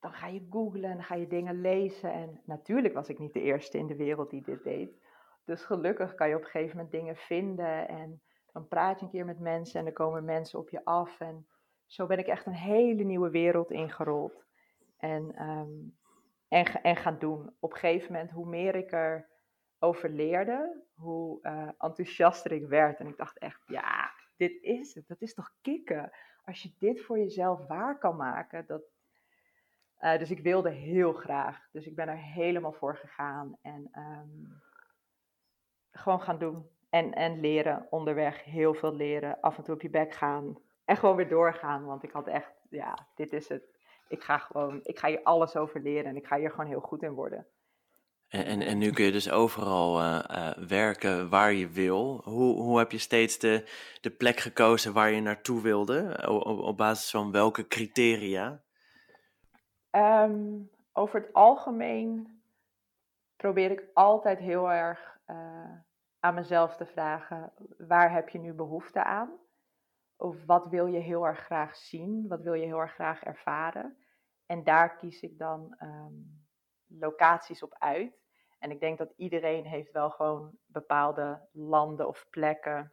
dan 0.00 0.12
ga 0.12 0.26
je 0.26 0.46
googlen 0.50 0.90
en 0.90 0.96
dan 0.96 1.04
ga 1.04 1.14
je 1.14 1.26
dingen 1.26 1.60
lezen. 1.60 2.12
En 2.12 2.42
natuurlijk 2.44 2.94
was 2.94 3.08
ik 3.08 3.18
niet 3.18 3.32
de 3.32 3.42
eerste 3.42 3.78
in 3.78 3.86
de 3.86 3.96
wereld 3.96 4.30
die 4.30 4.42
dit 4.42 4.62
deed. 4.62 5.02
Dus 5.44 5.64
gelukkig 5.64 6.14
kan 6.14 6.28
je 6.28 6.34
op 6.34 6.40
een 6.40 6.46
gegeven 6.46 6.76
moment 6.76 6.92
dingen 6.92 7.16
vinden 7.16 7.88
en 7.88 8.22
dan 8.52 8.68
praat 8.68 8.98
je 8.98 9.04
een 9.04 9.10
keer 9.10 9.24
met 9.24 9.40
mensen 9.40 9.78
en 9.78 9.84
dan 9.84 9.94
komen 9.94 10.24
mensen 10.24 10.58
op 10.58 10.70
je 10.70 10.84
af. 10.84 11.20
En 11.20 11.46
zo 11.86 12.06
ben 12.06 12.18
ik 12.18 12.26
echt 12.26 12.46
een 12.46 12.52
hele 12.52 13.02
nieuwe 13.02 13.30
wereld 13.30 13.70
ingerold. 13.70 14.44
En, 14.96 15.48
um, 15.48 15.98
en, 16.48 16.82
en 16.82 16.96
gaan 16.96 17.18
doen. 17.18 17.56
Op 17.58 17.72
een 17.72 17.78
gegeven 17.78 18.12
moment, 18.12 18.30
hoe 18.30 18.46
meer 18.46 18.74
ik 18.74 18.92
er 18.92 19.28
over 19.78 20.10
leerde, 20.10 20.84
hoe 20.94 21.38
uh, 21.42 21.70
enthousiaster 21.78 22.52
ik 22.52 22.66
werd. 22.66 22.98
En 22.98 23.06
ik 23.06 23.16
dacht 23.16 23.38
echt, 23.38 23.62
ja, 23.66 24.10
dit 24.36 24.62
is 24.62 24.94
het. 24.94 25.08
Dat 25.08 25.20
is 25.20 25.34
toch 25.34 25.52
kicken. 25.60 26.10
Als 26.44 26.62
je 26.62 26.74
dit 26.78 27.04
voor 27.04 27.18
jezelf 27.18 27.66
waar 27.66 27.98
kan 27.98 28.16
maken. 28.16 28.66
Dat, 28.66 28.82
uh, 30.00 30.18
dus 30.18 30.30
ik 30.30 30.40
wilde 30.40 30.70
heel 30.70 31.12
graag. 31.12 31.68
Dus 31.72 31.86
ik 31.86 31.94
ben 31.94 32.08
er 32.08 32.18
helemaal 32.18 32.72
voor 32.72 32.96
gegaan. 32.96 33.58
En 33.62 33.90
um, 33.92 34.62
gewoon 35.90 36.20
gaan 36.20 36.38
doen. 36.38 36.70
En, 36.90 37.12
en 37.14 37.40
leren 37.40 37.86
onderweg, 37.90 38.44
heel 38.44 38.74
veel 38.74 38.94
leren, 38.94 39.40
af 39.40 39.56
en 39.56 39.64
toe 39.64 39.74
op 39.74 39.82
je 39.82 39.90
bek 39.90 40.14
gaan 40.14 40.58
en 40.84 40.96
gewoon 40.96 41.16
weer 41.16 41.28
doorgaan. 41.28 41.84
Want 41.84 42.02
ik 42.02 42.10
had 42.10 42.26
echt, 42.26 42.52
ja, 42.70 43.06
dit 43.14 43.32
is 43.32 43.48
het. 43.48 43.62
Ik 44.08 44.22
ga 44.22 44.38
gewoon, 44.38 44.80
ik 44.82 44.98
ga 44.98 45.08
hier 45.08 45.22
alles 45.22 45.56
over 45.56 45.80
leren 45.80 46.04
en 46.04 46.16
ik 46.16 46.26
ga 46.26 46.36
hier 46.36 46.50
gewoon 46.50 46.66
heel 46.66 46.80
goed 46.80 47.02
in 47.02 47.12
worden. 47.12 47.46
En, 48.28 48.44
en, 48.44 48.60
en, 48.60 48.78
nu 48.78 48.90
kun 48.90 49.04
je 49.04 49.12
dus 49.12 49.30
overal 49.30 50.00
uh, 50.00 50.50
werken 50.68 51.28
waar 51.28 51.52
je 51.52 51.68
wil. 51.68 52.20
Hoe, 52.24 52.62
hoe 52.62 52.78
heb 52.78 52.90
je 52.90 52.98
steeds 52.98 53.38
de, 53.38 53.68
de 54.00 54.10
plek 54.10 54.40
gekozen 54.40 54.92
waar 54.92 55.10
je 55.10 55.20
naartoe 55.20 55.62
wilde? 55.62 56.26
Op, 56.28 56.58
op 56.58 56.76
basis 56.76 57.10
van 57.10 57.32
welke 57.32 57.66
criteria? 57.66 58.62
Um, 59.90 60.70
over 60.92 61.20
het 61.20 61.32
algemeen 61.32 62.42
probeer 63.36 63.70
ik 63.70 63.84
altijd 63.94 64.38
heel 64.38 64.70
erg 64.70 65.18
uh, 65.26 65.36
aan 66.20 66.34
mezelf 66.34 66.76
te 66.76 66.86
vragen: 66.86 67.52
waar 67.78 68.12
heb 68.12 68.28
je 68.28 68.38
nu 68.38 68.52
behoefte 68.52 69.04
aan? 69.04 69.38
Of 70.16 70.44
wat 70.44 70.66
wil 70.66 70.86
je 70.86 70.98
heel 70.98 71.26
erg 71.26 71.38
graag 71.38 71.76
zien? 71.76 72.28
Wat 72.28 72.42
wil 72.42 72.54
je 72.54 72.66
heel 72.66 72.80
erg 72.80 72.92
graag 72.92 73.22
ervaren? 73.22 73.96
En 74.46 74.64
daar 74.64 74.96
kies 74.96 75.22
ik 75.22 75.38
dan 75.38 75.76
um, 75.82 76.46
locaties 76.86 77.62
op 77.62 77.74
uit. 77.78 78.20
En 78.58 78.70
ik 78.70 78.80
denk 78.80 78.98
dat 78.98 79.12
iedereen 79.16 79.66
heeft 79.66 79.92
wel 79.92 80.10
gewoon 80.10 80.58
bepaalde 80.66 81.48
landen 81.52 82.08
of 82.08 82.26
plekken 82.30 82.92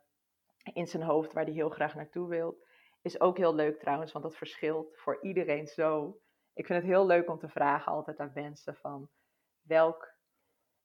in 0.74 0.88
zijn 0.88 1.04
hoofd 1.04 1.34
waar 1.34 1.44
hij 1.44 1.54
heel 1.54 1.70
graag 1.70 1.96
naartoe 1.96 2.28
wil. 2.28 2.58
Is 3.02 3.20
ook 3.20 3.38
heel 3.38 3.56
leuk 3.56 3.80
trouwens, 3.80 4.12
want 4.12 4.24
dat 4.24 4.38
verschilt 4.38 4.98
voor 4.98 5.22
iedereen 5.22 5.68
zo. 5.68 6.20
Ik 6.54 6.66
vind 6.66 6.82
het 6.82 6.92
heel 6.92 7.06
leuk 7.06 7.30
om 7.30 7.38
te 7.38 7.50
vragen 7.50 7.92
altijd 7.92 8.20
aan 8.20 8.32
mensen 8.34 8.76
van 8.76 9.10
welk, 9.62 10.17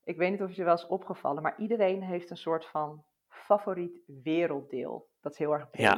ik 0.05 0.17
weet 0.17 0.31
niet 0.31 0.43
of 0.43 0.53
je 0.53 0.65
wel 0.65 0.75
is 0.75 0.87
opgevallen, 0.87 1.43
maar 1.43 1.59
iedereen 1.59 2.03
heeft 2.03 2.31
een 2.31 2.37
soort 2.37 2.67
van 2.67 3.05
favoriet 3.29 4.03
werelddeel. 4.07 5.09
Dat 5.21 5.33
is 5.33 5.39
heel 5.39 5.53
erg. 5.53 5.69
Ja. 5.73 5.95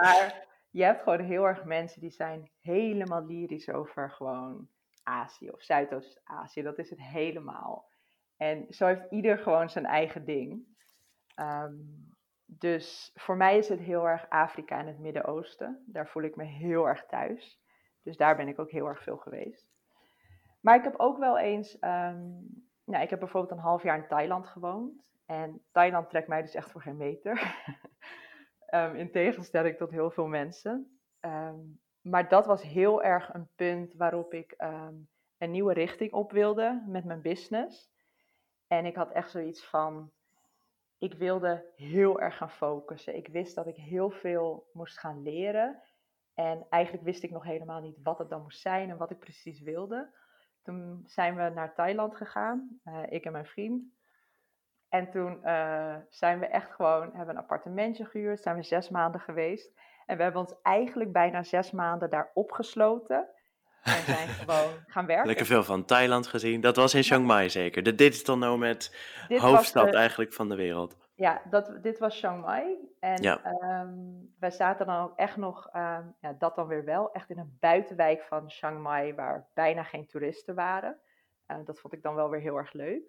maar 0.00 0.46
je 0.70 0.84
hebt 0.84 1.02
gewoon 1.02 1.20
heel 1.20 1.44
erg 1.44 1.64
mensen 1.64 2.00
die 2.00 2.10
zijn 2.10 2.50
helemaal 2.60 3.26
lyrisch 3.26 3.70
over 3.70 4.10
gewoon 4.10 4.68
Azië 5.02 5.50
of 5.50 5.62
Zuidoost-Azië. 5.62 6.62
Dat 6.62 6.78
is 6.78 6.90
het 6.90 7.00
helemaal. 7.00 7.88
En 8.36 8.66
zo 8.68 8.86
heeft 8.86 9.10
ieder 9.10 9.38
gewoon 9.38 9.70
zijn 9.70 9.86
eigen 9.86 10.24
ding. 10.24 10.66
Ehm, 11.34 11.74
dus 12.46 13.10
voor 13.14 13.36
mij 13.36 13.58
is 13.58 13.68
het 13.68 13.80
heel 13.80 14.08
erg 14.08 14.28
Afrika 14.28 14.78
en 14.78 14.86
het 14.86 14.98
Midden-Oosten. 14.98 15.84
Daar 15.86 16.08
voel 16.08 16.22
ik 16.22 16.36
me 16.36 16.44
heel 16.44 16.88
erg 16.88 17.06
thuis. 17.06 17.60
Dus 18.02 18.16
daar 18.16 18.36
ben 18.36 18.48
ik 18.48 18.58
ook 18.58 18.70
heel 18.70 18.86
erg 18.86 19.02
veel 19.02 19.16
geweest. 19.16 19.66
Maar 20.60 20.76
ik 20.76 20.84
heb 20.84 20.94
ook 20.96 21.18
wel 21.18 21.38
eens, 21.38 21.76
um, 21.80 22.68
nou, 22.90 23.02
ik 23.02 23.10
heb 23.10 23.18
bijvoorbeeld 23.18 23.52
een 23.52 23.64
half 23.64 23.82
jaar 23.82 23.96
in 23.96 24.08
Thailand 24.08 24.46
gewoond. 24.46 25.08
En 25.26 25.62
Thailand 25.72 26.10
trekt 26.10 26.28
mij 26.28 26.42
dus 26.42 26.54
echt 26.54 26.70
voor 26.70 26.82
geen 26.82 26.96
meter. 26.96 27.56
um, 28.74 28.94
in 29.02 29.10
tegenstelling 29.10 29.76
tot 29.76 29.90
heel 29.90 30.10
veel 30.10 30.26
mensen. 30.26 31.00
maar 32.00 32.28
dat 32.28 32.46
was 32.46 32.62
heel 32.62 33.02
erg 33.02 33.34
een 33.34 33.48
punt 33.54 33.94
waarop 33.94 34.34
ik 34.34 34.54
een 35.38 35.50
nieuwe 35.50 35.72
richting 35.72 36.12
op 36.12 36.32
wilde 36.32 36.84
met 36.86 37.04
mijn 37.04 37.22
business. 37.22 37.90
En 38.66 38.86
ik 38.86 38.96
had 38.96 39.12
echt 39.12 39.30
zoiets 39.30 39.64
van, 39.64 40.12
ik 40.98 41.14
wilde 41.14 41.72
heel 41.76 42.20
erg 42.20 42.36
gaan 42.36 42.50
focussen. 42.50 43.16
Ik 43.16 43.28
wist 43.28 43.54
dat 43.54 43.66
ik 43.66 43.76
heel 43.76 44.10
veel 44.10 44.68
moest 44.72 44.98
gaan 44.98 45.22
leren. 45.22 45.82
En 46.34 46.66
eigenlijk 46.68 47.04
wist 47.04 47.22
ik 47.22 47.30
nog 47.30 47.44
helemaal 47.44 47.80
niet 47.80 47.98
wat 48.02 48.18
het 48.18 48.28
dan 48.28 48.42
moest 48.42 48.60
zijn 48.60 48.90
en 48.90 48.96
wat 48.96 49.10
ik 49.10 49.18
precies 49.18 49.60
wilde. 49.60 50.14
Toen 50.62 51.02
zijn 51.04 51.36
we 51.36 51.50
naar 51.54 51.74
Thailand 51.74 52.16
gegaan, 52.16 52.80
uh, 52.84 53.02
ik 53.08 53.24
en 53.24 53.32
mijn 53.32 53.46
vriend. 53.46 53.82
En 54.88 55.10
toen 55.10 55.40
uh, 55.44 55.96
zijn 56.08 56.38
we 56.38 56.46
echt 56.46 56.70
gewoon, 56.72 57.10
hebben 57.12 57.34
een 57.34 57.40
appartementje 57.40 58.04
gehuurd, 58.04 58.40
zijn 58.40 58.56
we 58.56 58.62
zes 58.62 58.88
maanden 58.88 59.20
geweest. 59.20 59.72
En 60.06 60.16
we 60.16 60.22
hebben 60.22 60.40
ons 60.40 60.54
eigenlijk 60.62 61.12
bijna 61.12 61.42
zes 61.42 61.70
maanden 61.70 62.10
daar 62.10 62.30
opgesloten. 62.34 63.28
En 63.82 64.02
zijn 64.02 64.28
gewoon 64.40 64.70
gaan 64.86 65.06
werken. 65.06 65.26
Lekker 65.26 65.46
veel 65.46 65.64
van 65.64 65.84
Thailand 65.84 66.26
gezien. 66.26 66.60
Dat 66.60 66.76
was 66.76 66.94
in 66.94 67.02
Chiang 67.02 67.26
Mai 67.26 67.50
zeker. 67.50 67.82
De 67.82 67.94
digital 67.94 68.38
nomad 68.38 68.94
hoofdstad 69.28 69.94
eigenlijk 69.94 70.32
van 70.32 70.48
de 70.48 70.54
wereld. 70.54 70.96
Ja, 71.20 71.42
dat, 71.50 71.82
dit 71.82 71.98
was 71.98 72.18
Chiang 72.18 72.42
Mai. 72.42 72.94
En 73.00 73.22
ja. 73.22 73.42
Ehm, 73.42 73.94
wij 74.38 74.50
zaten 74.50 74.86
dan 74.86 75.02
ook 75.02 75.16
echt 75.16 75.36
nog, 75.36 75.68
ehm, 75.72 76.06
ja, 76.20 76.32
dat 76.32 76.54
dan 76.54 76.66
weer 76.66 76.84
wel, 76.84 77.12
echt 77.12 77.30
in 77.30 77.38
een 77.38 77.56
buitenwijk 77.60 78.22
van 78.22 78.50
Chiang 78.50 78.80
Mai 78.80 79.14
waar 79.14 79.48
bijna 79.54 79.82
geen 79.82 80.06
toeristen 80.06 80.54
waren. 80.54 81.00
Uh, 81.46 81.56
dat 81.64 81.78
vond 81.78 81.94
ik 81.94 82.02
dan 82.02 82.14
wel 82.14 82.30
weer 82.30 82.40
heel 82.40 82.56
erg 82.56 82.72
leuk. 82.72 83.02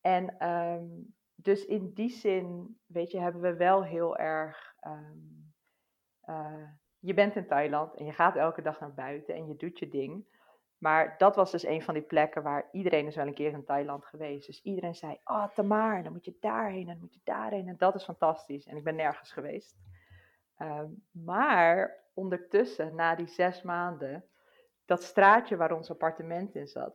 En 0.00 0.48
um, 0.48 1.14
dus 1.34 1.64
in 1.64 1.92
die 1.94 2.10
zin, 2.10 2.78
weet 2.86 3.10
je, 3.10 3.20
hebben 3.20 3.40
we 3.40 3.56
wel 3.56 3.84
heel 3.84 4.16
erg 4.16 4.74
uh, 6.28 6.68
je 6.98 7.14
bent 7.14 7.36
in 7.36 7.46
Thailand 7.46 7.94
en 7.94 8.04
je 8.04 8.12
gaat 8.12 8.36
elke 8.36 8.62
dag 8.62 8.80
naar 8.80 8.94
buiten 8.94 9.34
en 9.34 9.46
je 9.46 9.56
doet 9.56 9.78
je 9.78 9.88
ding. 9.88 10.24
Maar 10.80 11.14
dat 11.18 11.36
was 11.36 11.50
dus 11.50 11.64
een 11.64 11.82
van 11.82 11.94
die 11.94 12.02
plekken 12.02 12.42
waar 12.42 12.68
iedereen 12.72 13.06
is 13.06 13.16
wel 13.16 13.26
een 13.26 13.34
keer 13.34 13.52
in 13.52 13.64
Thailand 13.64 14.04
geweest. 14.04 14.46
Dus 14.46 14.62
iedereen 14.62 14.94
zei, 14.94 15.18
oh 15.24 15.46
Tamar, 15.54 16.02
dan 16.02 16.12
moet 16.12 16.24
je 16.24 16.36
daarheen 16.40 16.88
en 16.88 16.92
dan 16.92 17.00
moet 17.00 17.14
je 17.14 17.20
daarheen. 17.24 17.68
En 17.68 17.76
dat 17.78 17.94
is 17.94 18.04
fantastisch. 18.04 18.66
En 18.66 18.76
ik 18.76 18.84
ben 18.84 18.96
nergens 18.96 19.32
geweest. 19.32 19.78
Ehm, 20.56 20.88
maar 21.10 22.04
ondertussen, 22.14 22.94
na 22.94 23.14
die 23.14 23.26
zes 23.26 23.62
maanden, 23.62 24.24
dat 24.84 25.02
straatje 25.02 25.56
waar 25.56 25.72
ons 25.72 25.90
appartement 25.90 26.54
in 26.54 26.68
zat, 26.68 26.94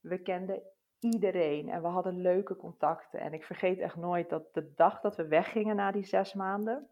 we 0.00 0.18
kenden 0.18 0.62
iedereen 0.98 1.68
en 1.68 1.82
we 1.82 1.88
hadden 1.88 2.20
leuke 2.20 2.56
contacten. 2.56 3.20
En 3.20 3.32
ik 3.32 3.44
vergeet 3.44 3.78
echt 3.78 3.96
nooit 3.96 4.28
dat 4.28 4.54
de 4.54 4.72
dag 4.74 5.00
dat 5.00 5.16
we 5.16 5.26
weggingen 5.26 5.76
na 5.76 5.90
die 5.90 6.06
zes 6.06 6.34
maanden, 6.34 6.88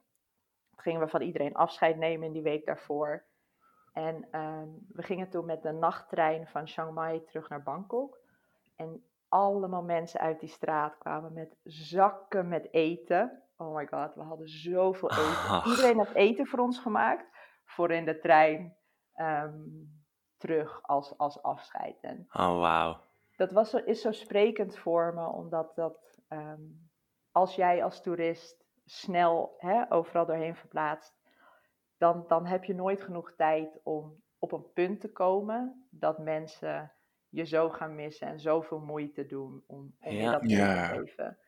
gingen 0.76 1.00
we 1.00 1.08
van 1.08 1.22
iedereen 1.22 1.54
afscheid 1.54 1.96
nemen 1.96 2.26
in 2.26 2.32
die 2.32 2.42
week 2.42 2.66
daarvoor. 2.66 3.24
En 3.94 4.28
ehm, 4.30 4.68
we 4.92 5.02
gingen 5.02 5.28
toen 5.28 5.44
met 5.44 5.62
de 5.62 5.72
nachttrein 5.72 6.46
van 6.46 6.66
Chiang 6.66 6.94
Mai 6.94 7.24
terug 7.24 7.48
naar 7.48 7.62
Bangkok. 7.62 8.18
En 8.76 9.04
allemaal 9.28 9.82
mensen 9.82 10.20
uit 10.20 10.40
die 10.40 10.48
straat 10.48 10.98
kwamen 10.98 11.32
met 11.32 11.56
zakken 11.64 12.48
met 12.48 12.72
eten. 12.72 13.42
Oh 13.56 13.74
my 13.74 13.86
god, 13.86 14.14
we 14.14 14.22
hadden 14.22 14.48
zoveel 14.48 15.10
eten. 15.22 15.70
Iedereen 15.70 15.98
had 15.98 16.12
eten 16.12 16.46
voor 16.46 16.58
ons 16.58 16.78
gemaakt. 16.78 17.26
Voor 17.64 17.90
in 17.90 18.04
de 18.04 18.18
trein 18.18 18.76
ehm, 19.14 19.60
terug 20.36 20.82
als, 20.82 21.18
als 21.18 21.42
afscheid. 21.42 21.96
En 22.00 22.26
oh 22.32 22.54
wow. 22.54 22.96
Dat 23.36 23.52
was 23.52 23.70
zo, 23.70 23.76
is 23.76 24.00
zo 24.00 24.12
sprekend 24.12 24.78
voor 24.78 25.14
me, 25.14 25.26
omdat 25.26 25.76
dat 25.76 26.18
ehm, 26.28 26.62
als 27.32 27.54
jij 27.54 27.84
als 27.84 28.02
toerist 28.02 28.64
snel 28.84 29.54
hè, 29.58 29.92
overal 29.92 30.26
doorheen 30.26 30.56
verplaatst, 30.56 31.14
dan, 31.98 32.24
dan 32.28 32.46
heb 32.46 32.64
je 32.64 32.74
nooit 32.74 33.02
genoeg 33.02 33.34
tijd 33.36 33.80
om 33.82 34.22
op 34.38 34.52
een 34.52 34.72
punt 34.72 35.00
te 35.00 35.12
komen 35.12 35.86
dat 35.90 36.18
mensen 36.18 36.92
je 37.28 37.44
zo 37.44 37.70
gaan 37.70 37.94
missen 37.94 38.28
en 38.28 38.40
zoveel 38.40 38.80
moeite 38.80 39.26
doen 39.26 39.62
om, 39.66 39.96
om 40.00 40.12
ja. 40.12 40.32
dat 40.32 40.50
ja. 40.50 40.88
te 40.88 40.98
geven. 40.98 41.38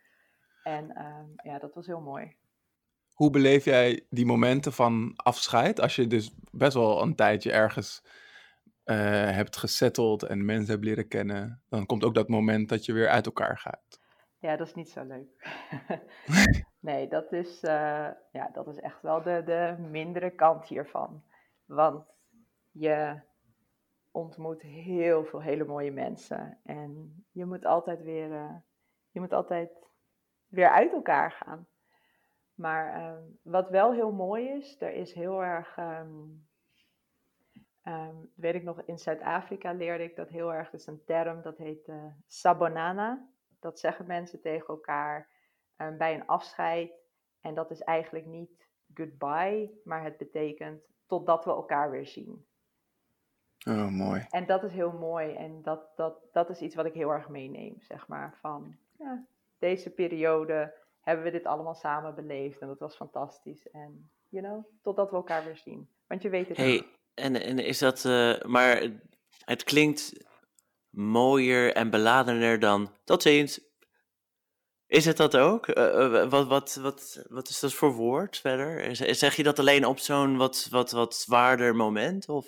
En 0.63 1.05
um, 1.05 1.33
ja, 1.43 1.59
dat 1.59 1.75
was 1.75 1.87
heel 1.87 2.01
mooi. 2.01 2.37
Hoe 3.13 3.31
beleef 3.31 3.65
jij 3.65 4.07
die 4.11 4.27
momenten 4.27 4.73
van 4.73 5.13
afscheid? 5.17 5.81
Als 5.81 5.97
je 5.97 6.07
dus 6.07 6.35
best 6.53 6.75
wel 6.75 7.03
een 7.03 7.15
tijdje 7.15 7.53
ergens 7.53 8.03
uh, 8.85 8.97
hebt 9.31 9.57
gesetteld 9.57 10.23
en 10.23 10.45
mensen 10.45 10.73
hebt 10.73 10.85
leren 10.85 11.09
kennen, 11.09 11.63
dan 11.69 11.87
komt 11.87 12.05
ook 12.05 12.15
dat 12.15 12.29
moment 12.29 12.69
dat 12.69 12.85
je 12.85 12.93
weer 12.93 13.09
uit 13.09 13.27
elkaar 13.27 13.59
gaat. 13.59 13.96
Ja, 14.47 14.57
dat 14.57 14.67
is 14.67 14.75
niet 14.75 14.91
zo 14.91 15.05
leuk. 15.05 15.29
nee, 16.89 17.09
dat 17.09 17.33
is, 17.33 17.63
uh, 17.65 18.09
ja, 18.33 18.49
dat 18.53 18.67
is 18.67 18.79
echt 18.81 19.03
wel 19.03 19.23
de, 19.23 19.43
de 19.45 19.77
mindere 19.79 20.31
kant 20.31 20.65
hiervan. 20.65 21.23
Want 21.65 22.07
je 22.71 23.21
ontmoet 24.11 24.63
heel 24.63 25.25
veel 25.25 25.43
hele 25.43 25.65
mooie 25.65 25.93
mensen. 25.93 26.59
En 26.65 27.25
je 27.31 27.45
moet 27.45 27.65
altijd 27.65 28.03
weer, 28.03 28.31
uh, 28.31 28.55
je 29.11 29.21
moet 29.21 29.33
altijd 29.33 29.71
weer 30.47 30.71
uit 30.71 30.93
elkaar 30.93 31.33
gaan. 31.33 31.67
Maar 32.55 33.01
uh, 33.01 33.19
wat 33.43 33.71
wel 33.71 33.93
heel 33.93 34.13
mooi 34.13 34.49
is, 34.49 34.81
er 34.81 34.93
is 34.93 35.15
heel 35.15 35.45
erg. 35.45 35.77
Um, 35.77 36.47
um, 37.85 38.31
weet 38.35 38.55
ik 38.55 38.63
nog, 38.63 38.83
in 38.83 38.99
Zuid-Afrika 38.99 39.73
leerde 39.73 40.05
ik 40.05 40.17
dat 40.17 40.29
heel 40.29 40.53
erg. 40.53 40.71
Dat 40.71 40.81
is 40.81 40.87
een 40.87 41.05
term, 41.05 41.43
dat 41.43 41.57
heet 41.57 41.89
uh, 41.89 42.05
sabonana. 42.27 43.35
Dat 43.61 43.81
zeggen 43.81 44.07
mensen 44.07 44.41
tegen 44.41 44.67
elkaar 44.67 45.29
um, 45.77 45.97
bij 45.97 46.15
een 46.15 46.27
afscheid. 46.27 46.93
En 47.41 47.55
dat 47.55 47.71
is 47.71 47.81
eigenlijk 47.81 48.27
niet 48.27 48.69
goodbye, 48.95 49.81
maar 49.85 50.03
het 50.03 50.17
betekent 50.17 50.83
totdat 51.07 51.45
we 51.45 51.51
elkaar 51.51 51.91
weer 51.91 52.07
zien. 52.07 52.47
Oh, 53.69 53.89
mooi. 53.89 54.27
En 54.31 54.47
dat 54.47 54.63
is 54.63 54.73
heel 54.73 54.93
mooi. 54.93 55.35
En 55.35 55.63
dat, 55.63 55.97
dat, 55.97 56.19
dat 56.33 56.51
is 56.51 56.61
iets 56.61 56.75
wat 56.75 56.87
ik 56.87 56.95
heel 56.95 57.11
erg 57.11 57.29
meeneem, 57.29 57.77
zeg 57.81 58.09
maar. 58.09 58.37
Van 58.41 58.77
ja, 58.99 59.27
deze 59.59 59.91
periode 59.91 60.75
hebben 61.01 61.25
we 61.25 61.31
dit 61.31 61.47
allemaal 61.47 61.75
samen 61.75 62.15
beleefd. 62.15 62.61
En 62.61 62.67
dat 62.69 62.79
was 62.79 62.97
fantastisch. 62.97 63.71
En, 63.71 64.11
you 64.29 64.45
know, 64.45 64.65
totdat 64.83 65.11
we 65.11 65.17
elkaar 65.17 65.45
weer 65.45 65.57
zien. 65.57 65.89
Want 66.07 66.23
je 66.23 66.29
weet 66.29 66.49
het 66.49 66.57
hey, 66.57 66.71
niet. 66.71 66.87
En, 67.15 67.43
en 67.43 67.59
is 67.59 67.79
dat, 67.79 68.05
uh, 68.05 68.41
maar 68.43 68.91
het 69.45 69.65
klinkt 69.65 70.26
mooier 70.97 71.75
en 71.75 71.91
beladener 71.91 72.59
dan 72.59 72.93
tot 73.05 73.23
ziens. 73.23 73.61
Is 74.87 75.05
het 75.05 75.17
dat 75.17 75.37
ook? 75.37 75.67
Uh, 75.69 76.29
wat, 76.29 76.47
wat, 76.47 76.75
wat, 76.75 77.25
wat 77.29 77.49
is 77.49 77.61
dat 77.61 77.73
voor 77.73 77.93
woord 77.93 78.39
verder? 78.39 78.97
Zeg 78.97 79.37
je 79.37 79.43
dat 79.43 79.59
alleen 79.59 79.87
op 79.87 79.99
zo'n 79.99 80.37
wat, 80.37 80.67
wat, 80.71 80.91
wat 80.91 81.15
zwaarder 81.15 81.77
moment? 81.77 82.29
Of, 82.29 82.47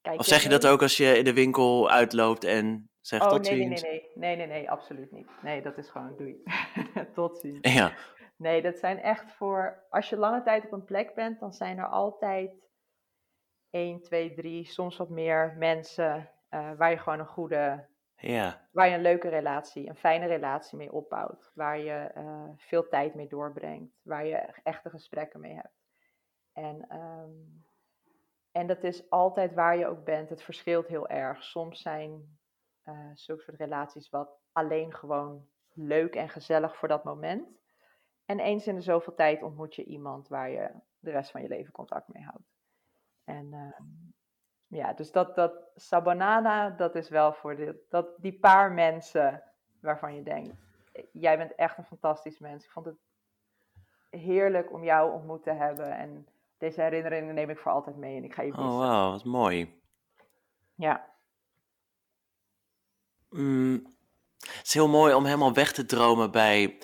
Kijk, 0.00 0.18
of 0.18 0.26
zeg 0.26 0.42
je 0.42 0.48
dat 0.48 0.66
ook 0.66 0.82
als 0.82 0.96
je 0.96 1.18
in 1.18 1.24
de 1.24 1.32
winkel 1.32 1.90
uitloopt 1.90 2.44
en 2.44 2.92
Zeg 3.02 3.22
oh, 3.22 3.28
tot 3.28 3.42
nee, 3.42 3.56
ziens. 3.56 3.82
Nee, 3.82 3.90
nee, 3.90 4.10
nee, 4.14 4.36
nee, 4.36 4.46
nee, 4.46 4.58
nee, 4.58 4.70
absoluut 4.70 5.12
niet. 5.12 5.28
Nee, 5.42 5.62
dat 5.62 5.78
is 5.78 5.88
gewoon 5.88 6.16
doei. 6.16 6.42
tot 7.14 7.38
ziens. 7.38 7.72
Ja. 7.72 7.92
Nee, 8.36 8.62
dat 8.62 8.78
zijn 8.78 9.00
echt 9.00 9.32
voor, 9.32 9.86
als 9.90 10.08
je 10.08 10.16
lange 10.16 10.42
tijd 10.42 10.64
op 10.64 10.72
een 10.72 10.84
plek 10.84 11.14
bent, 11.14 11.40
dan 11.40 11.52
zijn 11.52 11.78
er 11.78 11.88
altijd 11.88 12.50
1, 13.70 14.02
2, 14.02 14.34
3, 14.34 14.64
soms 14.64 14.96
wat 14.96 15.08
meer 15.08 15.54
mensen 15.58 16.30
uh, 16.54 16.72
waar 16.76 16.90
je 16.90 16.98
gewoon 16.98 17.18
een 17.18 17.26
goede, 17.26 17.88
ja. 18.16 18.68
waar 18.72 18.88
je 18.88 18.94
een 18.94 19.02
leuke 19.02 19.28
relatie, 19.28 19.88
een 19.88 19.96
fijne 19.96 20.26
relatie 20.26 20.78
mee 20.78 20.92
opbouwt. 20.92 21.50
Waar 21.54 21.78
je 21.78 22.10
uh, 22.16 22.48
veel 22.56 22.88
tijd 22.88 23.14
mee 23.14 23.28
doorbrengt, 23.28 24.00
waar 24.02 24.26
je 24.26 24.36
echte 24.62 24.90
gesprekken 24.90 25.40
mee 25.40 25.54
hebt. 25.54 25.80
En, 26.52 26.96
um, 26.96 27.64
en 28.52 28.66
dat 28.66 28.84
is 28.84 29.10
altijd 29.10 29.54
waar 29.54 29.76
je 29.76 29.86
ook 29.86 30.04
bent. 30.04 30.28
Het 30.28 30.42
verschilt 30.42 30.86
heel 30.86 31.08
erg. 31.08 31.42
Soms 31.42 31.82
zijn 31.82 32.38
uh, 32.84 33.10
zulke 33.14 33.42
soort 33.42 33.58
relaties 33.58 34.10
wat 34.10 34.40
alleen 34.52 34.94
gewoon 34.94 35.46
leuk 35.72 36.14
en 36.14 36.28
gezellig 36.28 36.76
voor 36.76 36.88
dat 36.88 37.04
moment. 37.04 37.60
En 38.24 38.40
eens 38.40 38.66
in 38.66 38.74
de 38.74 38.80
zoveel 38.80 39.14
tijd 39.14 39.42
ontmoet 39.42 39.74
je 39.74 39.84
iemand 39.84 40.28
waar 40.28 40.50
je 40.50 40.70
de 40.98 41.10
rest 41.10 41.30
van 41.30 41.42
je 41.42 41.48
leven 41.48 41.72
contact 41.72 42.08
mee 42.08 42.22
houdt. 42.22 42.52
En 43.24 43.52
uh, 43.52 43.80
ja, 44.72 44.92
dus 44.92 45.12
dat, 45.12 45.34
dat 45.34 45.52
Sabanana, 45.76 46.70
dat 46.70 46.94
is 46.94 47.08
wel 47.08 47.32
voor 47.32 47.56
de, 47.56 47.84
dat, 47.88 48.06
die 48.16 48.38
paar 48.38 48.72
mensen 48.72 49.42
waarvan 49.80 50.14
je 50.14 50.22
denkt, 50.22 50.56
jij 51.12 51.36
bent 51.36 51.54
echt 51.54 51.78
een 51.78 51.84
fantastisch 51.84 52.38
mens. 52.38 52.64
Ik 52.64 52.70
vond 52.70 52.86
het 52.86 52.96
heerlijk 54.10 54.72
om 54.72 54.84
jou 54.84 55.12
ontmoet 55.12 55.42
te 55.42 55.50
hebben. 55.50 55.96
En 55.96 56.28
deze 56.58 56.80
herinneringen 56.80 57.34
neem 57.34 57.50
ik 57.50 57.58
voor 57.58 57.72
altijd 57.72 57.96
mee 57.96 58.16
en 58.16 58.24
ik 58.24 58.34
ga 58.34 58.42
je 58.42 58.48
missen. 58.48 58.68
Oh, 58.68 58.78
wauw, 58.78 59.10
wat 59.10 59.24
mooi. 59.24 59.80
Ja. 60.74 61.10
Mm, 63.28 63.94
het 64.38 64.66
is 64.66 64.74
heel 64.74 64.88
mooi 64.88 65.14
om 65.14 65.24
helemaal 65.24 65.54
weg 65.54 65.72
te 65.72 65.86
dromen 65.86 66.30
bij, 66.30 66.78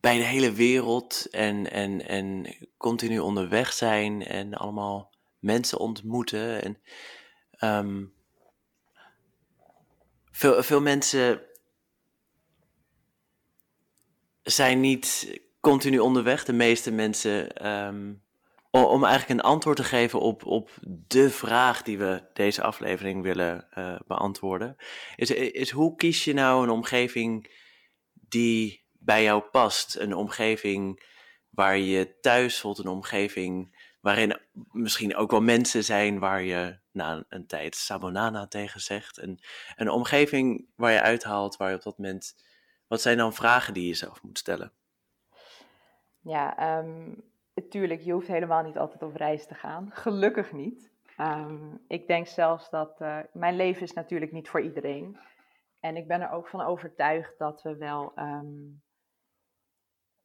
bij 0.00 0.16
de 0.16 0.24
hele 0.24 0.52
wereld 0.52 1.28
en, 1.30 1.70
en, 1.70 2.06
en 2.06 2.56
continu 2.76 3.18
onderweg 3.18 3.72
zijn 3.72 4.26
en 4.26 4.54
allemaal 4.54 5.13
mensen 5.44 5.78
ontmoeten. 5.78 6.62
En, 6.62 6.78
um, 7.60 8.12
veel, 10.30 10.62
veel 10.62 10.80
mensen 10.80 11.40
zijn 14.42 14.80
niet 14.80 15.40
continu 15.60 15.98
onderweg. 15.98 16.44
De 16.44 16.52
meeste 16.52 16.90
mensen 16.90 17.66
um, 17.68 18.22
om 18.70 19.04
eigenlijk 19.04 19.40
een 19.40 19.46
antwoord 19.46 19.76
te 19.76 19.84
geven 19.84 20.20
op, 20.20 20.46
op 20.46 20.70
de 21.06 21.30
vraag 21.30 21.82
die 21.82 21.98
we 21.98 22.22
deze 22.32 22.62
aflevering 22.62 23.22
willen 23.22 23.66
uh, 23.78 23.96
beantwoorden, 24.06 24.76
is, 25.16 25.30
is 25.30 25.70
hoe 25.70 25.96
kies 25.96 26.24
je 26.24 26.32
nou 26.32 26.62
een 26.62 26.70
omgeving 26.70 27.50
die 28.12 28.84
bij 28.92 29.22
jou 29.22 29.42
past? 29.42 29.96
Een 29.96 30.14
omgeving 30.14 31.02
waar 31.50 31.78
je 31.78 32.20
thuis 32.20 32.60
voelt, 32.60 32.78
een 32.78 32.88
omgeving 32.88 33.73
waarin 34.04 34.40
misschien 34.72 35.16
ook 35.16 35.30
wel 35.30 35.42
mensen 35.42 35.84
zijn 35.84 36.18
waar 36.18 36.42
je 36.42 36.78
na 36.90 37.24
een 37.28 37.46
tijd 37.46 37.74
sabonana 37.74 38.46
tegen 38.46 38.80
zegt. 38.80 39.18
Een, 39.18 39.40
een 39.76 39.88
omgeving 39.88 40.66
waar 40.76 40.92
je 40.92 41.00
uithaalt, 41.00 41.56
waar 41.56 41.70
je 41.70 41.76
op 41.76 41.82
dat 41.82 41.98
moment. 41.98 42.44
Wat 42.86 43.00
zijn 43.00 43.16
dan 43.16 43.34
vragen 43.34 43.74
die 43.74 43.86
je 43.86 43.94
zelf 43.94 44.22
moet 44.22 44.38
stellen? 44.38 44.72
Ja, 46.20 46.78
um 46.78 47.22
Tuurlijk, 47.68 48.00
je 48.00 48.12
hoeft 48.12 48.26
helemaal 48.26 48.62
niet 48.62 48.78
altijd 48.78 49.02
op 49.02 49.16
reis 49.16 49.46
te 49.46 49.54
gaan. 49.54 49.90
Gelukkig 49.92 50.52
niet. 50.52 50.92
Um, 51.18 51.84
ik 51.88 52.06
denk 52.06 52.26
zelfs 52.26 52.70
dat 52.70 53.00
uh, 53.00 53.18
mijn 53.32 53.56
leven 53.56 53.82
is 53.82 53.92
natuurlijk 53.92 54.32
niet 54.32 54.48
voor 54.48 54.60
iedereen. 54.60 55.18
En 55.80 55.96
ik 55.96 56.08
ben 56.08 56.20
er 56.20 56.30
ook 56.30 56.48
van 56.48 56.60
overtuigd 56.60 57.38
dat 57.38 57.62
we 57.62 57.76
wel. 57.76 58.12
Um, 58.16 58.82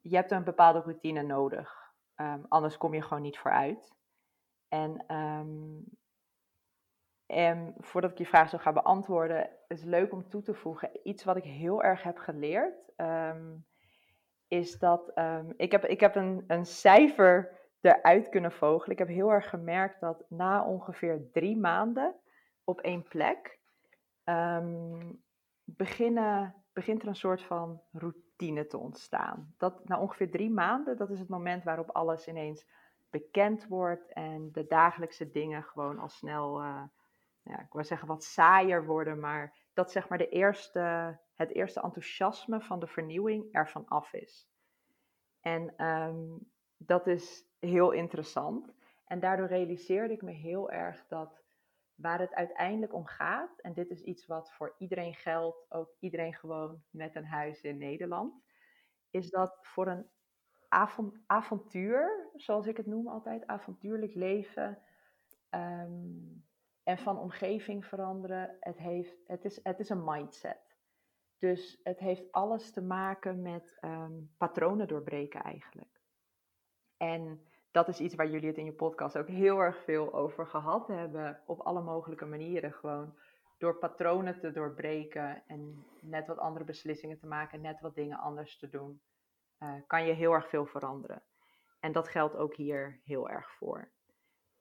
je 0.02 0.16
hebt 0.16 0.32
een 0.32 0.44
bepaalde 0.44 0.80
routine 0.80 1.22
nodig. 1.22 1.79
Um, 2.22 2.46
anders 2.48 2.78
kom 2.78 2.94
je 2.94 3.02
gewoon 3.02 3.22
niet 3.22 3.38
vooruit. 3.38 3.94
En, 4.68 5.06
en 7.26 7.74
voordat 7.78 8.12
ik 8.12 8.18
je 8.18 8.26
vraag 8.26 8.50
zo 8.50 8.58
ga 8.58 8.74
beantwoorden, 8.74 9.50
is 9.68 9.84
leuk 9.84 10.12
om 10.12 10.30
toe 10.30 10.42
te 10.42 10.54
voegen. 10.54 11.08
Iets 11.08 11.24
wat 11.24 11.36
ik 11.36 11.44
heel 11.44 11.84
erg 11.84 12.04
heb 12.04 12.18
geleerd 12.18 12.94
is 14.48 14.80
dat 14.80 15.12
ik 15.56 15.72
heb, 15.72 15.86
ik 15.86 16.00
heb 16.00 16.16
een, 16.16 16.44
een 16.48 16.66
cijfer 16.66 17.58
eruit 17.82 18.30
kunnen 18.30 18.52
vogelen. 18.52 18.92
Ik 18.92 19.00
heb 19.00 19.08
heel 19.08 19.32
erg 19.32 19.50
gemerkt 19.50 20.00
dat 20.00 20.26
na 20.30 20.66
ongeveer 20.66 21.30
drie 21.32 21.58
maanden 21.58 22.16
op 22.64 22.82
één 22.82 23.04
plek 23.04 23.60
beginnen, 25.64 26.56
begint 26.74 27.02
er 27.02 27.08
een 27.08 27.16
soort 27.16 27.44
van 27.44 27.82
routine 27.92 28.29
te 28.68 28.78
ontstaan. 28.78 29.54
Dat 29.58 29.88
na 29.88 30.00
ongeveer 30.00 30.32
drie 30.32 30.50
maanden, 30.50 30.98
dat 30.98 31.10
is 31.10 31.20
het 31.20 31.30
moment 31.30 31.64
waarop 31.64 31.90
alles 31.90 32.28
ineens 32.28 32.66
bekend 33.10 33.68
wordt 33.68 34.14
en 34.14 34.52
de 34.52 34.68
dagelijkse 34.68 35.32
dingen 35.32 35.64
gewoon 35.64 36.00
al 36.00 36.10
snel, 36.10 36.62
uh, 36.62 36.84
ja, 37.44 37.60
ik 37.60 37.72
wil 37.74 37.84
zeggen 37.84 38.08
wat 38.08 38.24
saaier 38.24 38.86
worden, 38.86 39.20
maar 39.20 39.58
dat 39.74 39.92
zeg 39.92 40.10
maar 40.10 40.18
de 40.18 40.30
eerste, 40.30 41.18
het 41.34 41.54
eerste 41.54 41.82
enthousiasme 41.82 42.62
van 42.62 42.80
de 42.80 42.88
vernieuwing 42.88 43.46
ervan 43.52 43.88
af 43.88 44.14
is. 44.14 44.50
En 45.42 45.86
um, 45.86 46.52
dat 46.78 47.08
is 47.08 47.46
heel 47.60 47.92
interessant. 47.92 48.74
En 49.06 49.20
daardoor 49.20 49.48
realiseerde 49.48 50.14
ik 50.14 50.22
me 50.22 50.32
heel 50.32 50.72
erg 50.72 51.06
dat 51.08 51.44
waar 52.02 52.20
het 52.20 52.34
uiteindelijk 52.34 52.94
om 52.94 53.06
gaat, 53.06 53.60
en 53.60 53.74
dit 53.74 53.90
is 53.90 54.02
iets 54.02 54.26
wat 54.26 54.54
voor 54.54 54.76
iedereen 54.78 55.14
geldt, 55.14 55.66
ook 55.70 55.96
iedereen 56.00 56.34
gewoon 56.34 56.84
met 56.90 57.16
een 57.16 57.26
huis 57.26 57.62
in 57.62 57.78
Nederland, 57.78 58.44
is 59.10 59.30
dat 59.30 59.60
voor 59.62 59.88
een 59.88 60.10
avontuur, 61.28 62.30
zoals 62.36 62.68
ik 62.68 62.78
het 62.78 62.86
noem 62.86 63.08
altijd, 63.08 63.48
avontuurlijk 63.48 64.14
leven 64.14 64.82
um, 65.50 66.48
en 66.84 66.98
van 66.98 67.20
omgeving 67.20 67.86
veranderen, 67.86 68.58
het, 68.60 68.78
heeft, 68.78 69.18
het, 69.28 69.46
is, 69.46 69.60
het 69.64 69.80
is 69.80 69.90
een 69.90 70.04
mindset. 70.04 70.78
Dus 71.38 71.80
het 71.84 72.00
heeft 72.00 72.32
alles 72.32 72.72
te 72.72 72.82
maken 72.82 73.42
met 73.42 73.78
um, 73.82 74.34
patronen 74.38 74.88
doorbreken 74.88 75.42
eigenlijk. 75.42 76.02
En 76.98 77.49
dat 77.72 77.88
is 77.88 78.00
iets 78.00 78.16
waar 78.16 78.30
jullie 78.30 78.48
het 78.48 78.58
in 78.58 78.66
je 78.66 78.74
podcast 78.74 79.18
ook 79.18 79.28
heel 79.28 79.60
erg 79.60 79.84
veel 79.84 80.14
over 80.14 80.48
gehad 80.48 80.88
hebben. 80.88 81.42
Op 81.46 81.60
alle 81.60 81.82
mogelijke 81.82 82.26
manieren. 82.26 82.74
Gewoon 82.74 83.18
door 83.58 83.78
patronen 83.78 84.40
te 84.40 84.52
doorbreken 84.52 85.44
en 85.48 85.86
net 86.02 86.28
wat 86.28 86.38
andere 86.38 86.66
beslissingen 86.66 87.20
te 87.20 87.28
maken, 87.28 87.62
net 87.62 87.82
wat 87.82 87.96
dingen 87.96 88.18
anders 88.18 88.58
te 88.58 88.70
doen, 88.70 89.02
uh, 89.60 89.74
kan 89.88 90.06
je 90.06 90.14
heel 90.14 90.34
erg 90.34 90.50
veel 90.50 90.66
veranderen. 90.66 91.24
En 91.80 91.92
dat 91.92 92.08
geldt 92.08 92.36
ook 92.36 92.56
hier 92.56 93.00
heel 93.04 93.30
erg 93.30 93.52
voor. 93.52 93.92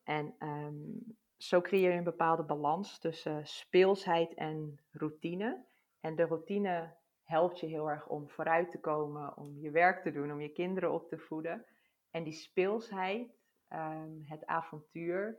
En 0.03 0.35
um, 0.39 1.17
zo 1.37 1.61
creëer 1.61 1.91
je 1.91 1.97
een 1.97 2.05
bepaalde 2.05 2.43
balans 2.43 2.99
tussen 2.99 3.47
speelsheid 3.47 4.35
en 4.35 4.81
routine. 4.91 5.65
En 6.01 6.17
de 6.17 6.25
routine 6.25 6.97
helpt 7.23 7.61
je 7.61 7.67
heel 7.67 7.91
erg 7.91 8.07
om 8.07 8.29
vooruit 8.29 8.71
te 8.71 8.81
komen, 8.81 9.37
om 9.37 9.59
je 9.59 9.71
werk 9.71 10.03
te 10.03 10.11
doen, 10.11 10.33
om 10.33 10.41
je 10.41 10.53
kinderen 10.53 10.93
op 10.93 11.09
te 11.09 11.19
voeden. 11.19 11.67
En 12.11 12.25
die 12.25 12.33
speelsheid, 12.33 13.39
um, 13.69 14.23
het 14.25 14.47
avontuur, 14.47 15.39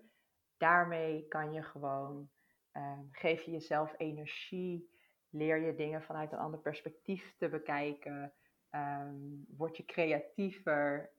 daarmee 0.58 1.28
kan 1.28 1.54
je 1.54 1.64
gewoon, 1.64 2.30
um, 2.74 3.10
geef 3.12 3.42
je 3.42 3.52
jezelf 3.52 3.94
energie, 3.98 4.90
leer 5.30 5.58
je 5.58 5.76
dingen 5.76 6.04
vanuit 6.04 6.32
een 6.32 6.40
ander 6.40 6.60
perspectief 6.60 7.36
te 7.38 7.50
bekijken, 7.50 8.34
um, 8.72 9.46
word 9.48 9.78
je 9.78 9.86
creatiever, 9.86 11.12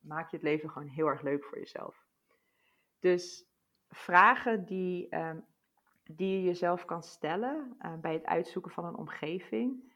maak 0.00 0.30
je 0.30 0.36
het 0.36 0.44
leven 0.44 0.70
gewoon 0.70 0.88
heel 0.88 1.06
erg 1.06 1.22
leuk 1.22 1.44
voor 1.44 1.58
jezelf. 1.58 2.06
Dus 2.98 3.46
vragen 3.88 4.64
die 4.64 5.08
die 6.04 6.36
je 6.36 6.42
jezelf 6.42 6.84
kan 6.84 7.02
stellen 7.02 7.76
uh, 7.80 7.94
bij 7.94 8.12
het 8.12 8.24
uitzoeken 8.24 8.70
van 8.70 8.84
een 8.84 8.96
omgeving, 8.96 9.94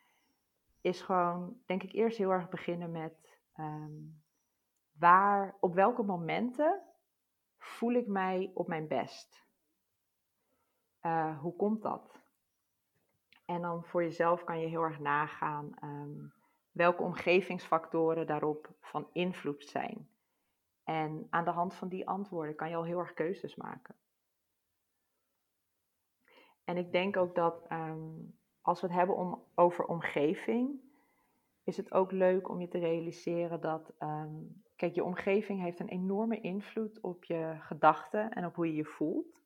is 0.81 1.03
gewoon, 1.03 1.61
denk 1.67 1.83
ik, 1.83 1.93
eerst 1.93 2.19
heel 2.19 2.31
erg 2.31 2.49
beginnen 2.49 2.91
met 2.91 3.39
waar, 4.99 5.57
op 5.61 5.75
welke 5.75 6.03
momenten 6.03 6.83
voel 7.59 7.93
ik 7.93 8.07
mij 8.07 8.51
op 8.55 8.69
mijn 8.69 8.89
best? 8.89 9.45
Uh, 11.03 11.39
hoe 11.41 11.57
komt 11.57 11.83
dat? 11.83 12.21
En 13.45 13.63
dan 13.63 13.85
voor 13.85 14.03
jezelf 14.03 14.45
kan 14.45 14.61
je 14.61 14.67
heel 14.67 14.83
erg 14.83 14.99
nagaan 14.99 15.75
um, 15.83 16.33
welke 16.71 17.03
omgevingsfactoren 17.03 18.27
daarop 18.27 18.75
van 18.81 19.09
invloed 19.13 19.65
zijn. 19.65 20.09
En 20.85 21.27
aan 21.31 21.45
de 21.45 21.51
hand 21.51 21.75
van 21.75 21.89
die 21.89 22.09
antwoorden 22.09 22.55
kan 22.55 22.69
je 22.69 22.77
al 22.77 22.85
heel 22.85 22.99
erg 22.99 23.13
keuzes 23.13 23.55
maken. 23.55 23.95
En 26.65 26.77
ik 26.77 26.93
denk 26.93 27.17
ook 27.17 27.35
dat 27.35 27.71
um, 27.73 28.39
als 28.61 28.81
we 28.81 28.87
het 28.87 28.97
hebben 28.97 29.17
om, 29.17 29.45
over 29.55 29.85
omgeving, 29.85 30.81
is 31.67 31.77
het 31.77 31.93
ook 31.93 32.13
leuk 32.13 32.49
om 32.49 32.61
je 32.61 32.69
te 32.69 32.79
realiseren 32.79 33.61
dat, 33.61 33.93
um, 33.99 34.63
kijk, 34.77 34.95
je 34.95 35.05
omgeving 35.05 35.61
heeft 35.61 35.81
een 35.81 35.89
enorme 35.89 36.41
invloed 36.41 37.01
op 37.01 37.25
je 37.25 37.57
gedachten 37.61 38.31
en 38.31 38.47
op 38.47 38.55
hoe 38.55 38.67
je 38.67 38.75
je 38.75 38.85
voelt. 38.85 39.45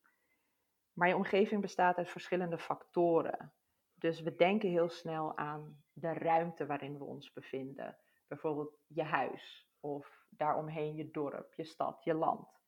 maar 0.92 1.08
je 1.08 1.16
omgeving 1.16 1.60
bestaat 1.60 1.96
uit 1.96 2.10
verschillende 2.10 2.58
factoren. 2.58 3.52
Dus 3.94 4.20
we 4.20 4.34
denken 4.34 4.68
heel 4.68 4.88
snel 4.88 5.36
aan 5.36 5.82
de 5.92 6.12
ruimte 6.12 6.66
waarin 6.66 6.98
we 6.98 7.04
ons 7.04 7.32
bevinden. 7.32 7.96
Bijvoorbeeld 8.28 8.78
je 8.86 9.02
huis 9.02 9.68
of 9.80 10.26
daaromheen 10.30 10.94
je 10.94 11.10
dorp, 11.10 11.54
je 11.54 11.64
stad, 11.64 12.04
je 12.04 12.14
land. 12.14 12.60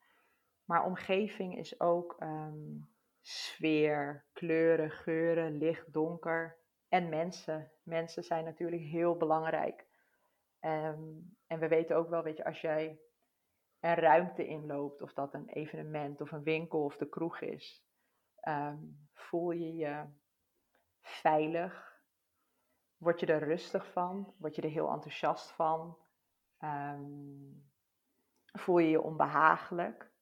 Maar 0.64 0.84
omgeving 0.84 1.56
is 1.58 1.80
ook 1.80 2.16
ehm, 2.18 2.78
sfeer, 3.20 4.24
kleuren, 4.32 4.90
geuren, 4.90 5.56
licht, 5.56 5.92
donker 5.92 6.61
en 6.92 7.08
mensen. 7.08 7.72
Mensen 7.82 8.24
zijn 8.24 8.44
natuurlijk 8.44 8.82
heel 8.82 9.16
belangrijk. 9.16 9.86
Ehm, 10.58 11.02
en 11.46 11.58
we 11.58 11.68
weten 11.68 11.96
ook 11.96 12.08
wel, 12.08 12.22
weet 12.22 12.36
je, 12.36 12.44
als 12.44 12.60
jij 12.60 13.00
een 13.80 13.94
ruimte 13.94 14.46
inloopt, 14.46 15.02
of 15.02 15.12
dat 15.12 15.34
een 15.34 15.48
evenement 15.48 16.20
of 16.20 16.32
een 16.32 16.42
winkel 16.42 16.84
of 16.84 16.96
de 16.96 17.08
kroeg 17.08 17.40
is, 17.40 17.84
ehm, 18.36 18.78
voel 19.12 19.50
je 19.50 19.74
je 19.74 20.04
veilig? 21.00 22.00
Word 22.96 23.20
je 23.20 23.26
er 23.26 23.44
rustig 23.44 23.92
van? 23.92 24.34
Word 24.38 24.54
je 24.54 24.62
er 24.62 24.70
heel 24.70 24.90
enthousiast 24.90 25.50
van? 25.50 26.00
voel 28.52 28.78
je 28.78 28.90
je 28.90 29.00
onbehagelijk? 29.00 30.12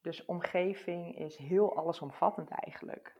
Dus 0.00 0.24
omgeving 0.24 1.18
is 1.18 1.36
heel 1.36 1.76
allesomvattend 1.76 2.50
eigenlijk. 2.50 3.17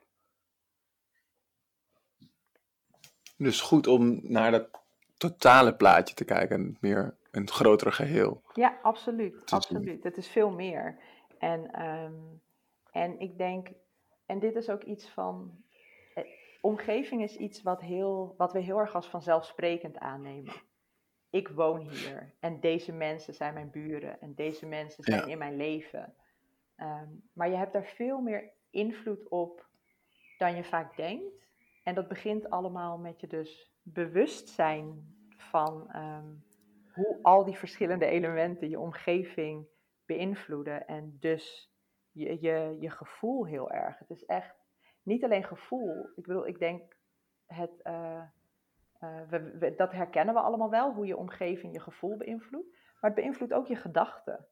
Dus 3.39 3.61
goed 3.61 3.87
om 3.87 4.21
naar 4.23 4.51
dat 4.51 4.69
totale 5.17 5.75
plaatje 5.75 6.15
te 6.15 6.25
kijken, 6.25 6.77
meer 6.81 7.17
een 7.31 7.49
grotere 7.49 7.93
geheel. 7.93 8.43
Ja, 8.55 8.79
absoluut. 8.83 9.51
absoluut. 9.51 10.05
Het 10.05 10.17
is 10.17 10.29
veel 10.29 10.51
meer. 10.51 10.99
En, 11.39 11.71
ehm, 11.73 12.15
en 12.93 13.21
ik 13.21 13.39
denk, 13.39 13.69
en 14.27 14.39
dit 14.39 14.57
is 14.57 14.69
ook 14.69 14.83
iets 14.83 15.09
van, 15.09 15.63
eh, 16.15 16.25
omgeving 16.61 17.23
is 17.23 17.37
iets 17.37 17.63
wat, 17.63 17.81
heel, 17.81 18.35
wat 18.37 18.53
we 18.53 18.61
heel 18.61 18.79
erg 18.79 18.95
als 18.95 19.07
vanzelfsprekend 19.07 19.99
aannemen. 19.99 20.55
Ik 21.31 21.49
woon 21.49 21.81
hier 21.81 22.35
en 22.41 22.61
deze 22.61 22.93
mensen 22.93 23.35
zijn 23.35 23.55
mijn 23.55 23.71
buren 23.71 24.21
en 24.21 24.35
deze 24.35 24.67
mensen 24.67 25.05
zijn 25.05 25.29
in 25.29 25.39
mijn 25.39 25.57
leven. 25.57 26.15
Ehm, 26.77 27.09
maar 27.33 27.49
je 27.49 27.57
hebt 27.57 27.73
daar 27.73 27.93
veel 27.95 28.21
meer 28.21 28.51
invloed 28.71 29.29
op 29.29 29.67
dan 30.39 30.57
je 30.57 30.65
vaak 30.65 30.97
denkt. 30.97 31.48
En 31.89 31.95
dat 31.95 32.09
begint 32.09 32.51
allemaal 32.51 32.99
met 32.99 33.21
je 33.21 33.27
dus 33.27 33.73
bewust 33.83 34.49
zijn 34.49 35.15
van 35.37 35.91
ehm, 35.91 36.35
hoe 36.93 37.19
al 37.23 37.45
die 37.45 37.57
verschillende 37.57 38.07
elementen 38.07 38.69
je 38.69 38.79
omgeving 38.79 39.69
beïnvloeden. 40.07 40.87
En 40.87 41.17
dus 41.21 41.73
je, 42.13 42.41
je, 42.41 42.77
je 42.81 42.91
gevoel 42.91 43.47
heel 43.47 43.71
erg. 43.71 43.99
Het 43.99 44.11
is 44.11 44.25
echt 44.25 44.55
niet 45.03 45.25
alleen 45.25 45.45
gevoel. 45.45 46.11
Ik 46.17 46.27
bedoel, 46.27 46.47
ik 46.47 46.59
denk 46.59 46.97
het. 47.47 47.81
Uh, 47.85 48.23
we, 49.29 49.75
dat 49.77 49.93
herkennen 49.93 50.35
we 50.35 50.41
allemaal 50.41 50.71
wel, 50.71 50.95
hoe 50.95 51.07
je 51.07 51.17
omgeving 51.17 51.73
je 51.73 51.81
gevoel 51.81 52.17
beïnvloedt. 52.17 52.71
Maar 53.01 53.11
het 53.11 53.21
beïnvloedt 53.21 53.53
ook 53.53 53.67
je 53.67 53.77
gedachten. 53.77 54.47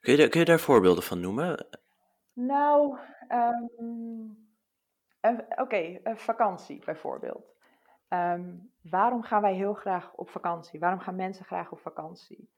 Kun 0.00 0.16
je, 0.16 0.28
kun 0.28 0.40
je 0.40 0.46
daar 0.46 0.60
voorbeelden 0.60 1.02
van 1.02 1.20
noemen? 1.20 1.66
Nou, 2.32 2.98
um, 3.28 3.99
oké, 5.56 6.00
vakantie 6.04 6.84
bijvoorbeeld. 6.84 7.54
Ehm, 8.08 8.54
waarom 8.82 9.22
gaan 9.22 9.42
wij 9.42 9.54
heel 9.54 9.74
graag 9.74 10.14
op 10.14 10.30
vakantie? 10.30 10.80
Waarom 10.80 11.00
gaan 11.00 11.16
mensen 11.16 11.44
graag 11.44 11.72
op 11.72 11.80
vakantie? 11.80 12.50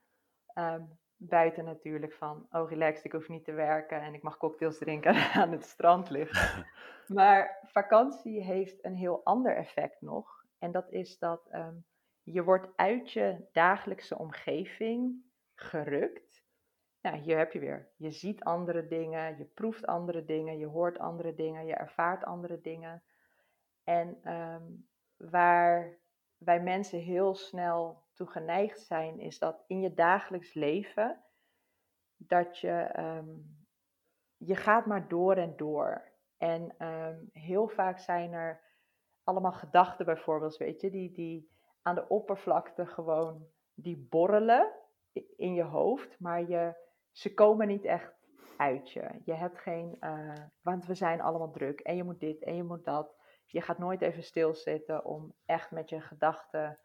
Ehm, 0.53 0.83
buiten 1.15 1.65
natuurlijk 1.65 2.13
van, 2.13 2.47
oh 2.51 2.69
relaxed, 2.69 3.05
ik 3.05 3.11
hoef 3.11 3.27
niet 3.27 3.45
te 3.45 3.51
werken 3.51 4.01
en 4.01 4.13
ik 4.13 4.23
mag 4.23 4.37
cocktails 4.37 4.77
drinken 4.77 5.13
en 5.13 5.31
aan 5.41 5.51
het 5.51 5.65
strand 5.65 6.09
liggen. 6.09 6.65
maar 7.17 7.59
vakantie 7.63 8.43
heeft 8.43 8.85
een 8.85 8.95
heel 8.95 9.21
ander 9.23 9.55
effect 9.55 10.01
nog. 10.01 10.45
En 10.59 10.71
dat 10.71 10.91
is 10.91 11.19
dat 11.19 11.49
je 12.23 12.43
wordt 12.43 12.67
uit 12.75 13.11
je 13.11 13.47
dagelijkse 13.51 14.17
omgeving 14.17 15.23
gerukt 15.55 16.32
ja, 17.03 17.13
hier 17.13 17.37
heb 17.37 17.51
je 17.51 17.59
weer. 17.59 17.89
Je 17.95 18.11
ziet 18.11 18.43
andere 18.43 18.87
dingen, 18.87 19.37
je 19.37 19.45
proeft 19.45 19.85
andere 19.85 20.25
dingen, 20.25 20.57
je 20.57 20.65
hoort 20.65 20.99
andere 20.99 21.33
dingen, 21.33 21.65
je 21.65 21.73
ervaart 21.73 22.23
andere 22.23 22.61
dingen. 22.61 23.03
En 23.83 24.19
ehm, 24.23 24.63
waar 25.17 25.97
wij 26.37 26.61
mensen 26.61 26.99
heel 26.99 27.35
snel 27.35 28.03
toe 28.13 28.27
geneigd 28.27 28.79
zijn, 28.79 29.19
is 29.19 29.39
dat 29.39 29.63
in 29.67 29.81
je 29.81 29.93
dagelijks 29.93 30.53
leven, 30.53 31.23
dat 32.17 32.57
je, 32.57 32.99
um, 32.99 33.65
je 34.37 34.55
gaat 34.55 34.85
maar 34.85 35.07
door 35.07 35.35
en 35.35 35.53
door. 35.57 36.11
En 36.37 36.75
ehm, 36.77 37.17
heel 37.31 37.67
vaak 37.67 37.99
zijn 37.99 38.33
er 38.33 38.61
allemaal 39.23 39.51
gedachten 39.51 40.05
bijvoorbeeld, 40.05 40.57
weet 40.57 40.81
je, 40.81 40.89
die, 40.89 41.11
die 41.11 41.51
aan 41.81 41.95
de 41.95 42.07
oppervlakte 42.07 42.85
gewoon, 42.85 43.47
die 43.73 44.07
borrelen 44.09 44.71
in 45.35 45.53
je 45.53 45.63
hoofd, 45.63 46.19
maar 46.19 46.49
je 46.49 46.81
ze 47.13 47.33
komen 47.33 47.67
niet 47.67 47.85
echt 47.85 48.13
uit 48.57 48.91
je. 48.91 49.21
Je 49.25 49.33
hebt 49.33 49.59
geen, 49.59 49.97
uh, 49.99 50.33
want 50.61 50.85
we 50.85 50.95
zijn 50.95 51.21
allemaal 51.21 51.51
druk 51.51 51.79
en 51.79 51.95
je 51.95 52.03
moet 52.03 52.19
dit 52.19 52.43
en 52.43 52.55
je 52.55 52.63
moet 52.63 52.85
dat. 52.85 53.15
Je 53.45 53.61
gaat 53.61 53.77
nooit 53.77 54.01
even 54.01 54.23
stilzitten 54.23 55.05
om 55.05 55.33
echt 55.45 55.71
met 55.71 55.89
je 55.89 56.01
gedachten 56.01 56.79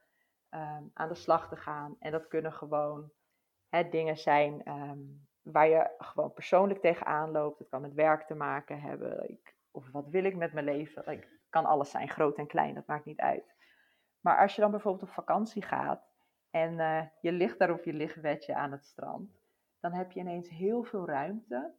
ehm, 0.49 0.83
aan 0.93 1.09
de 1.09 1.15
slag 1.15 1.49
te 1.49 1.57
gaan. 1.57 1.97
En 1.99 2.13
dat 2.13 2.29
kunnen 2.29 2.53
gewoon 2.53 3.11
hè, 3.69 3.89
dingen 3.89 4.17
zijn 4.17 4.63
ehm, 4.65 4.99
waar 5.43 5.69
je 5.69 5.95
gewoon 5.99 6.33
persoonlijk 6.33 6.81
tegenaan 6.81 7.31
loopt. 7.31 7.59
Het 7.59 7.69
kan 7.69 7.81
met 7.81 7.95
werk 7.95 8.27
te 8.27 8.35
maken 8.35 8.81
hebben. 8.81 9.31
Ik, 9.31 9.57
of 9.71 9.91
wat 9.91 10.09
wil 10.09 10.25
ik 10.25 10.37
met 10.37 10.53
mijn 10.53 10.65
leven? 10.65 11.03
Het 11.05 11.29
kan 11.49 11.65
alles 11.65 11.91
zijn, 11.91 12.09
groot 12.09 12.37
en 12.37 12.47
klein, 12.47 12.75
dat 12.75 12.87
maakt 12.87 13.05
niet 13.05 13.21
uit. 13.21 13.55
Maar 14.21 14.39
als 14.39 14.55
je 14.55 14.61
dan 14.61 14.71
bijvoorbeeld 14.71 15.09
op 15.09 15.15
vakantie 15.15 15.63
gaat 15.63 16.03
en 16.51 16.73
uh, 16.73 17.03
je 17.21 17.33
ligt 17.33 17.59
daar 17.59 17.71
op 17.71 17.85
je 17.85 17.93
lichtbedje 17.93 18.55
aan 18.55 18.73
het 18.73 18.85
strand 18.85 19.38
dan 19.81 19.93
heb 19.93 20.13
je 20.13 20.21
ineens 20.21 20.49
heel 20.49 20.83
veel 20.83 21.07
ruimte 21.07 21.75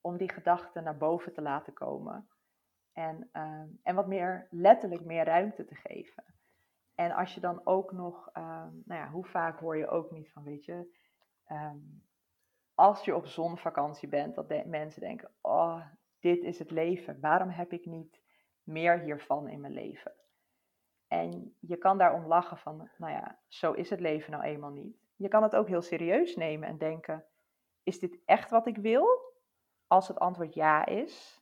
om 0.00 0.16
die 0.16 0.32
gedachten 0.32 0.84
naar 0.84 0.96
boven 0.96 1.32
te 1.32 1.42
laten 1.42 1.72
komen. 1.72 2.28
En, 2.92 3.28
ehm, 3.32 3.68
en 3.82 3.94
wat 3.94 4.06
meer, 4.06 4.46
letterlijk 4.50 5.04
meer 5.04 5.24
ruimte 5.24 5.64
te 5.64 5.74
geven. 5.74 6.24
En 6.94 7.12
als 7.12 7.34
je 7.34 7.40
dan 7.40 7.66
ook 7.66 7.92
nog, 7.92 8.28
ehm, 8.32 8.70
nou 8.84 9.00
ja, 9.00 9.10
hoe 9.10 9.24
vaak 9.24 9.58
hoor 9.58 9.76
je 9.76 9.88
ook 9.88 10.10
niet 10.10 10.32
van, 10.32 10.44
weet 10.44 10.64
je, 10.64 10.96
ehm, 11.44 11.78
als 12.74 13.04
je 13.04 13.16
op 13.16 13.26
zonvakantie 13.26 14.08
bent, 14.08 14.34
dat 14.34 14.66
mensen 14.66 15.00
denken, 15.00 15.30
oh, 15.40 15.86
dit 16.20 16.42
is 16.42 16.58
het 16.58 16.70
leven. 16.70 17.20
Waarom 17.20 17.48
heb 17.48 17.72
ik 17.72 17.86
niet 17.86 18.20
meer 18.62 19.00
hiervan 19.00 19.48
in 19.48 19.60
mijn 19.60 19.72
leven? 19.72 20.12
En 21.08 21.56
je 21.60 21.76
kan 21.76 21.98
daarom 21.98 22.26
lachen 22.26 22.58
van, 22.58 22.90
nou 22.96 23.12
ja, 23.12 23.38
zo 23.48 23.72
is 23.72 23.90
het 23.90 24.00
leven 24.00 24.30
nou 24.30 24.44
eenmaal 24.44 24.70
niet 24.70 25.01
je 25.22 25.28
kan 25.28 25.42
het 25.42 25.56
ook 25.56 25.68
heel 25.68 25.82
serieus 25.82 26.36
nemen 26.36 26.68
en 26.68 26.78
denken: 26.78 27.24
is 27.82 27.98
dit 27.98 28.18
echt 28.24 28.50
wat 28.50 28.66
ik 28.66 28.76
wil? 28.76 29.06
Als 29.86 30.08
het 30.08 30.18
antwoord 30.18 30.54
ja 30.54 30.86
is, 30.86 31.40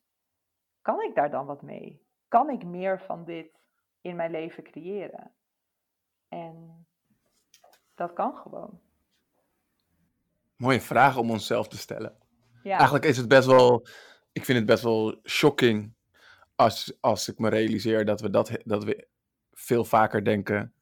kan 0.82 1.02
ik 1.02 1.14
daar 1.14 1.30
dan 1.30 1.46
wat 1.46 1.62
mee? 1.62 2.06
Kan 2.28 2.50
ik 2.50 2.64
meer 2.64 3.00
van 3.00 3.24
dit 3.24 3.60
in 4.00 4.16
mijn 4.16 4.30
leven 4.30 4.62
creëren? 4.62 5.34
En 6.28 6.86
dat 7.94 8.12
kan 8.12 8.36
gewoon. 8.36 8.80
Mooie 10.56 10.80
vraag 10.80 11.16
om 11.16 11.30
onszelf 11.30 11.68
te 11.68 11.78
stellen. 11.78 12.18
Ja. 12.62 12.76
Eigenlijk 12.76 13.04
is 13.04 13.16
het 13.16 13.28
best 13.28 13.46
wel, 13.46 13.86
ik 14.32 14.44
vind 14.44 14.58
het 14.58 14.66
best 14.66 14.82
wel 14.82 15.20
shocking 15.24 15.94
als, 16.54 16.96
als 17.00 17.28
ik 17.28 17.38
me 17.38 17.48
realiseer 17.48 18.04
dat 18.04 18.20
we, 18.20 18.30
dat, 18.30 18.58
dat 18.64 18.84
we 18.84 19.08
veel 19.52 19.84
vaker 19.84 20.24
denken 20.24 20.74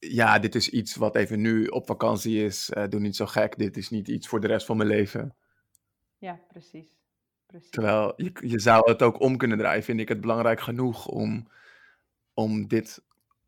ja, 0.00 0.38
dit 0.38 0.54
is 0.54 0.68
iets 0.68 0.96
wat 0.96 1.16
even 1.16 1.40
nu 1.40 1.66
op 1.66 1.86
vakantie 1.86 2.44
is. 2.44 2.70
Uh, 2.70 2.88
doe 2.88 3.00
niet 3.00 3.16
zo 3.16 3.26
gek. 3.26 3.58
Dit 3.58 3.76
is 3.76 3.90
niet 3.90 4.08
iets 4.08 4.28
voor 4.28 4.40
de 4.40 4.46
rest 4.46 4.66
van 4.66 4.76
mijn 4.76 4.88
leven. 4.88 5.36
Ja, 6.18 6.40
precies. 6.48 6.98
precies. 7.46 7.70
Terwijl 7.70 8.12
je, 8.16 8.32
je 8.40 8.58
zou 8.58 8.90
het 8.90 9.02
ook 9.02 9.20
om 9.20 9.36
kunnen 9.36 9.58
draaien. 9.58 9.82
Vind 9.82 10.00
ik 10.00 10.08
het 10.08 10.20
belangrijk 10.20 10.60
genoeg 10.60 11.06
om, 11.06 11.48
om 12.34 12.68
dit 12.68 13.02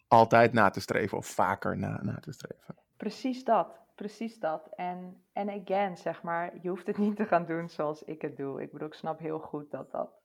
altijd 0.09 0.53
na 0.53 0.71
te 0.71 0.81
streven 0.81 1.19
of 1.19 1.27
vaker 1.27 1.79
na, 1.79 2.03
na 2.03 2.19
te 2.21 2.33
streven. 2.33 2.77
Precies 2.97 3.45
dat. 3.45 3.81
Precies 3.95 4.39
dat. 4.39 4.69
En, 4.75 5.25
en 5.33 5.51
again, 5.51 5.97
zeg 5.97 6.23
maar, 6.23 6.59
je 6.63 6.69
hoeft 6.69 6.87
het 6.87 6.99
niet 6.99 7.17
te 7.17 7.27
gaan 7.27 7.47
doen 7.47 7.69
zoals 7.69 8.03
ik 8.03 8.23
het 8.23 8.37
doe. 8.37 8.63
Ik 8.63 8.73
bedoel, 8.73 8.89
ik 8.89 8.95
snap 8.95 9.19
heel 9.19 9.39
goed 9.39 9.71
dat 9.71 9.91
dat. 9.91 10.21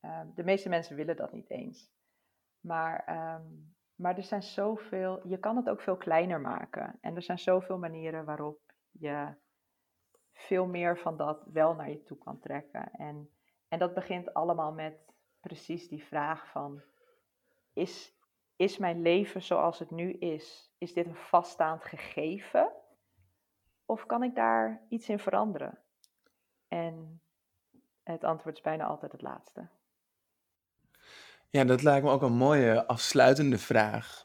Uh, 0.00 0.20
de 0.34 0.44
meeste 0.44 0.68
mensen 0.68 0.96
willen 0.96 1.16
dat 1.16 1.32
niet 1.32 1.50
eens. 1.50 1.90
Maar 2.60 3.04
um, 3.36 3.73
maar 3.94 4.16
er 4.16 4.22
zijn 4.22 4.42
zoveel, 4.42 5.28
je 5.28 5.38
kan 5.38 5.56
het 5.56 5.68
ook 5.68 5.80
veel 5.80 5.96
kleiner 5.96 6.40
maken. 6.40 6.98
En 7.00 7.16
er 7.16 7.22
zijn 7.22 7.38
zoveel 7.38 7.78
manieren 7.78 8.24
waarop 8.24 8.60
je 8.90 9.34
veel 10.32 10.66
meer 10.66 10.98
van 10.98 11.16
dat 11.16 11.44
wel 11.52 11.74
naar 11.74 11.90
je 11.90 12.02
toe 12.02 12.18
kan 12.18 12.38
trekken. 12.38 12.92
En, 12.92 13.30
en 13.68 13.78
dat 13.78 13.94
begint 13.94 14.34
allemaal 14.34 14.72
met 14.72 15.12
precies 15.40 15.88
die 15.88 16.04
vraag 16.04 16.50
van, 16.50 16.82
is, 17.72 18.14
is 18.56 18.78
mijn 18.78 19.02
leven 19.02 19.42
zoals 19.42 19.78
het 19.78 19.90
nu 19.90 20.12
is, 20.12 20.74
is 20.78 20.92
dit 20.92 21.06
een 21.06 21.14
vaststaand 21.14 21.84
gegeven? 21.84 22.72
Of 23.86 24.06
kan 24.06 24.22
ik 24.22 24.34
daar 24.34 24.82
iets 24.88 25.08
in 25.08 25.18
veranderen? 25.18 25.78
En 26.68 27.20
het 28.02 28.24
antwoord 28.24 28.56
is 28.56 28.62
bijna 28.62 28.84
altijd 28.84 29.12
het 29.12 29.22
laatste. 29.22 29.68
Ja, 31.54 31.64
dat 31.64 31.82
lijkt 31.82 32.04
me 32.04 32.10
ook 32.10 32.22
een 32.22 32.36
mooie 32.36 32.86
afsluitende 32.86 33.58
vraag. 33.58 34.24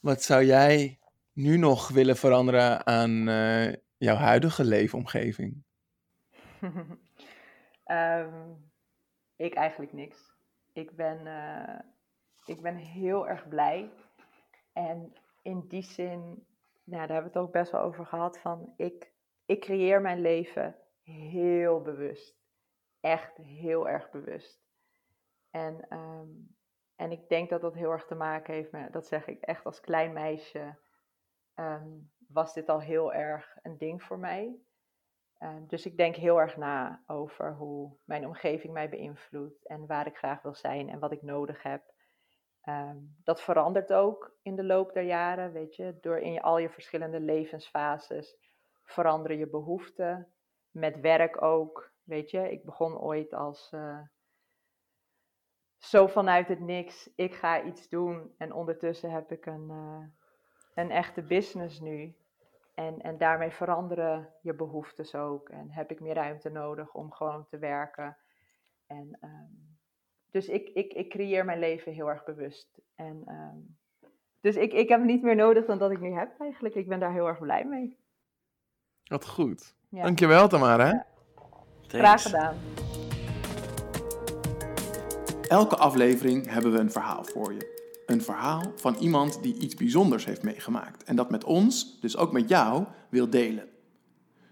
Wat 0.00 0.22
zou 0.22 0.44
jij 0.44 0.98
nu 1.32 1.56
nog 1.56 1.88
willen 1.88 2.16
veranderen 2.16 2.86
aan 2.86 3.28
uh, 3.28 3.72
jouw 3.96 4.14
huidige 4.14 4.64
leefomgeving? 4.64 5.64
um, 7.86 8.70
ik 9.46 9.54
eigenlijk 9.54 9.92
niks. 9.92 10.34
Ik 10.72 10.96
ben, 10.96 11.26
uh, 11.26 11.78
ik 12.44 12.62
ben 12.62 12.76
heel 12.76 13.28
erg 13.28 13.48
blij. 13.48 13.90
En 14.72 15.14
in 15.42 15.64
die 15.68 15.82
zin, 15.82 16.20
nou, 16.84 17.06
daar 17.06 17.14
hebben 17.14 17.32
we 17.32 17.38
het 17.38 17.46
ook 17.46 17.52
best 17.52 17.72
wel 17.72 17.80
over 17.80 18.06
gehad, 18.06 18.38
van 18.38 18.72
ik, 18.76 19.12
ik 19.46 19.60
creëer 19.60 20.00
mijn 20.00 20.20
leven 20.20 20.76
heel 21.02 21.82
bewust. 21.82 22.36
Echt 23.00 23.36
heel 23.36 23.88
erg 23.88 24.10
bewust. 24.10 24.60
En, 25.50 25.86
um, 25.90 26.56
en 26.98 27.12
ik 27.12 27.28
denk 27.28 27.50
dat 27.50 27.60
dat 27.60 27.74
heel 27.74 27.90
erg 27.90 28.06
te 28.06 28.14
maken 28.14 28.54
heeft 28.54 28.72
met, 28.72 28.92
dat 28.92 29.06
zeg 29.06 29.26
ik 29.26 29.40
echt 29.40 29.64
als 29.64 29.80
klein 29.80 30.12
meisje, 30.12 30.78
um, 31.54 32.12
was 32.28 32.54
dit 32.54 32.68
al 32.68 32.80
heel 32.80 33.12
erg 33.12 33.56
een 33.62 33.78
ding 33.78 34.02
voor 34.02 34.18
mij. 34.18 34.58
Um, 35.38 35.66
dus 35.66 35.86
ik 35.86 35.96
denk 35.96 36.16
heel 36.16 36.40
erg 36.40 36.56
na 36.56 37.02
over 37.06 37.54
hoe 37.54 37.96
mijn 38.04 38.26
omgeving 38.26 38.72
mij 38.72 38.88
beïnvloedt 38.88 39.66
en 39.66 39.86
waar 39.86 40.06
ik 40.06 40.16
graag 40.16 40.42
wil 40.42 40.54
zijn 40.54 40.88
en 40.88 40.98
wat 40.98 41.12
ik 41.12 41.22
nodig 41.22 41.62
heb. 41.62 41.82
Um, 42.68 43.16
dat 43.24 43.42
verandert 43.42 43.92
ook 43.92 44.36
in 44.42 44.56
de 44.56 44.64
loop 44.64 44.92
der 44.92 45.02
jaren, 45.02 45.52
weet 45.52 45.76
je. 45.76 45.98
Door 46.00 46.18
in 46.18 46.32
je, 46.32 46.42
al 46.42 46.58
je 46.58 46.70
verschillende 46.70 47.20
levensfases 47.20 48.36
veranderen 48.84 49.38
je 49.38 49.48
behoeften. 49.48 50.32
Met 50.70 51.00
werk 51.00 51.42
ook, 51.42 51.92
weet 52.02 52.30
je. 52.30 52.50
Ik 52.50 52.64
begon 52.64 52.98
ooit 52.98 53.34
als 53.34 53.72
uh, 53.74 54.00
zo 55.78 56.06
vanuit 56.06 56.48
het 56.48 56.60
niks, 56.60 57.10
ik 57.14 57.34
ga 57.34 57.62
iets 57.62 57.88
doen. 57.88 58.34
En 58.38 58.52
ondertussen 58.52 59.10
heb 59.10 59.32
ik 59.32 59.46
een, 59.46 59.68
uh, 59.70 60.04
een 60.74 60.90
echte 60.90 61.22
business 61.22 61.80
nu. 61.80 62.16
En, 62.74 63.00
en 63.00 63.18
daarmee 63.18 63.50
veranderen 63.50 64.28
je 64.42 64.54
behoeftes 64.54 65.14
ook. 65.14 65.48
En 65.48 65.70
heb 65.70 65.90
ik 65.90 66.00
meer 66.00 66.14
ruimte 66.14 66.48
nodig 66.50 66.94
om 66.94 67.12
gewoon 67.12 67.46
te 67.46 67.58
werken. 67.58 68.16
En 68.86 69.18
um, 69.20 69.78
dus 70.30 70.48
ik, 70.48 70.68
ik, 70.68 70.92
ik 70.92 71.10
creëer 71.10 71.44
mijn 71.44 71.58
leven 71.58 71.92
heel 71.92 72.08
erg 72.08 72.24
bewust. 72.24 72.80
En, 72.94 73.22
um, 73.26 73.76
dus 74.40 74.56
ik, 74.56 74.72
ik 74.72 74.88
heb 74.88 75.02
niet 75.02 75.22
meer 75.22 75.36
nodig 75.36 75.66
dan 75.66 75.78
dat 75.78 75.90
ik 75.90 76.00
nu 76.00 76.12
heb 76.12 76.40
eigenlijk. 76.40 76.74
Ik 76.74 76.88
ben 76.88 77.00
daar 77.00 77.12
heel 77.12 77.26
erg 77.26 77.38
blij 77.38 77.64
mee. 77.64 77.98
Wat 79.04 79.26
goed. 79.26 79.76
Ja. 79.88 80.02
Dankjewel 80.02 80.48
Tamara. 80.48 80.86
Ja. 80.86 81.06
Graag 81.86 82.22
gedaan. 82.22 82.56
Elke 85.48 85.76
aflevering 85.76 86.50
hebben 86.50 86.72
we 86.72 86.78
een 86.78 86.92
verhaal 86.92 87.24
voor 87.24 87.52
je. 87.52 87.76
Een 88.06 88.22
verhaal 88.22 88.72
van 88.76 88.94
iemand 88.94 89.42
die 89.42 89.58
iets 89.58 89.74
bijzonders 89.74 90.24
heeft 90.24 90.42
meegemaakt 90.42 91.04
en 91.04 91.16
dat 91.16 91.30
met 91.30 91.44
ons, 91.44 91.98
dus 92.00 92.16
ook 92.16 92.32
met 92.32 92.48
jou, 92.48 92.84
wil 93.08 93.30
delen. 93.30 93.68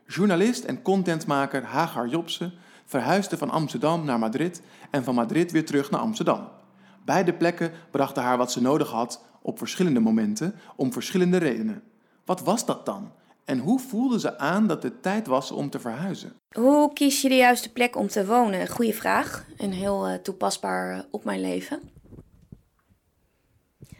Journalist 0.07 0.64
en 0.64 0.82
contentmaker 0.82 1.64
Hagar 1.64 2.09
Jobsen 2.09 2.53
verhuisde 2.84 3.36
van 3.36 3.51
Amsterdam 3.51 4.05
naar 4.05 4.18
Madrid 4.18 4.62
en 4.90 5.05
van 5.05 5.14
Madrid 5.14 5.53
weer 5.53 5.66
terug 5.66 5.90
naar 5.90 6.01
Amsterdam. 6.01 6.49
Beide 7.05 7.32
plekken 7.32 7.72
brachten 7.90 8.22
haar 8.22 8.36
wat 8.36 8.53
ze 8.53 8.62
nodig 8.62 8.90
had 8.90 9.24
op 9.42 9.59
verschillende 9.59 10.01
momenten 10.01 10.55
om 10.76 10.92
verschillende 10.92 11.36
redenen. 11.36 11.82
Wat 12.24 12.40
was 12.40 12.66
dat 12.66 12.86
dan? 12.86 13.12
En 13.47 13.59
hoe 13.59 13.80
voelde 13.80 14.20
ze 14.20 14.38
aan 14.38 14.66
dat 14.66 14.82
het 14.82 15.03
tijd 15.03 15.26
was 15.26 15.51
om 15.51 15.70
te 15.70 15.80
verhuizen? 15.80 16.40
Hoe 16.51 16.92
kies 16.92 17.22
je 17.22 17.28
de 17.28 17.34
juiste 17.34 17.72
plek 17.72 17.97
om 17.97 18.09
te 18.09 18.26
wonen? 18.26 18.68
Goeie 18.68 18.94
vraag 18.94 19.47
en 19.57 19.70
heel 19.70 20.09
uh, 20.09 20.14
toepasbaar 20.14 21.05
op 21.11 21.24
mijn 21.24 21.40
leven. 21.40 21.90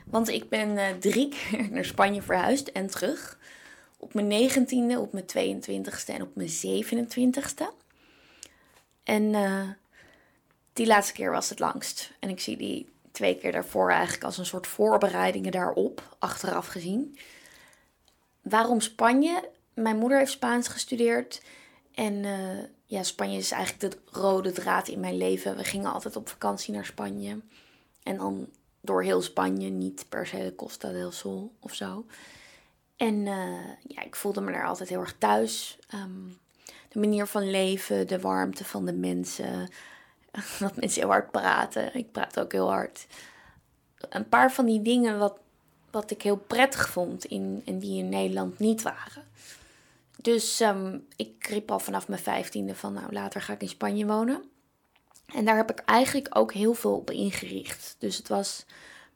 Want 0.07 0.29
ik 0.29 0.49
ben 0.49 0.69
uh, 0.71 0.89
drie 0.91 1.29
keer 1.35 1.71
naar 1.71 1.85
Spanje 1.85 2.23
verhuisd 2.23 2.69
en 2.69 2.87
terug. 2.87 3.39
Op 3.97 4.15
mijn 4.15 4.27
negentiende, 4.27 5.01
op 5.01 5.13
mijn 5.13 5.27
22ste 5.27 6.15
en 6.15 6.23
op 6.23 6.35
mijn 6.35 6.51
27ste. 6.85 7.85
En 9.05 9.35
die 10.73 10.87
laatste 10.87 11.13
keer 11.13 11.31
was 11.31 11.49
het 11.49 11.59
langst. 11.59 12.13
En 12.19 12.29
ik 12.29 12.41
zie 12.41 12.57
die 12.57 12.89
twee 13.11 13.37
keer 13.37 13.53
daarvoor 13.53 13.91
eigenlijk 13.91 14.25
als 14.25 14.39
een 14.39 14.47
soort 14.47 14.67
voorbereidingen 14.67 15.53
daarop, 15.53 16.17
achteraf 16.19 16.67
gezien. 16.67 17.19
Waarom 18.49 18.81
Spanje? 18.81 19.49
Mijn 19.75 19.97
moeder 19.97 20.19
heeft 20.19 20.33
Spaans 20.33 20.69
gestudeerd. 20.69 21.43
En 21.95 22.13
uh, 22.15 22.59
ja, 22.85 23.03
Spanje 23.03 23.39
is 23.39 23.51
eigenlijk 23.51 23.93
de 23.93 24.19
rode 24.21 24.53
draad 24.53 24.89
in 24.89 25.01
mijn 25.01 25.17
leven. 25.17 25.57
We 25.57 25.65
gingen 25.65 25.93
altijd 25.93 26.17
op 26.17 26.29
vakantie 26.29 26.75
naar 26.75 26.85
Spanje. 26.85 27.41
En 28.03 28.17
dan 28.17 28.49
door 28.81 29.03
heel 29.03 29.23
Spanje, 29.23 29.69
niet 29.69 30.07
per 30.09 30.27
se 30.27 30.37
de 30.37 30.55
Costa 30.55 30.91
del 30.91 31.13
Sol 31.13 31.53
of 31.61 31.75
zo. 31.75 32.07
En 32.97 33.15
uh, 33.15 33.69
ja, 33.83 34.03
ik 34.03 34.17
voelde 34.17 34.41
me 34.41 34.53
daar 34.53 34.67
altijd 34.67 34.89
heel 34.89 35.01
erg 35.01 35.17
thuis. 35.19 35.79
Um, 35.95 36.39
de 36.89 36.99
manier 36.99 37.27
van 37.27 37.51
leven, 37.51 38.07
de 38.07 38.21
warmte 38.21 38.65
van 38.65 38.85
de 38.85 38.93
mensen. 38.93 39.69
Dat 40.59 40.77
mensen 40.77 41.01
heel 41.01 41.11
hard 41.11 41.31
praten. 41.31 41.95
Ik 41.95 42.13
praat 42.13 42.41
ook 42.41 42.53
heel 42.53 42.71
hard. 42.71 43.07
Een 44.09 44.29
paar 44.29 44.53
van 44.53 44.67
die 44.67 44.83
dingen 44.83 45.19
wat, 45.19 45.39
wat 45.97 46.11
ik 46.11 46.23
heel 46.23 46.37
prettig 46.37 46.89
vond 46.89 47.25
in, 47.25 47.63
en 47.65 47.79
die 47.79 47.99
in 47.99 48.09
Nederland 48.09 48.59
niet 48.59 48.83
waren. 48.83 49.25
Dus 50.23 50.61
um, 50.61 51.07
ik 51.17 51.47
riep 51.47 51.71
al 51.71 51.79
vanaf 51.79 52.09
mijn 52.09 52.21
vijftiende 52.21 52.75
van 52.75 52.93
nou 52.93 53.13
later 53.13 53.41
ga 53.41 53.53
ik 53.53 53.63
in 53.63 53.69
Spanje 53.69 54.07
wonen. 54.07 54.43
En 55.27 55.45
daar 55.45 55.57
heb 55.57 55.71
ik 55.71 55.79
eigenlijk 55.79 56.29
ook 56.31 56.53
heel 56.53 56.75
veel 56.75 56.97
op 56.97 57.11
ingericht. 57.11 57.97
Dus 57.99 58.17
het 58.17 58.29
was 58.29 58.67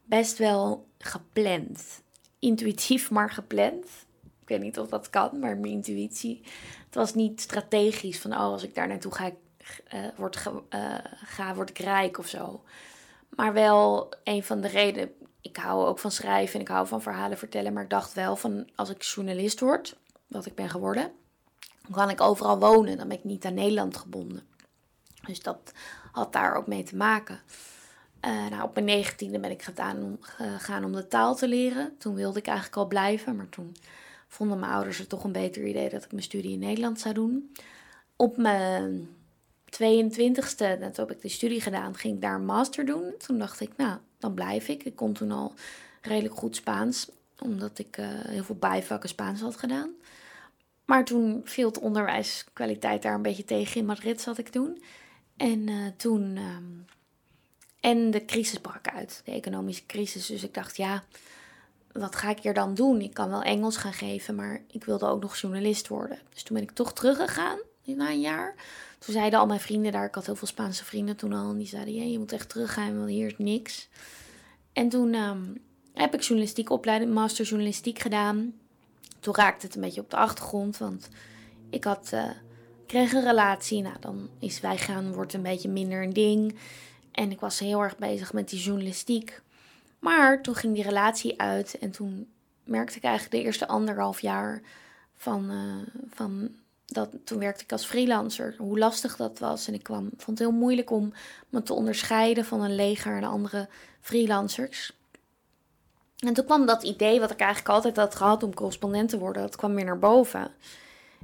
best 0.05 0.39
wel 0.39 0.87
gepland. 0.99 2.03
Intuïtief, 2.39 3.11
maar 3.16 3.31
gepland. 3.31 3.85
Ik 4.43 4.49
weet 4.49 4.61
niet 4.61 4.78
of 4.78 4.89
dat 4.89 5.11
kan, 5.11 5.39
maar 5.39 5.57
mijn 5.57 5.72
intuïtie. 5.72 6.41
Het 6.85 6.95
was 6.95 7.14
niet 7.14 7.41
strategisch 7.41 8.18
van, 8.18 8.33
oh, 8.33 8.39
als 8.39 8.62
ik 8.62 8.74
daar 8.74 8.89
naartoe 8.89 9.14
ga, 9.14 9.31
uh, 9.95 10.01
word, 10.16 10.43
uh, 10.74 10.95
ga, 11.24 11.55
word 11.55 11.70
ik 11.70 11.78
rijk 11.78 12.18
of 12.18 12.28
zo. 12.28 12.62
Maar 13.28 13.53
wel 13.53 14.12
een 14.24 14.43
van 14.43 14.61
de 14.61 14.68
redenen. 14.68 15.12
Ik 15.41 15.57
hou 15.57 15.86
ook 15.86 15.99
van 15.99 16.11
schrijven 16.11 16.55
en 16.55 16.61
ik 16.61 16.68
hou 16.68 16.86
van 16.86 17.03
verhalen 17.03 17.38
vertellen. 17.38 17.72
Maar 17.72 17.82
ik 17.82 17.91
dacht 17.91 18.14
wel 18.14 18.36
van, 18.36 18.68
als 18.74 18.91
ik 18.91 19.03
journalist 19.03 19.61
word, 19.61 19.97
wat 20.26 20.47
ik 20.47 20.55
ben 20.55 20.70
geworden, 20.70 21.12
dan 21.82 21.93
kan 21.93 22.11
ik 22.11 22.20
overal 22.20 22.59
wonen. 22.59 22.97
Dan 22.97 23.09
ben 23.09 23.16
ik 23.16 23.24
niet 23.24 23.45
aan 23.45 23.55
Nederland 23.55 23.97
gebonden. 23.97 24.43
Dus 25.26 25.43
dat 25.43 25.72
had 26.12 26.32
daar 26.32 26.55
ook 26.55 26.66
mee 26.66 26.82
te 26.82 26.97
maken. 26.97 27.41
Uh, 28.24 28.49
nou, 28.49 28.62
op 28.62 28.74
mijn 28.74 28.86
negentiende 28.86 29.41
ben 29.41 29.51
ik 29.51 29.62
gedaan 29.62 30.16
gegaan 30.20 30.84
om 30.84 30.93
de 30.93 31.09
taal 31.09 31.34
te 31.34 31.49
leren. 31.49 31.95
Toen 31.99 32.14
wilde 32.14 32.38
ik 32.38 32.47
eigenlijk 32.47 32.76
al 32.76 32.86
blijven, 32.86 33.36
maar 33.36 33.49
toen 33.49 33.76
vonden 34.28 34.59
mijn 34.59 34.72
ouders 34.72 34.99
het 34.99 35.09
toch 35.09 35.24
een 35.24 35.32
beter 35.32 35.66
idee 35.66 35.88
dat 35.88 36.05
ik 36.05 36.12
mijn 36.12 36.22
studie 36.22 36.53
in 36.53 36.59
Nederland 36.59 37.01
zou 37.01 37.14
doen. 37.14 37.53
Op 38.16 38.36
mijn 38.36 39.09
22ste, 39.64 40.78
net 40.78 40.97
heb 40.97 41.11
ik 41.11 41.20
de 41.20 41.28
studie 41.28 41.61
gedaan, 41.61 41.95
ging 41.95 42.14
ik 42.14 42.20
daar 42.20 42.34
een 42.34 42.45
master 42.45 42.86
doen. 42.86 43.14
Toen 43.26 43.38
dacht 43.38 43.61
ik, 43.61 43.76
nou, 43.76 43.99
dan 44.21 44.35
blijf 44.35 44.68
ik. 44.68 44.85
Ik 44.85 44.97
kon 44.97 45.12
toen 45.12 45.31
al 45.31 45.55
redelijk 46.01 46.35
goed 46.35 46.57
Spaans, 46.57 47.11
omdat 47.39 47.79
ik 47.79 47.99
uh, 47.99 48.07
heel 48.09 48.45
veel 48.45 48.55
bijvakken 48.55 49.09
Spaans 49.09 49.41
had 49.41 49.57
gedaan. 49.57 49.91
Maar 50.85 51.05
toen 51.05 51.41
viel 51.45 51.73
de 51.73 51.81
onderwijskwaliteit 51.81 53.03
daar 53.03 53.14
een 53.14 53.23
beetje 53.23 53.45
tegen. 53.45 53.81
In 53.81 53.87
Madrid 53.87 54.21
zat 54.21 54.39
ik 54.39 54.49
toen. 54.49 54.83
En 55.37 55.68
uh, 55.68 55.87
toen. 55.97 56.37
Um, 56.37 56.87
en 57.81 58.11
de 58.11 58.25
crisis 58.25 58.59
brak 58.59 58.89
uit, 58.89 59.23
de 59.25 59.33
economische 59.33 59.87
crisis. 59.87 60.27
Dus 60.27 60.43
ik 60.43 60.55
dacht, 60.55 60.77
ja, 60.77 61.05
wat 61.93 62.16
ga 62.16 62.31
ik 62.31 62.39
hier 62.39 62.55
dan 62.55 62.75
doen? 62.75 63.01
Ik 63.01 63.14
kan 63.14 63.31
wel 63.31 63.43
Engels 63.43 63.77
gaan 63.77 63.93
geven, 63.93 64.35
maar 64.35 64.62
ik 64.71 64.85
wilde 64.85 65.07
ook 65.07 65.23
nog 65.23 65.37
journalist 65.37 65.89
worden. 65.89 66.18
Dus 66.33 66.43
toen 66.43 66.57
ben 66.57 66.64
ik 66.64 66.71
toch 66.71 66.93
teruggegaan 66.93 67.59
na 67.85 68.11
een 68.11 68.21
jaar. 68.21 68.55
Toen 69.01 69.14
zeiden 69.14 69.38
al 69.38 69.46
mijn 69.46 69.61
vrienden 69.61 69.92
daar, 69.92 70.07
ik 70.07 70.14
had 70.14 70.26
heel 70.26 70.36
veel 70.36 70.48
Spaanse 70.48 70.84
vrienden 70.84 71.16
toen 71.16 71.32
al, 71.32 71.51
en 71.51 71.57
die 71.57 71.66
zeiden: 71.66 71.94
ja, 71.94 72.03
je 72.03 72.18
moet 72.18 72.32
echt 72.32 72.48
teruggaan, 72.48 72.96
want 72.96 73.09
hier 73.11 73.26
is 73.26 73.34
niks. 73.38 73.88
En 74.72 74.88
toen 74.88 75.14
um, 75.14 75.59
heb 75.94 76.14
ik 76.14 76.20
journalistiek 76.20 76.70
opleiding, 76.70 77.12
master 77.12 77.44
journalistiek 77.44 77.98
gedaan. 77.98 78.55
Toen 79.20 79.34
raakte 79.34 79.66
het 79.66 79.74
een 79.74 79.80
beetje 79.80 80.01
op 80.01 80.11
de 80.11 80.16
achtergrond, 80.16 80.78
want 80.78 81.09
ik 81.70 81.84
had, 81.84 82.11
uh, 82.14 82.30
kreeg 82.86 83.12
een 83.12 83.24
relatie. 83.24 83.82
Nou, 83.82 83.96
dan 84.01 84.28
is 84.38 84.61
wij 84.61 84.78
gaan 84.78 85.12
wordt 85.12 85.34
een 85.34 85.42
beetje 85.42 85.68
minder 85.68 86.03
een 86.03 86.12
ding. 86.12 86.57
En 87.12 87.30
ik 87.30 87.40
was 87.40 87.59
heel 87.59 87.82
erg 87.82 87.98
bezig 87.98 88.32
met 88.32 88.48
die 88.48 88.61
journalistiek. 88.61 89.42
Maar 89.98 90.42
toen 90.42 90.55
ging 90.55 90.74
die 90.74 90.84
relatie 90.84 91.40
uit 91.40 91.78
en 91.78 91.90
toen 91.90 92.28
merkte 92.64 92.96
ik 92.96 93.03
eigenlijk 93.03 93.34
de 93.34 93.42
eerste 93.42 93.68
anderhalf 93.68 94.20
jaar 94.20 94.62
van, 95.14 95.51
uh, 95.51 96.03
van 96.09 96.51
dat, 96.93 97.09
toen 97.24 97.38
werkte 97.38 97.64
ik 97.64 97.72
als 97.72 97.86
freelancer, 97.86 98.55
hoe 98.59 98.78
lastig 98.78 99.16
dat 99.16 99.38
was. 99.38 99.68
En 99.68 99.74
ik 99.74 99.82
kwam, 99.82 100.11
vond 100.16 100.38
het 100.38 100.49
heel 100.49 100.59
moeilijk 100.59 100.91
om 100.91 101.12
me 101.49 101.62
te 101.62 101.74
onderscheiden 101.74 102.45
van 102.45 102.61
een 102.61 102.74
leger 102.74 103.16
en 103.16 103.24
andere 103.24 103.68
freelancers. 104.01 104.99
En 106.18 106.34
toen 106.34 106.45
kwam 106.45 106.66
dat 106.66 106.82
idee, 106.82 107.20
wat 107.20 107.30
ik 107.30 107.41
eigenlijk 107.41 107.74
altijd 107.74 107.97
had 107.97 108.14
gehad 108.14 108.43
om 108.43 108.55
correspondent 108.55 109.09
te 109.09 109.18
worden, 109.18 109.43
dat 109.43 109.57
kwam 109.57 109.74
weer 109.74 109.84
naar 109.84 109.99
boven. 109.99 110.51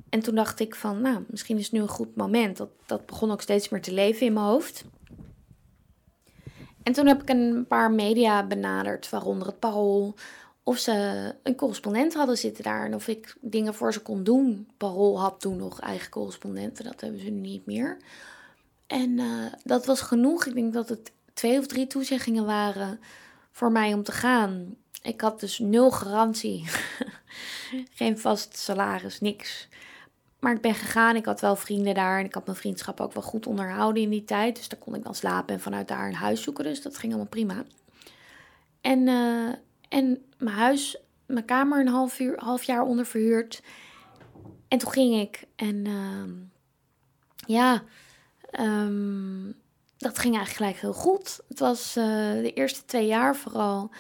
En 0.09 0.21
toen 0.21 0.35
dacht 0.35 0.61
ik 0.61 0.75
van, 0.75 1.01
nou, 1.01 1.25
misschien 1.29 1.59
is 1.59 1.65
het 1.65 1.73
nu 1.73 1.81
een 1.81 1.89
goed 1.89 2.17
moment. 2.17 2.57
Dat, 2.57 2.71
dat 2.87 3.07
begon 3.07 3.31
ook 3.31 3.43
steeds 3.43 3.69
meer 3.69 3.83
te 3.83 3.93
leven 3.93 4.27
in 4.27 4.33
mijn 4.33 4.47
hoofd. 4.47 4.85
En 6.83 6.93
toen 6.93 7.07
heb 7.07 7.23
ik 7.23 7.29
een 7.29 7.65
paar 7.69 7.91
media 7.91 8.47
benaderd, 8.47 9.11
waaronder 9.11 9.47
het 9.47 9.59
Parool, 9.59 10.15
of 10.67 10.79
ze 10.79 11.35
een 11.43 11.55
correspondent 11.55 12.15
hadden 12.15 12.39
zitten 12.39 12.65
daar 12.65 12.85
en 12.85 12.95
of 12.95 13.09
ik 13.09 13.37
dingen 13.41 13.75
voor 13.75 13.93
ze 13.93 14.01
kon 14.01 14.25
doen. 14.25 14.69
Parool 14.77 15.21
had 15.21 15.41
toen 15.41 15.57
nog 15.57 15.81
eigen 15.81 16.11
correspondenten, 16.11 16.85
dat 16.85 17.01
hebben 17.01 17.21
ze 17.21 17.31
nu 17.31 17.41
niet 17.41 17.67
meer. 17.67 17.97
En 18.87 19.19
uh, 19.19 19.47
dat 19.65 19.87
was 19.87 20.01
genoeg. 20.01 20.47
Ik 20.47 20.55
denk 20.55 20.73
dat 20.73 20.89
het 20.89 21.13
twee 21.33 21.59
of 21.59 21.67
drie 21.67 21.87
toezeggingen 21.87 22.45
waren 22.45 23.01
voor 23.53 23.73
mij 23.73 23.95
om 23.95 24.03
te 24.03 24.13
gaan. 24.13 24.77
Ik 25.03 25.21
had 25.21 25.41
dus 25.41 25.59
nul 25.59 25.91
garantie. 25.91 26.69
Geen 27.99 28.19
vast 28.19 28.57
salaris, 28.57 29.21
niks. 29.21 29.69
Maar 30.39 30.55
ik 30.55 30.61
ben 30.61 30.75
gegaan. 30.75 31.17
Ik 31.17 31.25
had 31.25 31.41
wel 31.41 31.57
vrienden 31.57 31.95
daar. 31.95 32.19
En 32.19 32.25
ik 32.25 32.35
had 32.35 32.47
mijn 32.47 32.59
vriendschap 32.59 33.01
ook 33.01 33.13
wel 33.13 33.23
goed 33.23 33.47
onderhouden 33.47 34.03
in 34.03 34.11
die 34.11 34.25
tijd. 34.25 34.57
Dus 34.57 34.69
daar 34.69 34.81
kon 34.81 34.95
ik 34.95 35.05
dan 35.05 35.15
slapen 35.15 35.55
en 35.55 35.61
vanuit 35.61 35.89
daar 35.89 36.07
een 36.07 36.15
huis 36.15 36.43
zoeken. 36.43 36.65
Dus 36.65 36.83
dat 36.83 36.99
ging 36.99 37.13
allemaal 37.13 37.31
prima. 37.31 37.65
En, 38.81 39.07
uh, 39.07 39.53
en 39.97 40.25
mijn 40.39 40.57
huis, 40.57 40.97
mijn 41.27 41.45
kamer 41.45 41.81
een 41.81 41.89
half, 41.89 42.19
uur, 42.21 42.39
half 42.39 42.63
jaar 42.63 42.83
onder 42.83 43.07
verhuurd. 43.07 43.63
En 44.69 44.79
toen 44.79 44.91
ging 44.91 45.21
ik. 45.21 45.45
En 45.57 45.85
uh, 45.85 46.25
ja, 47.47 47.83
um, 48.61 49.55
dat 49.97 50.19
ging 50.19 50.35
eigenlijk 50.37 50.57
gelijk 50.57 50.77
heel 50.77 51.03
goed. 51.03 51.41
Het 51.49 51.59
was 51.59 51.97
uh, 51.97 52.05
de 52.33 52.53
eerste 52.53 52.85
twee 52.85 53.07
jaar 53.07 53.37
vooral 53.37 53.91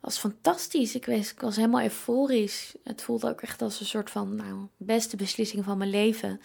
was 0.00 0.18
fantastisch. 0.18 0.94
Ik, 0.94 1.06
was, 1.06 1.32
ik 1.32 1.40
was 1.40 1.56
helemaal 1.56 1.82
euforisch. 1.82 2.74
Het 2.84 3.02
voelde 3.02 3.28
ook 3.28 3.40
echt 3.40 3.62
als 3.62 3.80
een 3.80 3.86
soort 3.86 4.10
van, 4.10 4.34
nou, 4.34 4.66
beste 4.76 5.16
beslissing 5.16 5.64
van 5.64 5.78
mijn 5.78 5.90
leven. 5.90 6.40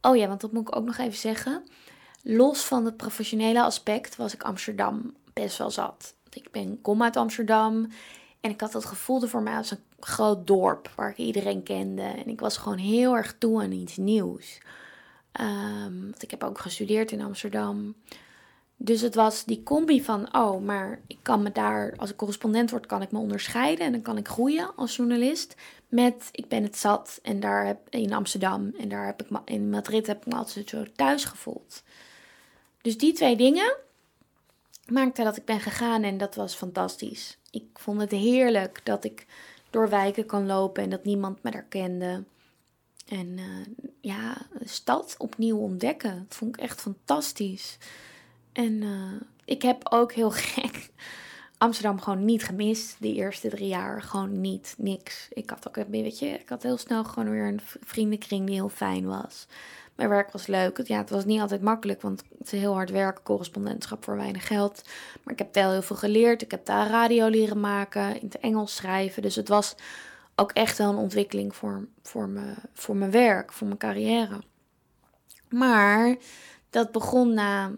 Oh 0.00 0.16
ja, 0.16 0.28
want 0.28 0.40
dat 0.40 0.52
moet 0.52 0.68
ik 0.68 0.76
ook 0.76 0.84
nog 0.84 0.98
even 0.98 1.18
zeggen. 1.18 1.64
Los 2.22 2.64
van 2.64 2.84
het 2.84 2.96
professionele 2.96 3.62
aspect 3.62 4.16
was 4.16 4.34
ik 4.34 4.42
Amsterdam 4.42 5.14
best 5.32 5.58
wel 5.58 5.70
zat. 5.70 6.14
Ik 6.36 6.50
ben, 6.50 6.80
kom 6.80 7.02
uit 7.02 7.16
Amsterdam 7.16 7.88
en 8.46 8.52
ik 8.52 8.60
had 8.60 8.72
het 8.72 8.84
gevoel 8.84 9.20
voor 9.20 9.42
mij 9.42 9.56
als 9.56 9.70
een 9.70 9.84
groot 10.00 10.46
dorp 10.46 10.90
waar 10.96 11.10
ik 11.10 11.16
iedereen 11.16 11.62
kende. 11.62 12.02
En 12.02 12.26
ik 12.28 12.40
was 12.40 12.56
gewoon 12.56 12.78
heel 12.78 13.16
erg 13.16 13.34
toe 13.38 13.62
aan 13.62 13.72
iets 13.72 13.96
nieuws. 13.96 14.58
Um, 15.40 16.12
ik 16.18 16.30
heb 16.30 16.44
ook 16.44 16.58
gestudeerd 16.58 17.12
in 17.12 17.20
Amsterdam. 17.20 17.94
Dus 18.76 19.00
het 19.00 19.14
was 19.14 19.44
die 19.44 19.62
combi 19.62 20.04
van, 20.04 20.34
oh, 20.34 20.64
maar 20.64 21.00
ik 21.06 21.18
kan 21.22 21.42
me 21.42 21.52
daar, 21.52 21.94
als 21.96 22.10
ik 22.10 22.16
correspondent 22.16 22.70
word, 22.70 22.86
kan 22.86 23.02
ik 23.02 23.12
me 23.12 23.18
onderscheiden 23.18 23.86
en 23.86 23.92
dan 23.92 24.02
kan 24.02 24.16
ik 24.16 24.28
groeien 24.28 24.76
als 24.76 24.96
journalist. 24.96 25.54
Met, 25.88 26.28
ik 26.32 26.48
ben 26.48 26.62
het 26.62 26.76
zat 26.76 27.18
en 27.22 27.40
daar 27.40 27.66
heb, 27.66 27.78
in 27.90 28.12
Amsterdam 28.12 28.72
en 28.78 28.88
daar 28.88 29.06
heb 29.06 29.22
ik, 29.22 29.38
in 29.44 29.70
Madrid 29.70 30.06
heb 30.06 30.16
ik 30.16 30.32
me 30.32 30.38
altijd 30.38 30.68
zo 30.68 30.84
thuis 30.96 31.24
gevoeld. 31.24 31.82
Dus 32.82 32.98
die 32.98 33.12
twee 33.12 33.36
dingen 33.36 33.76
maakten 34.90 35.24
dat 35.24 35.36
ik 35.36 35.44
ben 35.44 35.60
gegaan 35.60 36.02
en 36.02 36.18
dat 36.18 36.34
was 36.34 36.54
fantastisch. 36.54 37.38
Ik 37.50 37.66
vond 37.72 38.00
het 38.00 38.10
heerlijk 38.10 38.80
dat 38.84 39.04
ik 39.04 39.26
door 39.70 39.88
wijken 39.88 40.26
kan 40.26 40.46
lopen 40.46 40.82
en 40.82 40.90
dat 40.90 41.04
niemand 41.04 41.42
me 41.42 41.50
daar 41.50 41.66
kende. 41.68 42.24
En 43.08 43.26
uh, 43.26 43.88
ja, 44.00 44.36
de 44.58 44.68
stad 44.68 45.14
opnieuw 45.18 45.58
ontdekken. 45.58 46.26
Dat 46.28 46.36
vond 46.36 46.56
ik 46.56 46.62
echt 46.62 46.80
fantastisch. 46.80 47.78
En 48.52 48.72
uh, 48.72 49.20
ik 49.44 49.62
heb 49.62 49.92
ook 49.92 50.12
heel 50.12 50.30
gek 50.54 50.90
Amsterdam 51.58 52.00
gewoon 52.00 52.24
niet 52.24 52.44
gemist. 52.44 52.96
De 53.00 53.14
eerste 53.14 53.48
drie 53.48 53.68
jaar 53.68 54.02
gewoon 54.02 54.40
niet, 54.40 54.74
niks. 54.78 55.28
Ik 55.30 55.50
had 55.50 55.68
ook 55.68 55.76
een 55.76 55.90
beetje, 55.90 56.26
ik 56.28 56.48
had 56.48 56.62
heel 56.62 56.76
snel 56.76 57.04
gewoon 57.04 57.30
weer 57.30 57.46
een 57.46 57.60
vriendenkring 57.62 58.46
die 58.46 58.54
heel 58.54 58.68
fijn 58.68 59.06
was. 59.06 59.46
Mijn 59.96 60.08
werk 60.08 60.32
was 60.32 60.46
leuk. 60.46 60.86
Ja, 60.86 60.98
het 60.98 61.10
was 61.10 61.24
niet 61.24 61.40
altijd 61.40 61.62
makkelijk, 61.62 62.02
want 62.02 62.22
het 62.38 62.52
is 62.52 62.60
heel 62.60 62.74
hard 62.74 62.90
werken, 62.90 63.22
correspondentschap 63.22 64.04
voor 64.04 64.16
weinig 64.16 64.46
geld. 64.46 64.82
Maar 65.22 65.32
ik 65.32 65.38
heb 65.38 65.54
wel 65.54 65.70
heel 65.70 65.82
veel 65.82 65.96
geleerd. 65.96 66.42
Ik 66.42 66.50
heb 66.50 66.66
daar 66.66 66.88
radio 66.88 67.26
leren 67.26 67.60
maken, 67.60 68.20
in 68.20 68.26
het 68.26 68.38
Engels 68.38 68.74
schrijven. 68.74 69.22
Dus 69.22 69.36
het 69.36 69.48
was 69.48 69.74
ook 70.34 70.52
echt 70.52 70.78
wel 70.78 70.90
een 70.90 70.96
ontwikkeling 70.96 71.56
voor, 71.56 71.88
voor, 72.02 72.28
me, 72.28 72.54
voor 72.72 72.96
mijn 72.96 73.10
werk, 73.10 73.52
voor 73.52 73.66
mijn 73.66 73.78
carrière. 73.78 74.40
Maar 75.48 76.16
dat 76.70 76.92
begon 76.92 77.34
na 77.34 77.70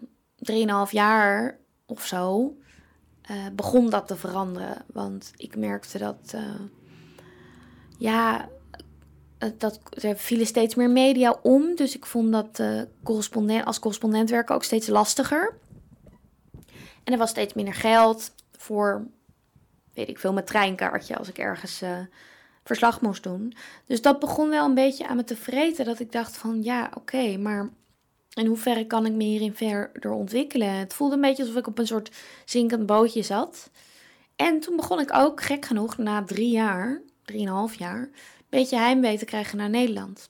3,5 0.51 0.91
jaar 0.91 1.57
of 1.85 2.05
zo 2.05 2.57
uh, 3.31 3.37
begon 3.53 3.89
dat 3.89 4.07
te 4.07 4.15
veranderen. 4.15 4.83
Want 4.93 5.31
ik 5.35 5.55
merkte 5.55 5.97
dat, 5.97 6.31
uh, 6.35 6.41
ja, 7.97 8.49
dat 9.57 9.79
er 9.89 10.17
vielen 10.17 10.45
steeds 10.45 10.75
meer 10.75 10.89
media 10.89 11.35
om. 11.41 11.75
Dus 11.75 11.95
ik 11.95 12.05
vond 12.05 12.31
dat 12.31 12.59
uh, 12.59 12.81
correspondent, 13.03 13.65
als 13.65 13.79
correspondent 13.79 14.29
werken 14.29 14.55
ook 14.55 14.63
steeds 14.63 14.87
lastiger. 14.87 15.57
En 17.03 17.13
er 17.13 17.17
was 17.17 17.29
steeds 17.29 17.53
minder 17.53 17.73
geld 17.73 18.31
voor, 18.57 19.07
weet 19.93 20.09
ik 20.09 20.19
veel, 20.19 20.33
mijn 20.33 20.45
treinkaartje 20.45 21.17
als 21.17 21.29
ik 21.29 21.37
ergens 21.37 21.81
verslag 22.63 23.01
moest 23.01 23.23
doen. 23.23 23.53
Dus 23.85 24.01
dat 24.01 24.19
begon 24.19 24.49
wel 24.49 24.65
een 24.65 24.73
beetje 24.73 25.07
aan 25.07 25.15
me 25.15 25.23
te 25.23 25.35
vreten. 25.35 25.85
Dat 25.85 25.99
ik 25.99 26.11
dacht 26.11 26.37
van, 26.37 26.63
ja, 26.63 26.91
oké, 26.93 27.37
maar 27.37 27.69
in 28.33 28.45
hoeverre 28.45 28.85
kan 28.87 29.05
ik 29.05 29.13
me 29.13 29.23
hierin 29.23 29.55
verder 29.55 30.11
ontwikkelen? 30.11 30.73
Het 30.73 30.93
voelde 30.93 31.15
een 31.15 31.21
beetje 31.21 31.43
alsof 31.43 31.57
ik 31.57 31.67
op 31.67 31.79
een 31.79 31.87
soort 31.87 32.11
zinkend 32.45 32.85
bootje 32.85 33.21
zat. 33.21 33.69
En 34.35 34.59
toen 34.59 34.75
begon 34.75 34.99
ik 34.99 35.13
ook, 35.13 35.41
gek 35.41 35.65
genoeg, 35.65 35.97
na 35.97 36.23
drie 36.23 36.51
jaar, 36.51 37.01
drieënhalf 37.25 37.73
jaar, 37.75 38.09
beetje 38.49 38.77
heimwee 38.77 39.17
te 39.17 39.25
krijgen 39.25 39.57
naar 39.57 39.69
Nederland. 39.69 40.29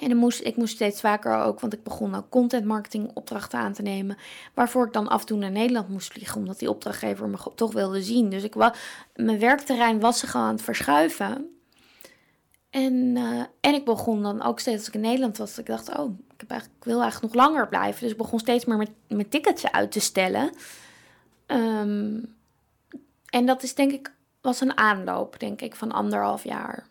En 0.00 0.16
moest, 0.16 0.40
ik 0.44 0.56
moest 0.56 0.74
steeds 0.74 1.00
vaker 1.00 1.36
ook, 1.36 1.60
want 1.60 1.72
ik 1.72 1.82
begon 1.82 2.14
ook 2.14 2.28
content 2.28 2.64
marketing 2.64 3.10
opdrachten 3.14 3.58
aan 3.58 3.72
te 3.72 3.82
nemen. 3.82 4.16
Waarvoor 4.54 4.86
ik 4.86 4.92
dan 4.92 5.08
af 5.08 5.20
en 5.20 5.26
toe 5.26 5.38
naar 5.38 5.50
Nederland 5.50 5.88
moest 5.88 6.12
vliegen, 6.12 6.36
omdat 6.36 6.58
die 6.58 6.70
opdrachtgever 6.70 7.28
me 7.28 7.36
toch 7.54 7.72
wilde 7.72 8.02
zien. 8.02 8.30
Dus 8.30 8.42
ik 8.42 8.54
wa, 8.54 8.74
mijn 9.14 9.38
werkterrein 9.38 10.00
was 10.00 10.18
zich 10.18 10.34
aan 10.34 10.52
het 10.52 10.62
verschuiven. 10.62 11.60
En, 12.70 12.94
uh, 13.16 13.42
en 13.60 13.74
ik 13.74 13.84
begon 13.84 14.22
dan 14.22 14.42
ook 14.42 14.60
steeds 14.60 14.78
als 14.78 14.88
ik 14.88 14.94
in 14.94 15.00
Nederland 15.00 15.36
was, 15.36 15.58
ik 15.58 15.66
dacht, 15.66 15.98
oh, 15.98 16.14
ik, 16.34 16.40
heb 16.40 16.50
eigenlijk, 16.50 16.80
ik 16.80 16.86
wil 16.86 17.00
eigenlijk 17.02 17.34
nog 17.34 17.44
langer 17.44 17.68
blijven. 17.68 18.00
Dus 18.00 18.10
ik 18.10 18.16
begon 18.16 18.38
steeds 18.38 18.64
meer 18.64 18.88
met, 19.08 19.30
tickets 19.30 19.72
uit 19.72 19.92
te 19.92 20.00
stellen. 20.00 20.52
Um, 21.46 22.34
en 23.26 23.46
dat 23.46 23.62
is 23.62 23.74
denk 23.74 23.92
ik, 23.92 24.12
was 24.40 24.60
een 24.60 24.76
aanloop, 24.76 25.38
denk 25.38 25.60
ik, 25.60 25.74
van 25.74 25.92
anderhalf 25.92 26.44
jaar. 26.44 26.86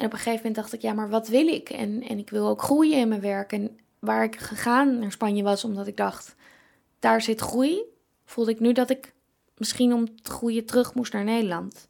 En 0.00 0.06
op 0.06 0.12
een 0.12 0.18
gegeven 0.18 0.36
moment 0.36 0.54
dacht 0.54 0.72
ik, 0.72 0.80
ja, 0.82 0.92
maar 0.92 1.08
wat 1.08 1.28
wil 1.28 1.46
ik? 1.46 1.70
En, 1.70 2.02
en 2.02 2.18
ik 2.18 2.30
wil 2.30 2.48
ook 2.48 2.62
groeien 2.62 2.98
in 2.98 3.08
mijn 3.08 3.20
werk. 3.20 3.52
En 3.52 3.78
waar 3.98 4.24
ik 4.24 4.36
gegaan 4.36 4.98
naar 4.98 5.12
Spanje 5.12 5.42
was, 5.42 5.64
omdat 5.64 5.86
ik 5.86 5.96
dacht, 5.96 6.34
daar 6.98 7.22
zit 7.22 7.40
groei, 7.40 7.82
voelde 8.24 8.50
ik 8.50 8.60
nu 8.60 8.72
dat 8.72 8.90
ik 8.90 9.12
misschien 9.56 9.92
om 9.92 10.22
te 10.22 10.30
groeien 10.30 10.64
terug 10.64 10.94
moest 10.94 11.12
naar 11.12 11.24
Nederland. 11.24 11.88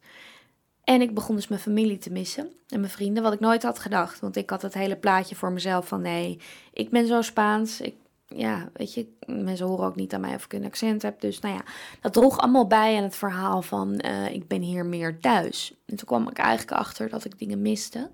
En 0.83 1.01
ik 1.01 1.13
begon 1.13 1.35
dus 1.35 1.47
mijn 1.47 1.61
familie 1.61 1.97
te 1.97 2.11
missen 2.11 2.51
en 2.67 2.79
mijn 2.79 2.91
vrienden, 2.91 3.23
wat 3.23 3.33
ik 3.33 3.39
nooit 3.39 3.63
had 3.63 3.79
gedacht. 3.79 4.19
Want 4.19 4.35
ik 4.35 4.49
had 4.49 4.61
het 4.61 4.73
hele 4.73 4.97
plaatje 4.97 5.35
voor 5.35 5.51
mezelf 5.51 5.87
van 5.87 6.01
nee, 6.01 6.39
ik 6.73 6.89
ben 6.89 7.07
zo 7.07 7.21
Spaans. 7.21 7.81
Ik, 7.81 7.95
ja, 8.35 8.69
weet 8.73 8.93
je, 8.93 9.07
mensen 9.25 9.65
horen 9.65 9.85
ook 9.85 9.95
niet 9.95 10.13
aan 10.13 10.21
mij 10.21 10.35
of 10.35 10.45
ik 10.45 10.53
een 10.53 10.65
accent 10.65 11.01
heb. 11.01 11.21
Dus 11.21 11.39
nou 11.39 11.55
ja, 11.55 11.63
dat 12.01 12.13
droeg 12.13 12.37
allemaal 12.37 12.67
bij 12.67 12.97
aan 12.97 13.03
het 13.03 13.15
verhaal 13.15 13.61
van 13.61 14.01
uh, 14.05 14.33
ik 14.33 14.47
ben 14.47 14.61
hier 14.61 14.85
meer 14.85 15.19
thuis. 15.19 15.73
En 15.85 15.95
toen 15.95 16.07
kwam 16.07 16.29
ik 16.29 16.37
eigenlijk 16.37 16.77
achter 16.77 17.09
dat 17.09 17.25
ik 17.25 17.39
dingen 17.39 17.61
miste. 17.61 18.11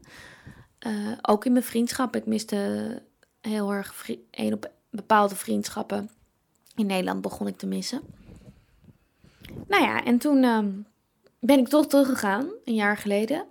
Uh, 0.87 1.11
ook 1.21 1.45
in 1.45 1.51
mijn 1.51 1.63
vriendschap. 1.63 2.15
Ik 2.15 2.25
miste 2.25 3.01
heel 3.41 3.71
erg 3.73 4.09
een 4.31 4.53
op 4.53 4.71
bepaalde 4.89 5.35
vriendschappen. 5.35 6.09
In 6.75 6.85
Nederland 6.85 7.21
begon 7.21 7.47
ik 7.47 7.57
te 7.57 7.67
missen. 7.67 8.01
Nou 9.67 9.83
ja, 9.83 10.03
en 10.03 10.17
toen... 10.17 10.43
Uh, 10.43 10.59
ben 11.39 11.59
ik 11.59 11.67
toch 11.67 11.87
teruggegaan, 11.87 12.49
een 12.65 12.73
jaar 12.73 12.97
geleden. 12.97 13.45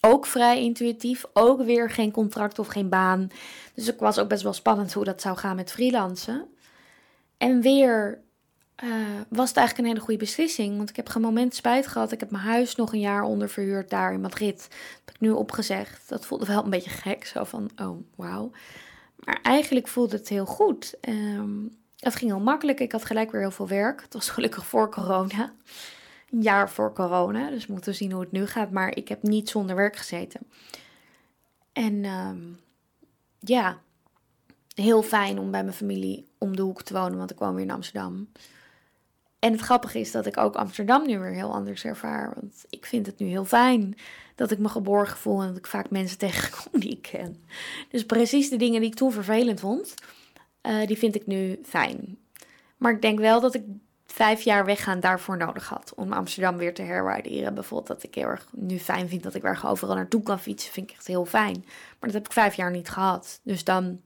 Ook 0.00 0.26
vrij 0.26 0.62
intuïtief, 0.62 1.24
ook 1.32 1.62
weer 1.62 1.90
geen 1.90 2.10
contract 2.10 2.58
of 2.58 2.66
geen 2.66 2.88
baan. 2.88 3.28
Dus 3.74 3.86
het 3.86 4.00
was 4.00 4.18
ook 4.18 4.28
best 4.28 4.42
wel 4.42 4.52
spannend 4.52 4.92
hoe 4.92 5.04
dat 5.04 5.20
zou 5.20 5.36
gaan 5.36 5.56
met 5.56 5.72
freelancen. 5.72 6.46
En 7.36 7.60
weer 7.60 8.24
uh, 8.84 8.90
was 9.28 9.48
het 9.48 9.56
eigenlijk 9.56 9.78
een 9.78 9.94
hele 9.94 10.06
goede 10.06 10.24
beslissing. 10.24 10.76
Want 10.76 10.88
ik 10.90 10.96
heb 10.96 11.08
geen 11.08 11.22
moment 11.22 11.54
spijt 11.54 11.86
gehad. 11.86 12.12
Ik 12.12 12.20
heb 12.20 12.30
mijn 12.30 12.44
huis 12.44 12.76
nog 12.76 12.92
een 12.92 13.00
jaar 13.00 13.22
onderverhuurd 13.22 13.90
daar 13.90 14.12
in 14.12 14.20
Madrid. 14.20 14.58
Dat 14.58 14.68
heb 15.04 15.14
ik 15.14 15.20
nu 15.20 15.30
opgezegd. 15.30 16.08
Dat 16.08 16.26
voelde 16.26 16.46
wel 16.46 16.64
een 16.64 16.70
beetje 16.70 16.90
gek. 16.90 17.26
Zo 17.26 17.44
van, 17.44 17.70
oh, 17.76 17.98
wauw. 18.14 18.50
Maar 19.16 19.38
eigenlijk 19.42 19.88
voelde 19.88 20.16
het 20.16 20.28
heel 20.28 20.46
goed. 20.46 20.94
Um, 21.08 21.76
het 21.98 22.14
ging 22.14 22.30
heel 22.30 22.40
makkelijk. 22.40 22.80
Ik 22.80 22.92
had 22.92 23.04
gelijk 23.04 23.30
weer 23.30 23.40
heel 23.40 23.50
veel 23.50 23.68
werk. 23.68 24.02
Het 24.02 24.12
was 24.12 24.28
gelukkig 24.28 24.66
voor 24.66 24.90
corona 24.90 25.52
een 26.30 26.42
jaar 26.42 26.70
voor 26.70 26.92
corona. 26.92 27.50
Dus 27.50 27.66
we 27.66 27.72
moeten 27.72 27.94
zien 27.94 28.12
hoe 28.12 28.20
het 28.20 28.32
nu 28.32 28.46
gaat. 28.46 28.70
Maar 28.70 28.96
ik 28.96 29.08
heb 29.08 29.22
niet 29.22 29.48
zonder 29.48 29.76
werk 29.76 29.96
gezeten. 29.96 30.40
En 31.72 32.04
ehm, 32.04 32.38
ja, 33.38 33.78
heel 34.74 35.02
fijn 35.02 35.38
om 35.38 35.50
bij 35.50 35.62
mijn 35.62 35.76
familie 35.76 36.26
om 36.38 36.56
de 36.56 36.62
hoek 36.62 36.82
te 36.82 36.94
wonen. 36.94 37.18
Want 37.18 37.30
ik 37.30 37.38
woon 37.38 37.54
weer 37.54 37.64
in 37.64 37.70
Amsterdam. 37.70 38.28
en 39.38 39.52
het 39.52 39.60
grappige 39.60 40.00
is 40.00 40.10
dat 40.10 40.26
ik 40.26 40.36
ook 40.36 40.54
Amsterdam 40.54 41.06
nu 41.06 41.18
weer 41.18 41.32
heel 41.32 41.52
anders 41.52 41.84
ervaar. 41.84 42.32
Want 42.34 42.64
ik 42.68 42.86
vind 42.86 43.06
het 43.06 43.18
nu 43.18 43.26
heel 43.26 43.44
fijn 43.44 43.94
dat 44.34 44.50
ik 44.50 44.58
me 44.58 44.68
geborgen 44.68 45.16
voel 45.16 45.40
en 45.40 45.48
dat 45.48 45.56
ik 45.56 45.66
vaak 45.66 45.90
mensen 45.90 46.18
tegenkom 46.28 46.80
die 46.80 46.90
ik 46.90 47.02
ken. 47.02 47.44
Dus 47.90 48.06
precies 48.06 48.48
de 48.50 48.56
dingen 48.56 48.80
die 48.80 48.90
ik 48.90 48.96
toen 48.96 49.12
vervelend 49.12 49.60
vond, 49.60 49.94
uh, 50.62 50.86
die 50.86 50.98
vind 50.98 51.14
ik 51.14 51.26
nu 51.26 51.60
fijn. 51.62 52.18
Maar 52.76 52.92
ik 52.92 53.02
denk 53.02 53.18
wel 53.18 53.40
dat 53.40 53.54
ik 53.54 53.64
vijf 54.16 54.42
jaar 54.42 54.64
weggaan 54.64 55.00
daarvoor 55.00 55.36
nodig 55.36 55.68
had. 55.68 55.92
Om 55.94 56.12
Amsterdam 56.12 56.56
weer 56.56 56.74
te 56.74 56.82
herwaarderen. 56.82 57.54
Bijvoorbeeld 57.54 57.88
dat 57.88 58.02
ik 58.02 58.14
heel 58.14 58.28
erg 58.28 58.46
nu 58.50 58.78
fijn 58.78 59.08
vind 59.08 59.22
dat 59.22 59.34
ik 59.34 59.42
weer 59.42 59.60
overal 59.66 59.94
naartoe 59.94 60.22
kan 60.22 60.40
fietsen. 60.40 60.72
Vind 60.72 60.90
ik 60.90 60.96
echt 60.96 61.06
heel 61.06 61.24
fijn. 61.24 61.64
Maar 61.64 62.10
dat 62.10 62.12
heb 62.12 62.26
ik 62.26 62.32
vijf 62.32 62.54
jaar 62.54 62.70
niet 62.70 62.88
gehad. 62.88 63.40
Dus, 63.42 63.64
dan, 63.64 64.00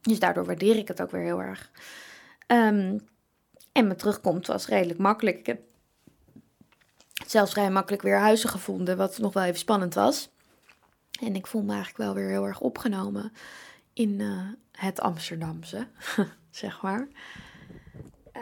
dus 0.00 0.18
daardoor 0.18 0.44
waardeer 0.44 0.76
ik 0.76 0.88
het 0.88 1.02
ook 1.02 1.10
weer 1.10 1.22
heel 1.22 1.42
erg. 1.42 1.70
Um, 2.46 3.00
en 3.72 3.86
mijn 3.86 3.96
terugkomst 3.96 4.46
was 4.46 4.66
redelijk 4.66 4.98
makkelijk. 4.98 5.38
Ik 5.38 5.46
heb 5.46 5.60
zelfs 7.26 7.52
vrij 7.52 7.70
makkelijk 7.70 8.02
weer 8.02 8.18
huizen 8.18 8.48
gevonden. 8.48 8.96
Wat 8.96 9.18
nog 9.18 9.32
wel 9.32 9.44
even 9.44 9.58
spannend 9.58 9.94
was. 9.94 10.30
En 11.20 11.34
ik 11.34 11.46
voel 11.46 11.62
me 11.62 11.72
eigenlijk 11.72 11.98
wel 11.98 12.14
weer 12.14 12.28
heel 12.28 12.46
erg 12.46 12.60
opgenomen 12.60 13.32
in 13.92 14.20
uh, 14.20 14.42
het 14.72 15.00
Amsterdamse, 15.00 15.86
zeg 16.50 16.82
maar. 16.82 17.08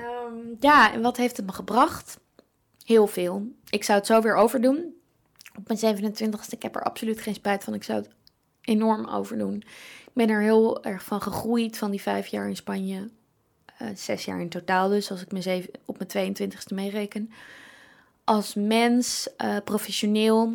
Um, 0.00 0.56
ja, 0.60 0.92
en 0.92 1.02
wat 1.02 1.16
heeft 1.16 1.36
het 1.36 1.46
me 1.46 1.52
gebracht? 1.52 2.18
Heel 2.84 3.06
veel. 3.06 3.46
Ik 3.70 3.84
zou 3.84 3.98
het 3.98 4.06
zo 4.06 4.20
weer 4.20 4.34
overdoen. 4.34 4.94
Op 5.58 5.68
mijn 5.68 5.96
27ste, 5.96 6.48
ik 6.48 6.62
heb 6.62 6.76
er 6.76 6.82
absoluut 6.82 7.20
geen 7.20 7.34
spijt 7.34 7.64
van. 7.64 7.74
Ik 7.74 7.82
zou 7.82 7.98
het 7.98 8.10
enorm 8.60 9.06
overdoen. 9.08 9.54
Ik 10.04 10.12
ben 10.12 10.28
er 10.28 10.40
heel 10.40 10.84
erg 10.84 11.04
van 11.04 11.22
gegroeid 11.22 11.78
van 11.78 11.90
die 11.90 12.00
vijf 12.00 12.26
jaar 12.26 12.48
in 12.48 12.56
Spanje. 12.56 13.10
Uh, 13.82 13.88
zes 13.94 14.24
jaar 14.24 14.40
in 14.40 14.48
totaal 14.48 14.88
dus, 14.88 15.10
als 15.10 15.22
ik 15.22 15.32
me 15.32 15.42
zeven, 15.42 15.70
op 15.84 15.98
mijn 15.98 16.34
22ste 16.36 16.74
meereken. 16.74 17.32
Als 18.24 18.54
mens, 18.54 19.28
uh, 19.44 19.56
professioneel. 19.64 20.52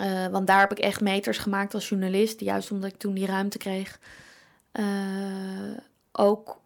Uh, 0.00 0.26
want 0.26 0.46
daar 0.46 0.60
heb 0.60 0.70
ik 0.70 0.78
echt 0.78 1.00
meters 1.00 1.38
gemaakt 1.38 1.74
als 1.74 1.88
journalist. 1.88 2.40
Juist 2.40 2.70
omdat 2.70 2.90
ik 2.90 2.98
toen 2.98 3.14
die 3.14 3.26
ruimte 3.26 3.58
kreeg. 3.58 3.98
ook 6.12 6.60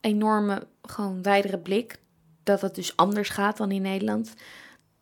enorme, 0.00 0.66
gewoon 0.90 1.22
wijdere 1.22 1.58
blik. 1.58 1.98
Dat 2.42 2.60
het 2.60 2.74
dus 2.74 2.96
anders 2.96 3.28
gaat 3.28 3.56
dan 3.56 3.70
in 3.70 3.82
Nederland. 3.82 4.34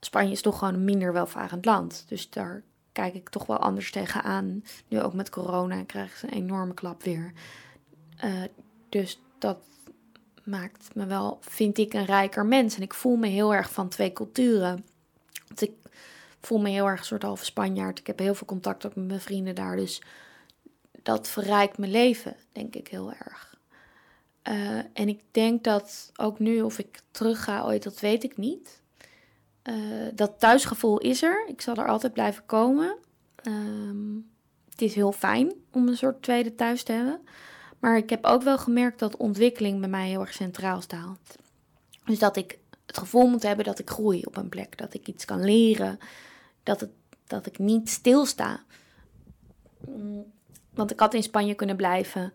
Spanje 0.00 0.32
is 0.32 0.42
toch 0.42 0.58
gewoon 0.58 0.74
een 0.74 0.84
minder 0.84 1.12
welvarend 1.12 1.64
land. 1.64 2.04
Dus 2.08 2.30
daar 2.30 2.62
kijk 2.92 3.14
ik 3.14 3.28
toch 3.28 3.46
wel 3.46 3.58
anders 3.58 3.90
tegenaan. 3.90 4.64
Nu 4.88 5.00
ook 5.00 5.12
met 5.12 5.30
corona 5.30 5.84
krijgen 5.84 6.18
ze 6.18 6.26
een 6.26 6.42
enorme 6.42 6.74
klap 6.74 7.02
weer. 7.02 7.32
Uh, 8.24 8.42
dus 8.88 9.20
dat 9.38 9.58
maakt 10.44 10.94
me 10.94 11.06
wel, 11.06 11.38
vind 11.40 11.78
ik, 11.78 11.92
een 11.92 12.04
rijker 12.04 12.46
mens. 12.46 12.76
En 12.76 12.82
ik 12.82 12.94
voel 12.94 13.16
me 13.16 13.26
heel 13.26 13.54
erg 13.54 13.70
van 13.70 13.88
twee 13.88 14.12
culturen. 14.12 14.84
Want 15.46 15.62
ik 15.62 15.72
voel 16.40 16.58
me 16.58 16.68
heel 16.68 16.86
erg 16.86 16.98
een 17.00 17.06
soort 17.06 17.22
halve 17.22 17.44
Spanjaard. 17.44 17.98
Ik 17.98 18.06
heb 18.06 18.18
heel 18.18 18.34
veel 18.34 18.46
contact 18.46 18.86
ook 18.86 18.94
met 18.94 19.06
mijn 19.06 19.20
vrienden 19.20 19.54
daar. 19.54 19.76
Dus 19.76 20.02
dat 21.02 21.28
verrijkt 21.28 21.78
mijn 21.78 21.90
leven, 21.90 22.36
denk 22.52 22.74
ik 22.74 22.88
heel 22.88 23.12
erg. 23.12 23.45
Uh, 24.48 24.78
en 24.92 25.08
ik 25.08 25.20
denk 25.30 25.64
dat 25.64 26.12
ook 26.16 26.38
nu, 26.38 26.62
of 26.62 26.78
ik 26.78 27.00
terug 27.10 27.44
ga 27.44 27.64
ooit, 27.64 27.82
dat 27.82 28.00
weet 28.00 28.24
ik 28.24 28.36
niet. 28.36 28.80
Uh, 29.64 30.08
dat 30.14 30.32
thuisgevoel 30.38 30.98
is 30.98 31.22
er. 31.22 31.44
Ik 31.48 31.60
zal 31.60 31.74
er 31.74 31.88
altijd 31.88 32.12
blijven 32.12 32.46
komen. 32.46 32.96
Um, 33.42 34.30
het 34.70 34.82
is 34.82 34.94
heel 34.94 35.12
fijn 35.12 35.52
om 35.72 35.88
een 35.88 35.96
soort 35.96 36.22
tweede 36.22 36.54
thuis 36.54 36.82
te 36.82 36.92
hebben. 36.92 37.20
Maar 37.78 37.96
ik 37.96 38.10
heb 38.10 38.24
ook 38.24 38.42
wel 38.42 38.58
gemerkt 38.58 38.98
dat 38.98 39.16
ontwikkeling 39.16 39.80
bij 39.80 39.88
mij 39.88 40.08
heel 40.08 40.20
erg 40.20 40.32
centraal 40.32 40.80
staat. 40.80 41.38
Dus 42.04 42.18
dat 42.18 42.36
ik 42.36 42.58
het 42.86 42.98
gevoel 42.98 43.26
moet 43.26 43.42
hebben 43.42 43.64
dat 43.64 43.78
ik 43.78 43.90
groei 43.90 44.22
op 44.24 44.36
een 44.36 44.48
plek. 44.48 44.78
Dat 44.78 44.94
ik 44.94 45.06
iets 45.06 45.24
kan 45.24 45.44
leren. 45.44 45.98
Dat, 46.62 46.80
het, 46.80 46.90
dat 47.26 47.46
ik 47.46 47.58
niet 47.58 47.90
stilsta. 47.90 48.60
Mm, 49.86 50.24
want 50.70 50.90
ik 50.90 51.00
had 51.00 51.14
in 51.14 51.22
Spanje 51.22 51.54
kunnen 51.54 51.76
blijven. 51.76 52.32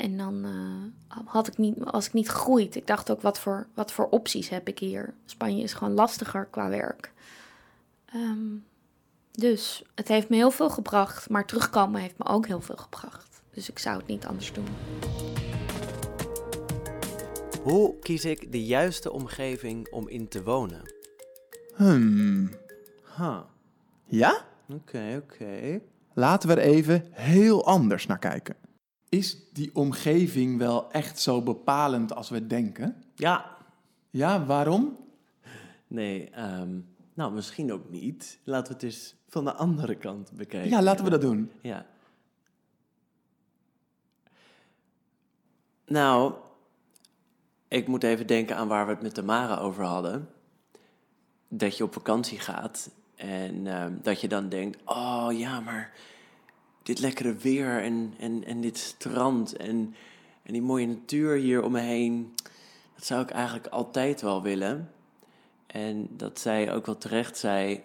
En 0.00 0.16
dan 0.16 0.44
uh, 0.44 1.24
had 1.24 1.46
ik 1.46 1.58
niet, 1.58 1.74
was 1.78 2.06
ik 2.06 2.12
niet 2.12 2.30
gegroeid. 2.30 2.76
Ik 2.76 2.86
dacht 2.86 3.10
ook, 3.10 3.22
wat 3.22 3.38
voor, 3.38 3.66
wat 3.74 3.92
voor 3.92 4.08
opties 4.08 4.48
heb 4.48 4.68
ik 4.68 4.78
hier? 4.78 5.14
Spanje 5.24 5.62
is 5.62 5.72
gewoon 5.72 5.94
lastiger 5.94 6.44
qua 6.44 6.68
werk. 6.68 7.12
Um, 8.14 8.64
dus 9.32 9.82
het 9.94 10.08
heeft 10.08 10.28
me 10.28 10.36
heel 10.36 10.50
veel 10.50 10.70
gebracht. 10.70 11.28
Maar 11.28 11.46
terugkomen 11.46 12.00
heeft 12.00 12.18
me 12.18 12.24
ook 12.24 12.46
heel 12.46 12.60
veel 12.60 12.76
gebracht. 12.76 13.42
Dus 13.50 13.70
ik 13.70 13.78
zou 13.78 13.96
het 13.96 14.06
niet 14.06 14.26
anders 14.26 14.52
doen. 14.52 14.68
Hoe 17.62 17.98
kies 17.98 18.24
ik 18.24 18.52
de 18.52 18.64
juiste 18.64 19.12
omgeving 19.12 19.92
om 19.92 20.08
in 20.08 20.28
te 20.28 20.42
wonen? 20.42 20.92
Hmm. 21.74 22.50
Huh. 23.16 23.40
Ja? 24.04 24.44
Oké, 24.68 25.22
oké. 25.22 25.80
Laten 26.14 26.48
we 26.48 26.54
er 26.54 26.60
even 26.60 27.06
heel 27.10 27.66
anders 27.66 28.06
naar 28.06 28.18
kijken. 28.18 28.56
Is 29.10 29.36
die 29.52 29.70
omgeving 29.74 30.58
wel 30.58 30.92
echt 30.92 31.20
zo 31.20 31.42
bepalend 31.42 32.14
als 32.14 32.28
we 32.28 32.46
denken? 32.46 33.02
Ja. 33.14 33.56
Ja, 34.10 34.44
waarom? 34.46 34.96
Nee, 35.86 36.30
um, 36.38 36.88
nou 37.14 37.32
misschien 37.32 37.72
ook 37.72 37.90
niet. 37.90 38.38
Laten 38.44 38.66
we 38.66 38.72
het 38.72 38.82
eens 38.82 39.14
van 39.28 39.44
de 39.44 39.52
andere 39.52 39.94
kant 39.94 40.32
bekijken. 40.32 40.70
Ja, 40.70 40.82
laten 40.82 41.04
we 41.04 41.10
dat 41.10 41.20
doen. 41.20 41.50
Ja. 41.62 41.86
Nou, 45.86 46.34
ik 47.68 47.86
moet 47.86 48.02
even 48.02 48.26
denken 48.26 48.56
aan 48.56 48.68
waar 48.68 48.86
we 48.86 48.92
het 48.92 49.02
met 49.02 49.14
Tamara 49.14 49.56
over 49.56 49.84
hadden. 49.84 50.28
Dat 51.48 51.76
je 51.76 51.84
op 51.84 51.92
vakantie 51.92 52.38
gaat 52.38 52.90
en 53.16 53.64
uh, 53.66 53.86
dat 54.02 54.20
je 54.20 54.28
dan 54.28 54.48
denkt: 54.48 54.78
oh 54.84 55.28
ja, 55.32 55.60
maar 55.60 55.92
dit 56.82 56.98
lekkere 56.98 57.34
weer 57.34 57.82
en, 57.82 58.14
en, 58.18 58.44
en 58.44 58.60
dit 58.60 58.78
strand 58.78 59.56
en, 59.56 59.94
en 60.42 60.52
die 60.52 60.62
mooie 60.62 60.86
natuur 60.86 61.36
hier 61.36 61.62
om 61.62 61.72
me 61.72 61.80
heen. 61.80 62.34
Dat 62.94 63.04
zou 63.06 63.22
ik 63.22 63.30
eigenlijk 63.30 63.66
altijd 63.66 64.20
wel 64.20 64.42
willen. 64.42 64.90
En 65.66 66.08
dat 66.10 66.38
zij 66.38 66.72
ook 66.72 66.86
wel 66.86 66.98
terecht 66.98 67.38
zei 67.38 67.82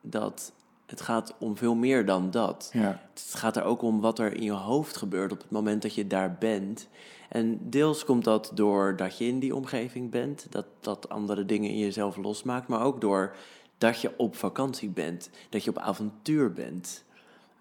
dat 0.00 0.52
het 0.86 1.00
gaat 1.00 1.34
om 1.38 1.56
veel 1.56 1.74
meer 1.74 2.06
dan 2.06 2.30
dat. 2.30 2.70
Ja. 2.72 3.00
Het 3.12 3.34
gaat 3.34 3.56
er 3.56 3.62
ook 3.62 3.82
om 3.82 4.00
wat 4.00 4.18
er 4.18 4.34
in 4.34 4.42
je 4.42 4.52
hoofd 4.52 4.96
gebeurt 4.96 5.32
op 5.32 5.38
het 5.38 5.50
moment 5.50 5.82
dat 5.82 5.94
je 5.94 6.06
daar 6.06 6.36
bent. 6.38 6.88
En 7.28 7.58
deels 7.70 8.04
komt 8.04 8.24
dat 8.24 8.50
door 8.54 8.96
dat 8.96 9.18
je 9.18 9.24
in 9.24 9.38
die 9.38 9.54
omgeving 9.54 10.10
bent, 10.10 10.46
dat 10.50 10.66
dat 10.80 11.08
andere 11.08 11.46
dingen 11.46 11.70
in 11.70 11.78
jezelf 11.78 12.16
losmaakt, 12.16 12.68
maar 12.68 12.82
ook 12.82 13.00
door 13.00 13.36
dat 13.78 14.00
je 14.00 14.12
op 14.16 14.36
vakantie 14.36 14.88
bent, 14.88 15.30
dat 15.48 15.64
je 15.64 15.70
op 15.70 15.78
avontuur 15.78 16.52
bent. 16.52 17.04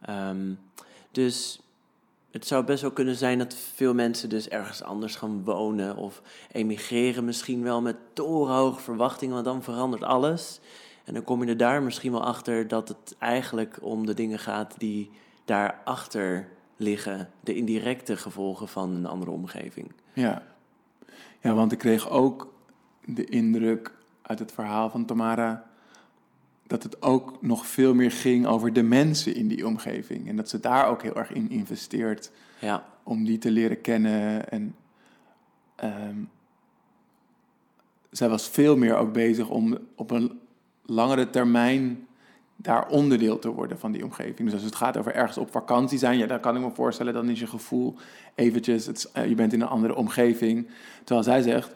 Um, 0.09 0.59
dus 1.11 1.61
het 2.31 2.47
zou 2.47 2.65
best 2.65 2.81
wel 2.81 2.91
kunnen 2.91 3.15
zijn 3.15 3.37
dat 3.37 3.55
veel 3.55 3.93
mensen 3.93 4.29
dus 4.29 4.49
ergens 4.49 4.83
anders 4.83 5.15
gaan 5.15 5.43
wonen 5.43 5.95
of 5.95 6.21
emigreren 6.51 7.25
misschien 7.25 7.63
wel 7.63 7.81
met 7.81 7.95
torenhoge 8.13 8.79
verwachtingen, 8.79 9.33
want 9.33 9.45
dan 9.45 9.63
verandert 9.63 10.03
alles. 10.03 10.59
En 11.03 11.13
dan 11.13 11.23
kom 11.23 11.43
je 11.43 11.49
er 11.49 11.57
daar 11.57 11.83
misschien 11.83 12.11
wel 12.11 12.23
achter 12.23 12.67
dat 12.67 12.87
het 12.87 13.15
eigenlijk 13.19 13.77
om 13.81 14.05
de 14.05 14.13
dingen 14.13 14.39
gaat 14.39 14.75
die 14.77 15.11
daarachter 15.45 16.47
liggen, 16.77 17.29
de 17.39 17.53
indirecte 17.53 18.17
gevolgen 18.17 18.67
van 18.67 18.95
een 18.95 19.05
andere 19.05 19.31
omgeving. 19.31 19.91
Ja. 20.13 20.43
ja, 21.39 21.53
want 21.53 21.71
ik 21.71 21.77
kreeg 21.77 22.09
ook 22.09 22.53
de 23.05 23.25
indruk 23.25 23.93
uit 24.21 24.39
het 24.39 24.51
verhaal 24.51 24.89
van 24.89 25.05
Tamara 25.05 25.70
dat 26.71 26.83
het 26.83 27.01
ook 27.01 27.41
nog 27.41 27.67
veel 27.67 27.93
meer 27.93 28.11
ging 28.11 28.45
over 28.45 28.73
de 28.73 28.83
mensen 28.83 29.35
in 29.35 29.47
die 29.47 29.67
omgeving. 29.67 30.27
En 30.27 30.35
dat 30.35 30.49
ze 30.49 30.59
daar 30.59 30.87
ook 30.87 31.01
heel 31.01 31.15
erg 31.15 31.31
in 31.31 31.49
investeert. 31.49 32.31
Ja. 32.59 32.85
Om 33.03 33.25
die 33.25 33.37
te 33.37 33.51
leren 33.51 33.81
kennen. 33.81 34.49
En 34.49 34.75
um, 35.83 36.29
zij 38.09 38.29
was 38.29 38.49
veel 38.49 38.77
meer 38.77 38.95
ook 38.95 39.13
bezig 39.13 39.49
om 39.49 39.77
op 39.95 40.11
een 40.11 40.39
langere 40.85 41.29
termijn 41.29 42.07
daar 42.55 42.87
onderdeel 42.87 43.39
te 43.39 43.49
worden 43.49 43.79
van 43.79 43.91
die 43.91 44.03
omgeving. 44.03 44.39
Dus 44.39 44.53
als 44.53 44.63
het 44.63 44.75
gaat 44.75 44.97
over 44.97 45.13
ergens 45.13 45.37
op 45.37 45.51
vakantie 45.51 45.97
zijn, 45.97 46.17
ja, 46.17 46.27
dan 46.27 46.39
kan 46.39 46.55
ik 46.55 46.61
me 46.61 46.71
voorstellen, 46.71 47.13
dan 47.13 47.29
is 47.29 47.39
je 47.39 47.47
gevoel 47.47 47.95
eventjes, 48.35 48.85
het, 48.85 49.11
uh, 49.17 49.27
je 49.27 49.35
bent 49.35 49.53
in 49.53 49.61
een 49.61 49.67
andere 49.67 49.95
omgeving. 49.95 50.67
Terwijl 51.03 51.23
zij 51.23 51.41
zegt, 51.41 51.75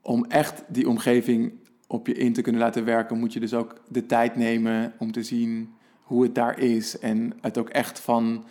om 0.00 0.24
echt 0.24 0.64
die 0.68 0.88
omgeving 0.88 1.62
op 1.94 2.06
je 2.06 2.14
in 2.14 2.32
te 2.32 2.42
kunnen 2.42 2.60
laten 2.60 2.84
werken, 2.84 3.18
moet 3.18 3.32
je 3.32 3.40
dus 3.40 3.54
ook 3.54 3.74
de 3.88 4.06
tijd 4.06 4.36
nemen 4.36 4.92
om 4.98 5.12
te 5.12 5.22
zien 5.22 5.74
hoe 6.02 6.22
het 6.22 6.34
daar 6.34 6.58
is. 6.58 6.98
En 6.98 7.32
het 7.40 7.58
ook 7.58 7.68
echt 7.68 8.00
van 8.00 8.44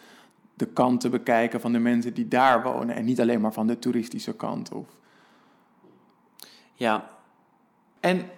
de 0.53 0.65
kant 0.65 1.01
te 1.01 1.09
bekijken 1.09 1.61
van 1.61 1.71
de 1.71 1.79
mensen 1.79 2.13
die 2.13 2.27
daar 2.27 2.63
wonen. 2.63 2.95
En 2.95 3.05
niet 3.05 3.21
alleen 3.21 3.41
maar 3.41 3.53
van 3.53 3.67
de 3.67 3.79
toeristische 3.79 4.35
kant. 4.35 4.71
Of... 4.71 4.87
Ja. 6.73 7.09
En 7.99 8.29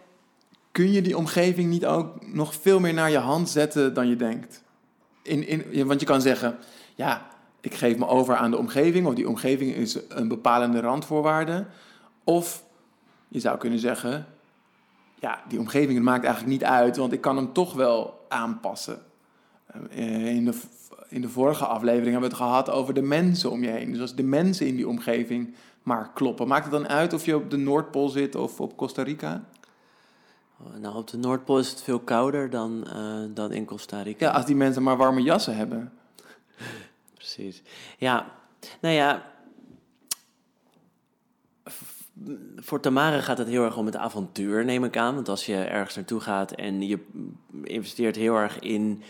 kun 0.72 0.91
je 0.91 1.01
die 1.01 1.18
omgeving 1.18 1.70
niet 1.70 1.86
ook 1.86 2.28
nog 2.28 2.53
veel 2.53 2.80
meer 2.80 2.93
naar 2.93 3.12
je 3.12 3.18
hand 3.18 3.49
zetten 3.49 3.93
dan 3.93 4.08
je 4.08 4.16
denkt? 4.16 4.64
In, 5.22 5.47
in, 5.47 5.88
want 5.88 5.99
je 5.99 6.06
kan 6.06 6.22
zeggen, 6.22 6.58
ja, 6.95 7.28
ik 7.62 7.74
geef 7.74 7.97
me 7.97 8.08
over 8.08 8.36
aan 8.36 8.51
de 8.51 8.58
omgeving, 8.58 9.08
of 9.08 9.14
die 9.14 9.30
omgeving 9.30 9.76
is 9.76 9.97
een 10.10 10.28
bepalende 10.28 10.80
randvoorwaarde. 10.80 11.66
Of 12.24 12.64
je 13.28 13.39
zou 13.39 13.58
kunnen 13.58 13.80
zeggen, 13.80 14.26
ja, 15.20 15.43
die 15.47 15.59
omgeving 15.59 16.01
maakt 16.01 16.24
eigenlijk 16.24 16.53
niet 16.53 16.63
uit, 16.63 16.97
want 16.97 17.13
ik 17.13 17.22
kan 17.22 17.36
hem 17.36 17.53
toch 17.53 17.74
wel 17.74 18.26
aanpassen. 18.28 19.01
Eh, 19.89 20.36
in 20.36 20.45
de, 20.45 20.59
in 21.09 21.22
de 21.22 21.30
vorige 21.30 21.66
aflevering 21.66 22.11
hebben 22.11 22.30
we 22.30 22.36
het 22.36 22.45
gehad 22.45 22.70
over 22.70 22.93
de 22.93 23.01
mensen 23.01 23.51
om 23.51 23.63
je 23.63 23.70
heen. 23.70 23.91
Dus 23.91 24.01
als 24.01 24.16
de 24.16 24.24
mensen 24.24 24.68
in 24.68 24.76
die 24.76 24.88
omgeving 24.88 25.55
maar 25.84 26.11
kloppen. 26.13 26.47
Maakt 26.47 26.63
het 26.63 26.74
dan 26.74 26.88
uit 26.88 27.13
of 27.13 27.26
je 27.26 27.36
op 27.36 27.49
de 27.49 27.57
Noordpool 27.57 28.09
zit 28.09 28.36
of 28.36 28.59
op 28.59 28.78
Costa 28.78 29.03
Rica? 29.03 29.43
Oh, 30.59 30.76
nou, 30.76 30.95
op 30.95 31.07
de 31.07 31.18
Noordpool 31.18 31.59
is 31.59 31.70
het 31.70 31.82
veel 31.82 31.99
kouder 31.99 32.49
dan, 32.49 32.88
uh, 32.95 33.36
dan 33.36 33.51
in 33.51 33.66
Costa 33.66 34.01
Rica. 34.01 34.26
Ja, 34.26 34.32
als 34.32 34.45
die 34.45 34.55
mensen 34.55 34.84
maar 34.84 34.97
warme 34.97 35.22
jassen 35.22 35.55
hebben. 35.55 35.93
Precies. 37.13 37.61
Ja, 37.97 38.32
nou 38.82 38.93
ja. 38.93 39.34
Voor 42.55 42.80
Tamara 42.80 43.22
gaat 43.22 43.38
het 43.38 43.47
heel 43.47 43.63
erg 43.63 43.78
om 43.78 43.86
het 43.86 43.95
avontuur, 43.95 44.66
neem 44.66 44.84
ik 44.84 44.97
aan. 44.97 45.16
Want 45.16 45.30
als 45.30 45.45
je 45.45 45.55
ergens 45.55 45.95
naartoe 45.95 46.20
gaat 46.20 46.51
en 46.51 46.88
je 46.88 46.99
investeert 47.63 48.16
heel 48.16 48.36
erg 48.36 48.59
in 48.59 49.03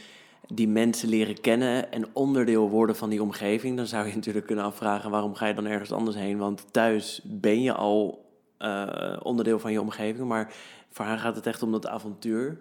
die 0.48 0.68
mensen 0.68 1.10
leren 1.10 1.42
kennen 1.42 1.92
en 1.92 2.06
onderdeel 2.14 2.70
worden 2.70 2.96
van 2.96 3.10
die 3.10 3.22
omgeving, 3.22 3.78
dan 3.78 3.88
zou 3.88 4.08
je 4.08 4.16
natuurlijk 4.16 4.46
kunnen 4.46 4.66
afvragen 4.66 5.12
waarom 5.12 5.36
ga 5.36 5.46
je 5.46 5.54
dan 5.54 5.66
ergens 5.66 5.92
anders 5.92 6.16
heen? 6.16 6.38
Want 6.38 6.74
thuis 6.74 7.22
ben 7.24 7.62
je 7.62 7.74
al 7.74 8.26
uh, 8.60 9.18
onderdeel 9.24 9.60
van 9.60 9.72
je 9.72 9.82
omgeving, 9.82 10.28
maar 10.28 10.54
voor 10.90 11.06
haar 11.06 11.18
gaat 11.18 11.36
het 11.36 11.48
echt 11.48 11.64
om 11.64 11.72
dat 11.72 11.88
avontuur. 11.88 12.60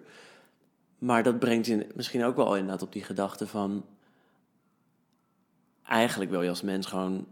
Maar 0.99 1.23
dat 1.23 1.39
brengt 1.39 1.65
je 1.65 1.87
misschien 1.95 2.23
ook 2.23 2.35
wel 2.35 2.55
inderdaad 2.55 2.81
op 2.81 2.93
die 2.93 3.03
gedachte 3.03 3.47
van 3.47 3.85
eigenlijk 5.87 6.31
wil 6.31 6.41
je 6.41 6.49
als 6.49 6.61
mens 6.61 6.85
gewoon 6.85 7.25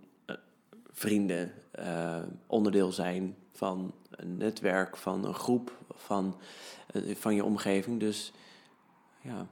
vrienden, 0.93 1.51
uh, 1.79 2.21
onderdeel 2.47 2.91
zijn 2.91 3.35
van 3.51 3.93
een 4.09 4.37
netwerk, 4.37 4.97
van 4.97 5.25
een 5.25 5.33
groep, 5.33 5.77
van, 5.89 6.39
van 7.13 7.35
je 7.35 7.43
omgeving. 7.43 7.99
Dus 7.99 8.33
ja. 9.21 9.47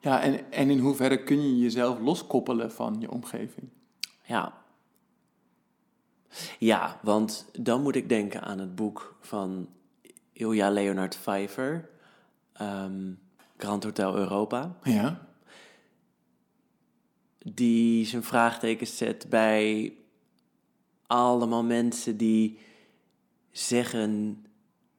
Ja, 0.00 0.22
en, 0.22 0.52
en 0.52 0.70
in 0.70 0.78
hoeverre 0.78 1.22
kun 1.22 1.42
je 1.42 1.58
jezelf 1.58 1.98
loskoppelen 1.98 2.72
van 2.72 2.96
je 3.00 3.10
omgeving? 3.10 3.68
Ja. 4.22 4.52
Ja, 6.58 7.00
want 7.02 7.48
dan 7.52 7.82
moet 7.82 7.94
ik 7.94 8.08
denken 8.08 8.42
aan 8.42 8.58
het 8.58 8.74
boek 8.74 9.16
van 9.20 9.68
Ilja 10.32 10.70
Leonard 10.70 11.18
Pfeiffer, 11.20 11.88
um, 12.60 13.18
Grand 13.56 13.84
Hotel 13.84 14.16
Europa. 14.16 14.76
Ja. 14.82 15.26
Die 17.38 18.06
zijn 18.06 18.22
vraagtekens 18.22 18.96
zet 18.96 19.26
bij 19.28 19.92
allemaal 21.08 21.64
mensen 21.64 22.16
die 22.16 22.58
zeggen 23.50 24.42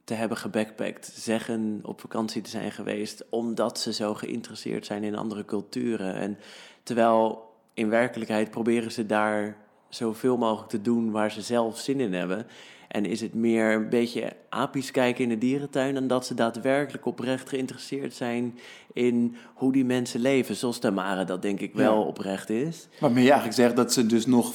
te 0.03 0.13
hebben 0.13 0.37
gebackpackt, 0.37 1.11
zeggen 1.15 1.79
op 1.83 2.01
vakantie 2.01 2.41
te 2.41 2.49
zijn 2.49 2.71
geweest, 2.71 3.25
omdat 3.29 3.79
ze 3.79 3.93
zo 3.93 4.13
geïnteresseerd 4.13 4.85
zijn 4.85 5.03
in 5.03 5.15
andere 5.15 5.45
culturen. 5.45 6.15
En 6.15 6.37
terwijl 6.83 7.49
in 7.73 7.89
werkelijkheid 7.89 8.51
proberen 8.51 8.91
ze 8.91 9.05
daar 9.05 9.57
zoveel 9.89 10.37
mogelijk 10.37 10.69
te 10.69 10.81
doen 10.81 11.11
waar 11.11 11.31
ze 11.31 11.41
zelf 11.41 11.79
zin 11.79 11.99
in 11.99 12.13
hebben. 12.13 12.47
En 12.87 13.05
is 13.05 13.21
het 13.21 13.33
meer 13.33 13.73
een 13.73 13.89
beetje 13.89 14.33
apisch 14.49 14.91
kijken 14.91 15.23
in 15.23 15.29
de 15.29 15.37
dierentuin 15.37 15.93
dan 15.93 16.07
dat 16.07 16.25
ze 16.25 16.33
daadwerkelijk 16.33 17.05
oprecht 17.05 17.49
geïnteresseerd 17.49 18.13
zijn 18.13 18.59
in 18.93 19.35
hoe 19.53 19.71
die 19.71 19.85
mensen 19.85 20.19
leven. 20.19 20.55
Zoals 20.55 20.79
Tamara 20.79 21.23
dat 21.23 21.41
denk 21.41 21.59
ik 21.59 21.73
wel 21.73 22.03
oprecht 22.03 22.49
is. 22.49 22.87
Waarmee 22.99 23.23
je 23.23 23.31
eigenlijk 23.31 23.59
zegt 23.59 23.75
dat 23.75 23.93
ze 23.93 24.05
dus 24.05 24.25
nog 24.25 24.53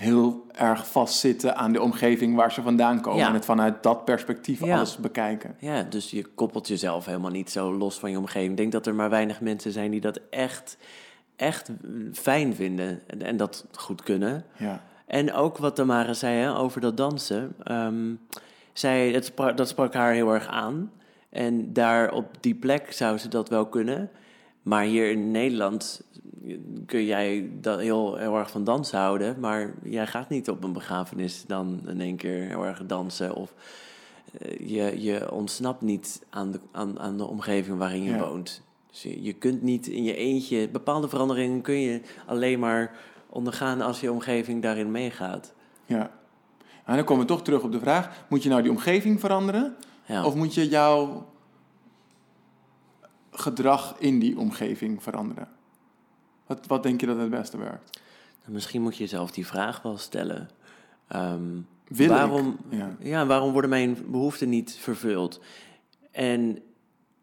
heel 0.00 0.46
erg 0.52 0.86
vastzitten 0.90 1.56
aan 1.56 1.72
de 1.72 1.82
omgeving 1.82 2.36
waar 2.36 2.52
ze 2.52 2.62
vandaan 2.62 3.00
komen. 3.00 3.26
En 3.26 3.34
het 3.34 3.44
vanuit 3.44 3.82
dat 3.82 4.04
perspectief 4.04 4.62
alles 4.62 4.96
bekijken. 4.96 5.56
Ja, 5.58 5.82
dus 5.82 6.10
je 6.10 6.24
koppelt 6.24 6.68
jezelf 6.68 7.06
helemaal 7.06 7.30
niet 7.30 7.50
zo 7.50 7.72
los 7.72 7.98
van 7.98 8.10
je 8.10 8.18
omgeving. 8.18 8.50
Ik 8.50 8.56
denk 8.56 8.72
dat 8.72 8.86
er 8.86 8.94
maar 8.94 9.10
weinig 9.10 9.40
mensen 9.40 9.72
zijn 9.72 9.90
die 9.90 10.00
dat 10.00 10.20
echt, 10.30 10.76
echt 11.36 11.70
fijn 12.12 12.54
vinden 12.54 13.00
en, 13.06 13.22
en 13.22 13.36
dat 13.36 13.66
goed 13.72 14.02
kunnen. 14.02 14.44
Ja. 14.56 14.82
En 15.06 15.32
ook 15.32 15.58
wat 15.58 15.74
Tamara 15.74 16.12
zei 16.12 16.36
hè, 16.38 16.56
over 16.56 16.80
dat 16.80 16.96
dansen. 16.96 17.54
Um, 17.70 18.20
zij, 18.72 19.10
het 19.10 19.24
sprak, 19.24 19.56
dat 19.56 19.68
sprak 19.68 19.94
haar 19.94 20.12
heel 20.12 20.34
erg 20.34 20.46
aan. 20.46 20.92
En 21.30 21.72
daar 21.72 22.12
op 22.12 22.26
die 22.40 22.54
plek 22.54 22.92
zou 22.92 23.18
ze 23.18 23.28
dat 23.28 23.48
wel 23.48 23.66
kunnen. 23.66 24.10
Maar 24.62 24.82
hier 24.82 25.10
in 25.10 25.30
Nederland 25.30 26.02
kun 26.86 27.04
jij 27.04 27.50
dat 27.60 27.80
heel, 27.80 28.16
heel 28.16 28.36
erg 28.36 28.50
van 28.50 28.64
dansen 28.64 28.98
houden. 28.98 29.40
Maar 29.40 29.74
jij 29.82 30.06
gaat 30.06 30.28
niet 30.28 30.50
op 30.50 30.64
een 30.64 30.72
begrafenis 30.72 31.44
dan 31.46 31.80
in 31.86 32.00
één 32.00 32.16
keer 32.16 32.48
heel 32.48 32.66
erg 32.66 32.86
dansen. 32.86 33.34
Of 33.34 33.54
uh, 34.42 34.68
je, 34.68 35.02
je 35.02 35.32
ontsnapt 35.32 35.80
niet 35.80 36.26
aan 36.30 36.50
de, 36.50 36.60
aan, 36.72 36.98
aan 37.00 37.16
de 37.16 37.26
omgeving 37.26 37.78
waarin 37.78 38.02
je 38.02 38.18
woont. 38.18 38.62
Dus 38.90 39.02
je, 39.02 39.22
je 39.22 39.32
kunt 39.32 39.62
niet 39.62 39.86
in 39.86 40.04
je 40.04 40.16
eentje... 40.16 40.68
Bepaalde 40.68 41.08
veranderingen 41.08 41.60
kun 41.60 41.80
je 41.80 42.00
alleen 42.26 42.58
maar 42.58 42.96
ondergaan 43.28 43.80
als 43.80 44.00
je 44.00 44.12
omgeving 44.12 44.62
daarin 44.62 44.90
meegaat. 44.90 45.54
Ja. 45.86 46.10
En 46.84 46.96
dan 46.96 47.04
komen 47.04 47.22
we 47.22 47.32
toch 47.32 47.42
terug 47.42 47.62
op 47.62 47.72
de 47.72 47.80
vraag: 47.80 48.24
moet 48.28 48.42
je 48.42 48.48
nou 48.48 48.62
die 48.62 48.70
omgeving 48.70 49.20
veranderen? 49.20 49.76
Ja. 50.04 50.24
Of 50.24 50.34
moet 50.34 50.54
je 50.54 50.68
jouw 50.68 51.26
gedrag 53.30 53.94
in 53.98 54.18
die 54.18 54.38
omgeving 54.38 55.02
veranderen? 55.02 55.48
Wat, 56.50 56.66
wat 56.66 56.82
denk 56.82 57.00
je 57.00 57.06
dat 57.06 57.18
het 57.18 57.30
beste 57.30 57.58
werkt? 57.58 58.00
Nou, 58.40 58.52
misschien 58.52 58.82
moet 58.82 58.96
je 58.96 59.02
jezelf 59.02 59.30
die 59.30 59.46
vraag 59.46 59.82
wel 59.82 59.98
stellen. 59.98 60.50
Um, 61.16 61.66
waarom, 61.88 62.56
ja. 62.68 62.96
ja. 62.98 63.26
waarom 63.26 63.52
worden 63.52 63.70
mijn 63.70 63.96
behoeften 64.06 64.48
niet 64.48 64.76
vervuld? 64.80 65.40
En 66.10 66.58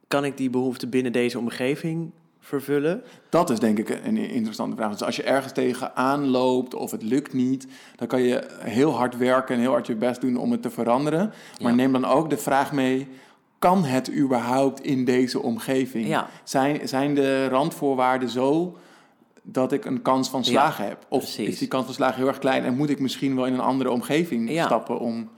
kan 0.07 0.25
ik 0.25 0.37
die 0.37 0.49
behoeften 0.49 0.89
binnen 0.89 1.11
deze 1.11 1.39
omgeving 1.39 2.11
vervullen? 2.39 3.03
Dat 3.29 3.49
is 3.49 3.59
denk 3.59 3.77
ik 3.77 3.89
een 3.89 4.17
interessante 4.17 4.75
vraag. 4.75 4.91
Dus 4.91 5.03
als 5.03 5.15
je 5.15 5.23
ergens 5.23 5.53
tegenaan 5.53 6.27
loopt 6.27 6.73
of 6.73 6.91
het 6.91 7.03
lukt 7.03 7.33
niet, 7.33 7.67
dan 7.95 8.07
kan 8.07 8.21
je 8.21 8.47
heel 8.59 8.91
hard 8.91 9.17
werken 9.17 9.55
en 9.55 9.61
heel 9.61 9.71
hard 9.71 9.87
je 9.87 9.95
best 9.95 10.21
doen 10.21 10.37
om 10.37 10.51
het 10.51 10.61
te 10.61 10.69
veranderen. 10.69 11.33
Maar 11.61 11.75
neem 11.75 11.91
dan 11.91 12.05
ook 12.05 12.29
de 12.29 12.37
vraag 12.37 12.71
mee: 12.71 13.07
kan 13.59 13.83
het 13.83 14.11
überhaupt 14.11 14.81
in 14.81 15.05
deze 15.05 15.41
omgeving? 15.41 16.07
Ja. 16.07 16.27
Zijn, 16.43 16.87
zijn 16.87 17.15
de 17.15 17.47
randvoorwaarden 17.47 18.29
zo 18.29 18.77
dat 19.49 19.71
ik 19.71 19.85
een 19.85 20.01
kans 20.01 20.29
van 20.29 20.43
slagen 20.43 20.85
heb? 20.85 21.05
Of 21.09 21.37
is 21.37 21.57
die 21.57 21.67
kans 21.67 21.85
van 21.85 21.93
slagen 21.93 22.17
heel 22.17 22.27
erg 22.27 22.37
klein 22.37 22.63
en 22.63 22.75
moet 22.75 22.89
ik 22.89 22.99
misschien 22.99 23.35
wel 23.35 23.45
in 23.45 23.53
een 23.53 23.59
andere 23.59 23.91
omgeving 23.91 24.61
stappen 24.63 24.99
om. 24.99 25.29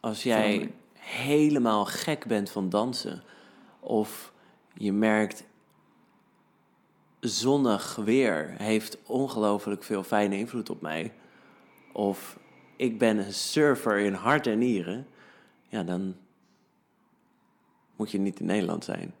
Als 0.00 0.22
jij 0.22 0.70
helemaal 0.98 1.84
gek 1.84 2.26
bent 2.26 2.50
van 2.50 2.68
dansen, 2.68 3.22
of 3.80 4.32
je 4.74 4.92
merkt 4.92 5.44
zonnig 7.20 7.96
weer 7.96 8.54
heeft 8.58 8.98
ongelooflijk 9.06 9.82
veel 9.82 10.02
fijne 10.02 10.38
invloed 10.38 10.70
op 10.70 10.80
mij. 10.80 11.12
Of 11.92 12.38
ik 12.76 12.98
ben 12.98 13.18
een 13.18 13.32
surfer 13.32 13.98
in 13.98 14.14
hart 14.14 14.46
en 14.46 14.58
nieren. 14.58 15.06
Ja, 15.68 15.82
dan 15.82 16.16
moet 17.96 18.10
je 18.10 18.18
niet 18.18 18.40
in 18.40 18.46
Nederland 18.46 18.84
zijn. 18.84 19.14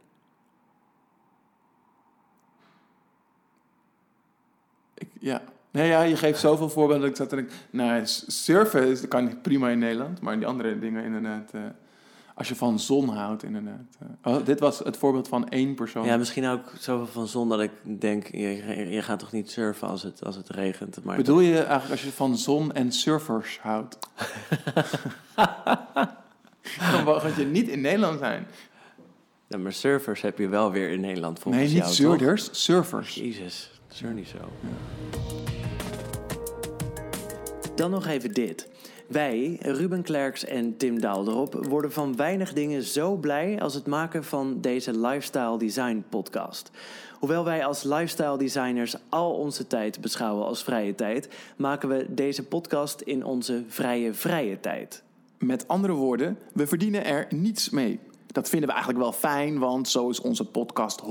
Ik, 5.04 5.10
ja. 5.20 5.42
Nee, 5.70 5.88
ja, 5.88 6.02
je 6.02 6.16
geeft 6.16 6.40
zoveel 6.40 6.68
voorbeelden 6.68 7.00
dat 7.00 7.10
ik 7.10 7.16
zat 7.16 7.32
en 7.32 7.38
ik... 7.38 7.50
Nou, 7.70 8.02
surfen 8.26 9.08
kan 9.08 9.40
prima 9.40 9.68
in 9.68 9.78
Nederland, 9.78 10.20
maar 10.20 10.36
die 10.36 10.46
andere 10.46 10.78
dingen 10.78 11.04
inderdaad... 11.04 11.50
Uh, 11.54 11.60
als 12.34 12.48
je 12.48 12.54
van 12.54 12.78
zon 12.78 13.08
houdt, 13.08 13.42
inderdaad. 13.42 13.98
Oh, 14.22 14.44
dit 14.44 14.60
was 14.60 14.78
het 14.78 14.96
voorbeeld 14.96 15.28
van 15.28 15.48
één 15.48 15.74
persoon. 15.74 16.06
Ja, 16.06 16.16
misschien 16.16 16.46
ook 16.46 16.72
zoveel 16.78 17.06
van 17.06 17.28
zon 17.28 17.48
dat 17.48 17.60
ik 17.60 17.70
denk, 17.82 18.26
je, 18.26 18.90
je 18.90 19.02
gaat 19.02 19.18
toch 19.18 19.32
niet 19.32 19.50
surfen 19.50 19.88
als 19.88 20.02
het, 20.02 20.24
als 20.24 20.36
het 20.36 20.48
regent. 20.48 21.04
Maar 21.04 21.16
Bedoel 21.16 21.40
je 21.40 21.56
eigenlijk 21.56 21.90
als 21.90 22.02
je 22.02 22.12
van 22.12 22.36
zon 22.36 22.72
en 22.72 22.92
surfers 22.92 23.58
houdt? 23.60 23.98
Dan 26.92 27.04
mag 27.04 27.36
je 27.36 27.44
niet 27.44 27.68
in 27.68 27.80
Nederland 27.80 28.18
zijn. 28.18 28.46
Ja, 29.46 29.58
maar 29.58 29.72
surfers 29.72 30.20
heb 30.20 30.38
je 30.38 30.48
wel 30.48 30.70
weer 30.70 30.90
in 30.90 31.00
Nederland 31.00 31.38
volgens 31.38 31.64
Nee, 31.64 31.74
niet 31.74 31.84
zeurders, 31.84 32.48
surfers. 32.52 33.14
Jezus, 33.14 33.73
niet 34.02 34.28
zo. 34.28 34.38
Dan 37.74 37.90
nog 37.90 38.06
even 38.06 38.32
dit. 38.32 38.68
Wij, 39.08 39.58
Ruben 39.60 40.02
Klerks 40.02 40.44
en 40.44 40.76
Tim 40.76 41.00
Daalderop, 41.00 41.66
worden 41.68 41.92
van 41.92 42.16
weinig 42.16 42.52
dingen 42.52 42.82
zo 42.82 43.16
blij 43.16 43.60
als 43.60 43.74
het 43.74 43.86
maken 43.86 44.24
van 44.24 44.60
deze 44.60 44.98
Lifestyle 44.98 45.58
Design 45.58 46.04
podcast. 46.08 46.70
Hoewel 47.18 47.44
wij 47.44 47.64
als 47.64 47.82
lifestyle 47.82 48.38
designers 48.38 48.96
al 49.08 49.32
onze 49.32 49.66
tijd 49.66 50.00
beschouwen 50.00 50.46
als 50.46 50.62
vrije 50.62 50.94
tijd, 50.94 51.28
maken 51.56 51.88
we 51.88 52.06
deze 52.08 52.44
podcast 52.44 53.00
in 53.00 53.24
onze 53.24 53.64
vrije 53.68 54.14
vrije 54.14 54.60
tijd. 54.60 55.02
Met 55.38 55.68
andere 55.68 55.92
woorden, 55.92 56.38
we 56.52 56.66
verdienen 56.66 57.04
er 57.04 57.26
niets 57.30 57.70
mee. 57.70 58.00
Dat 58.26 58.48
vinden 58.48 58.68
we 58.68 58.74
eigenlijk 58.74 59.04
wel 59.04 59.12
fijn, 59.12 59.58
want 59.58 59.88
zo 59.88 60.08
is 60.08 60.20
onze 60.20 60.44
podcast 60.44 61.02
100% 61.02 61.06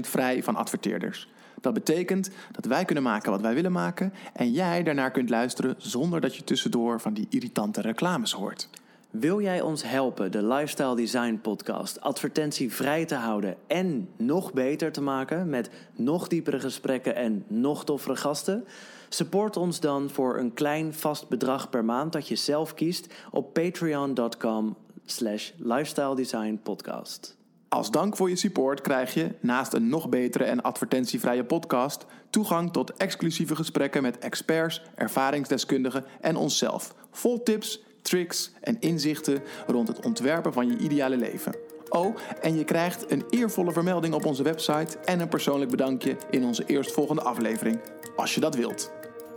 vrij 0.00 0.42
van 0.42 0.56
adverteerders. 0.56 1.28
Dat 1.62 1.74
betekent 1.74 2.30
dat 2.52 2.64
wij 2.64 2.84
kunnen 2.84 3.04
maken 3.04 3.30
wat 3.30 3.40
wij 3.40 3.54
willen 3.54 3.72
maken 3.72 4.12
en 4.32 4.52
jij 4.52 4.82
daarnaar 4.82 5.10
kunt 5.10 5.30
luisteren 5.30 5.74
zonder 5.78 6.20
dat 6.20 6.36
je 6.36 6.44
tussendoor 6.44 7.00
van 7.00 7.14
die 7.14 7.26
irritante 7.30 7.80
reclames 7.80 8.32
hoort. 8.32 8.68
Wil 9.10 9.40
jij 9.40 9.60
ons 9.60 9.82
helpen 9.82 10.32
de 10.32 10.46
Lifestyle 10.46 10.96
Design 10.96 11.38
Podcast 11.42 12.00
advertentievrij 12.00 13.04
te 13.04 13.14
houden 13.14 13.56
en 13.66 14.08
nog 14.16 14.52
beter 14.52 14.92
te 14.92 15.02
maken 15.02 15.48
met 15.48 15.70
nog 15.94 16.28
diepere 16.28 16.60
gesprekken 16.60 17.14
en 17.14 17.44
nog 17.46 17.84
toffere 17.84 18.16
gasten? 18.16 18.64
Support 19.08 19.56
ons 19.56 19.80
dan 19.80 20.10
voor 20.10 20.38
een 20.38 20.54
klein 20.54 20.94
vast 20.94 21.28
bedrag 21.28 21.70
per 21.70 21.84
maand 21.84 22.12
dat 22.12 22.28
je 22.28 22.36
zelf 22.36 22.74
kiest 22.74 23.14
op 23.30 23.52
patreon.com 23.52 24.76
slash 25.04 25.50
lifestyle 25.56 26.16
design 26.16 26.60
podcast. 26.62 27.41
Als 27.72 27.90
dank 27.90 28.16
voor 28.16 28.28
je 28.28 28.36
support 28.36 28.80
krijg 28.80 29.14
je, 29.14 29.30
naast 29.40 29.72
een 29.72 29.88
nog 29.88 30.08
betere 30.08 30.44
en 30.44 30.62
advertentievrije 30.62 31.44
podcast, 31.44 32.06
toegang 32.30 32.72
tot 32.72 32.92
exclusieve 32.96 33.56
gesprekken 33.56 34.02
met 34.02 34.18
experts, 34.18 34.82
ervaringsdeskundigen 34.94 36.04
en 36.20 36.36
onszelf. 36.36 36.94
Vol 37.10 37.42
tips, 37.42 37.82
tricks 38.02 38.52
en 38.60 38.76
inzichten 38.80 39.42
rond 39.66 39.88
het 39.88 40.04
ontwerpen 40.04 40.52
van 40.52 40.68
je 40.68 40.78
ideale 40.78 41.16
leven. 41.16 41.54
Oh, 41.88 42.16
en 42.40 42.56
je 42.56 42.64
krijgt 42.64 43.10
een 43.10 43.24
eervolle 43.30 43.72
vermelding 43.72 44.14
op 44.14 44.24
onze 44.24 44.42
website 44.42 44.98
en 44.98 45.20
een 45.20 45.28
persoonlijk 45.28 45.70
bedankje 45.70 46.16
in 46.30 46.44
onze 46.44 46.64
eerstvolgende 46.66 47.22
aflevering, 47.22 47.80
als 48.16 48.34
je 48.34 48.40
dat 48.40 48.54
wilt. 48.54 48.92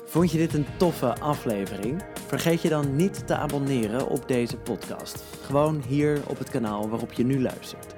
Vond 0.05 0.31
je 0.31 0.37
dit 0.37 0.53
een 0.53 0.67
toffe 0.77 1.19
aflevering? 1.19 2.03
Vergeet 2.27 2.61
je 2.61 2.69
dan 2.69 2.95
niet 2.95 3.27
te 3.27 3.35
abonneren 3.35 4.07
op 4.07 4.27
deze 4.27 4.57
podcast. 4.57 5.23
Gewoon 5.41 5.83
hier 5.87 6.21
op 6.27 6.37
het 6.37 6.49
kanaal 6.49 6.89
waarop 6.89 7.13
je 7.13 7.25
nu 7.25 7.41
luistert. 7.41 7.94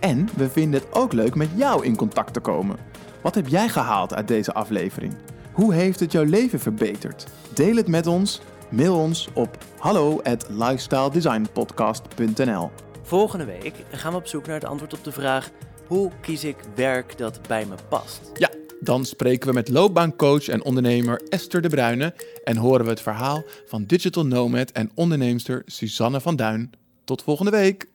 En 0.00 0.28
we 0.36 0.50
vinden 0.50 0.80
het 0.80 0.92
ook 0.92 1.12
leuk 1.12 1.34
met 1.34 1.48
jou 1.54 1.84
in 1.84 1.96
contact 1.96 2.32
te 2.32 2.40
komen. 2.40 2.76
Wat 3.22 3.34
heb 3.34 3.48
jij 3.48 3.68
gehaald 3.68 4.14
uit 4.14 4.28
deze 4.28 4.52
aflevering? 4.52 5.14
Hoe 5.52 5.74
heeft 5.74 6.00
het 6.00 6.12
jouw 6.12 6.24
leven 6.24 6.60
verbeterd? 6.60 7.26
Deel 7.54 7.76
het 7.76 7.88
met 7.88 8.06
ons. 8.06 8.40
Mail 8.68 8.96
ons 8.96 9.28
op 9.34 9.58
hallo 9.78 10.20
at 10.22 10.46
lifestyledesignpodcast.nl 10.48 12.70
Volgende 13.02 13.44
week 13.44 13.74
gaan 13.90 14.12
we 14.12 14.18
op 14.18 14.26
zoek 14.26 14.46
naar 14.46 14.54
het 14.54 14.64
antwoord 14.64 14.94
op 14.94 15.04
de 15.04 15.12
vraag: 15.12 15.50
hoe 15.86 16.10
kies 16.20 16.44
ik 16.44 16.56
werk 16.74 17.18
dat 17.18 17.40
bij 17.48 17.66
me 17.66 17.74
past? 17.88 18.30
Ja, 18.34 18.50
dan 18.80 19.04
spreken 19.04 19.48
we 19.48 19.54
met 19.54 19.68
loopbaancoach 19.68 20.48
en 20.48 20.64
ondernemer 20.64 21.22
Esther 21.28 21.62
de 21.62 21.68
Bruyne 21.68 22.14
en 22.44 22.56
horen 22.56 22.84
we 22.84 22.90
het 22.90 23.00
verhaal 23.00 23.42
van 23.66 23.84
digital 23.84 24.26
nomad 24.26 24.70
en 24.70 24.90
onderneemster 24.94 25.62
Suzanne 25.66 26.20
van 26.20 26.36
Duin. 26.36 26.70
Tot 27.04 27.22
volgende 27.22 27.50
week. 27.50 27.88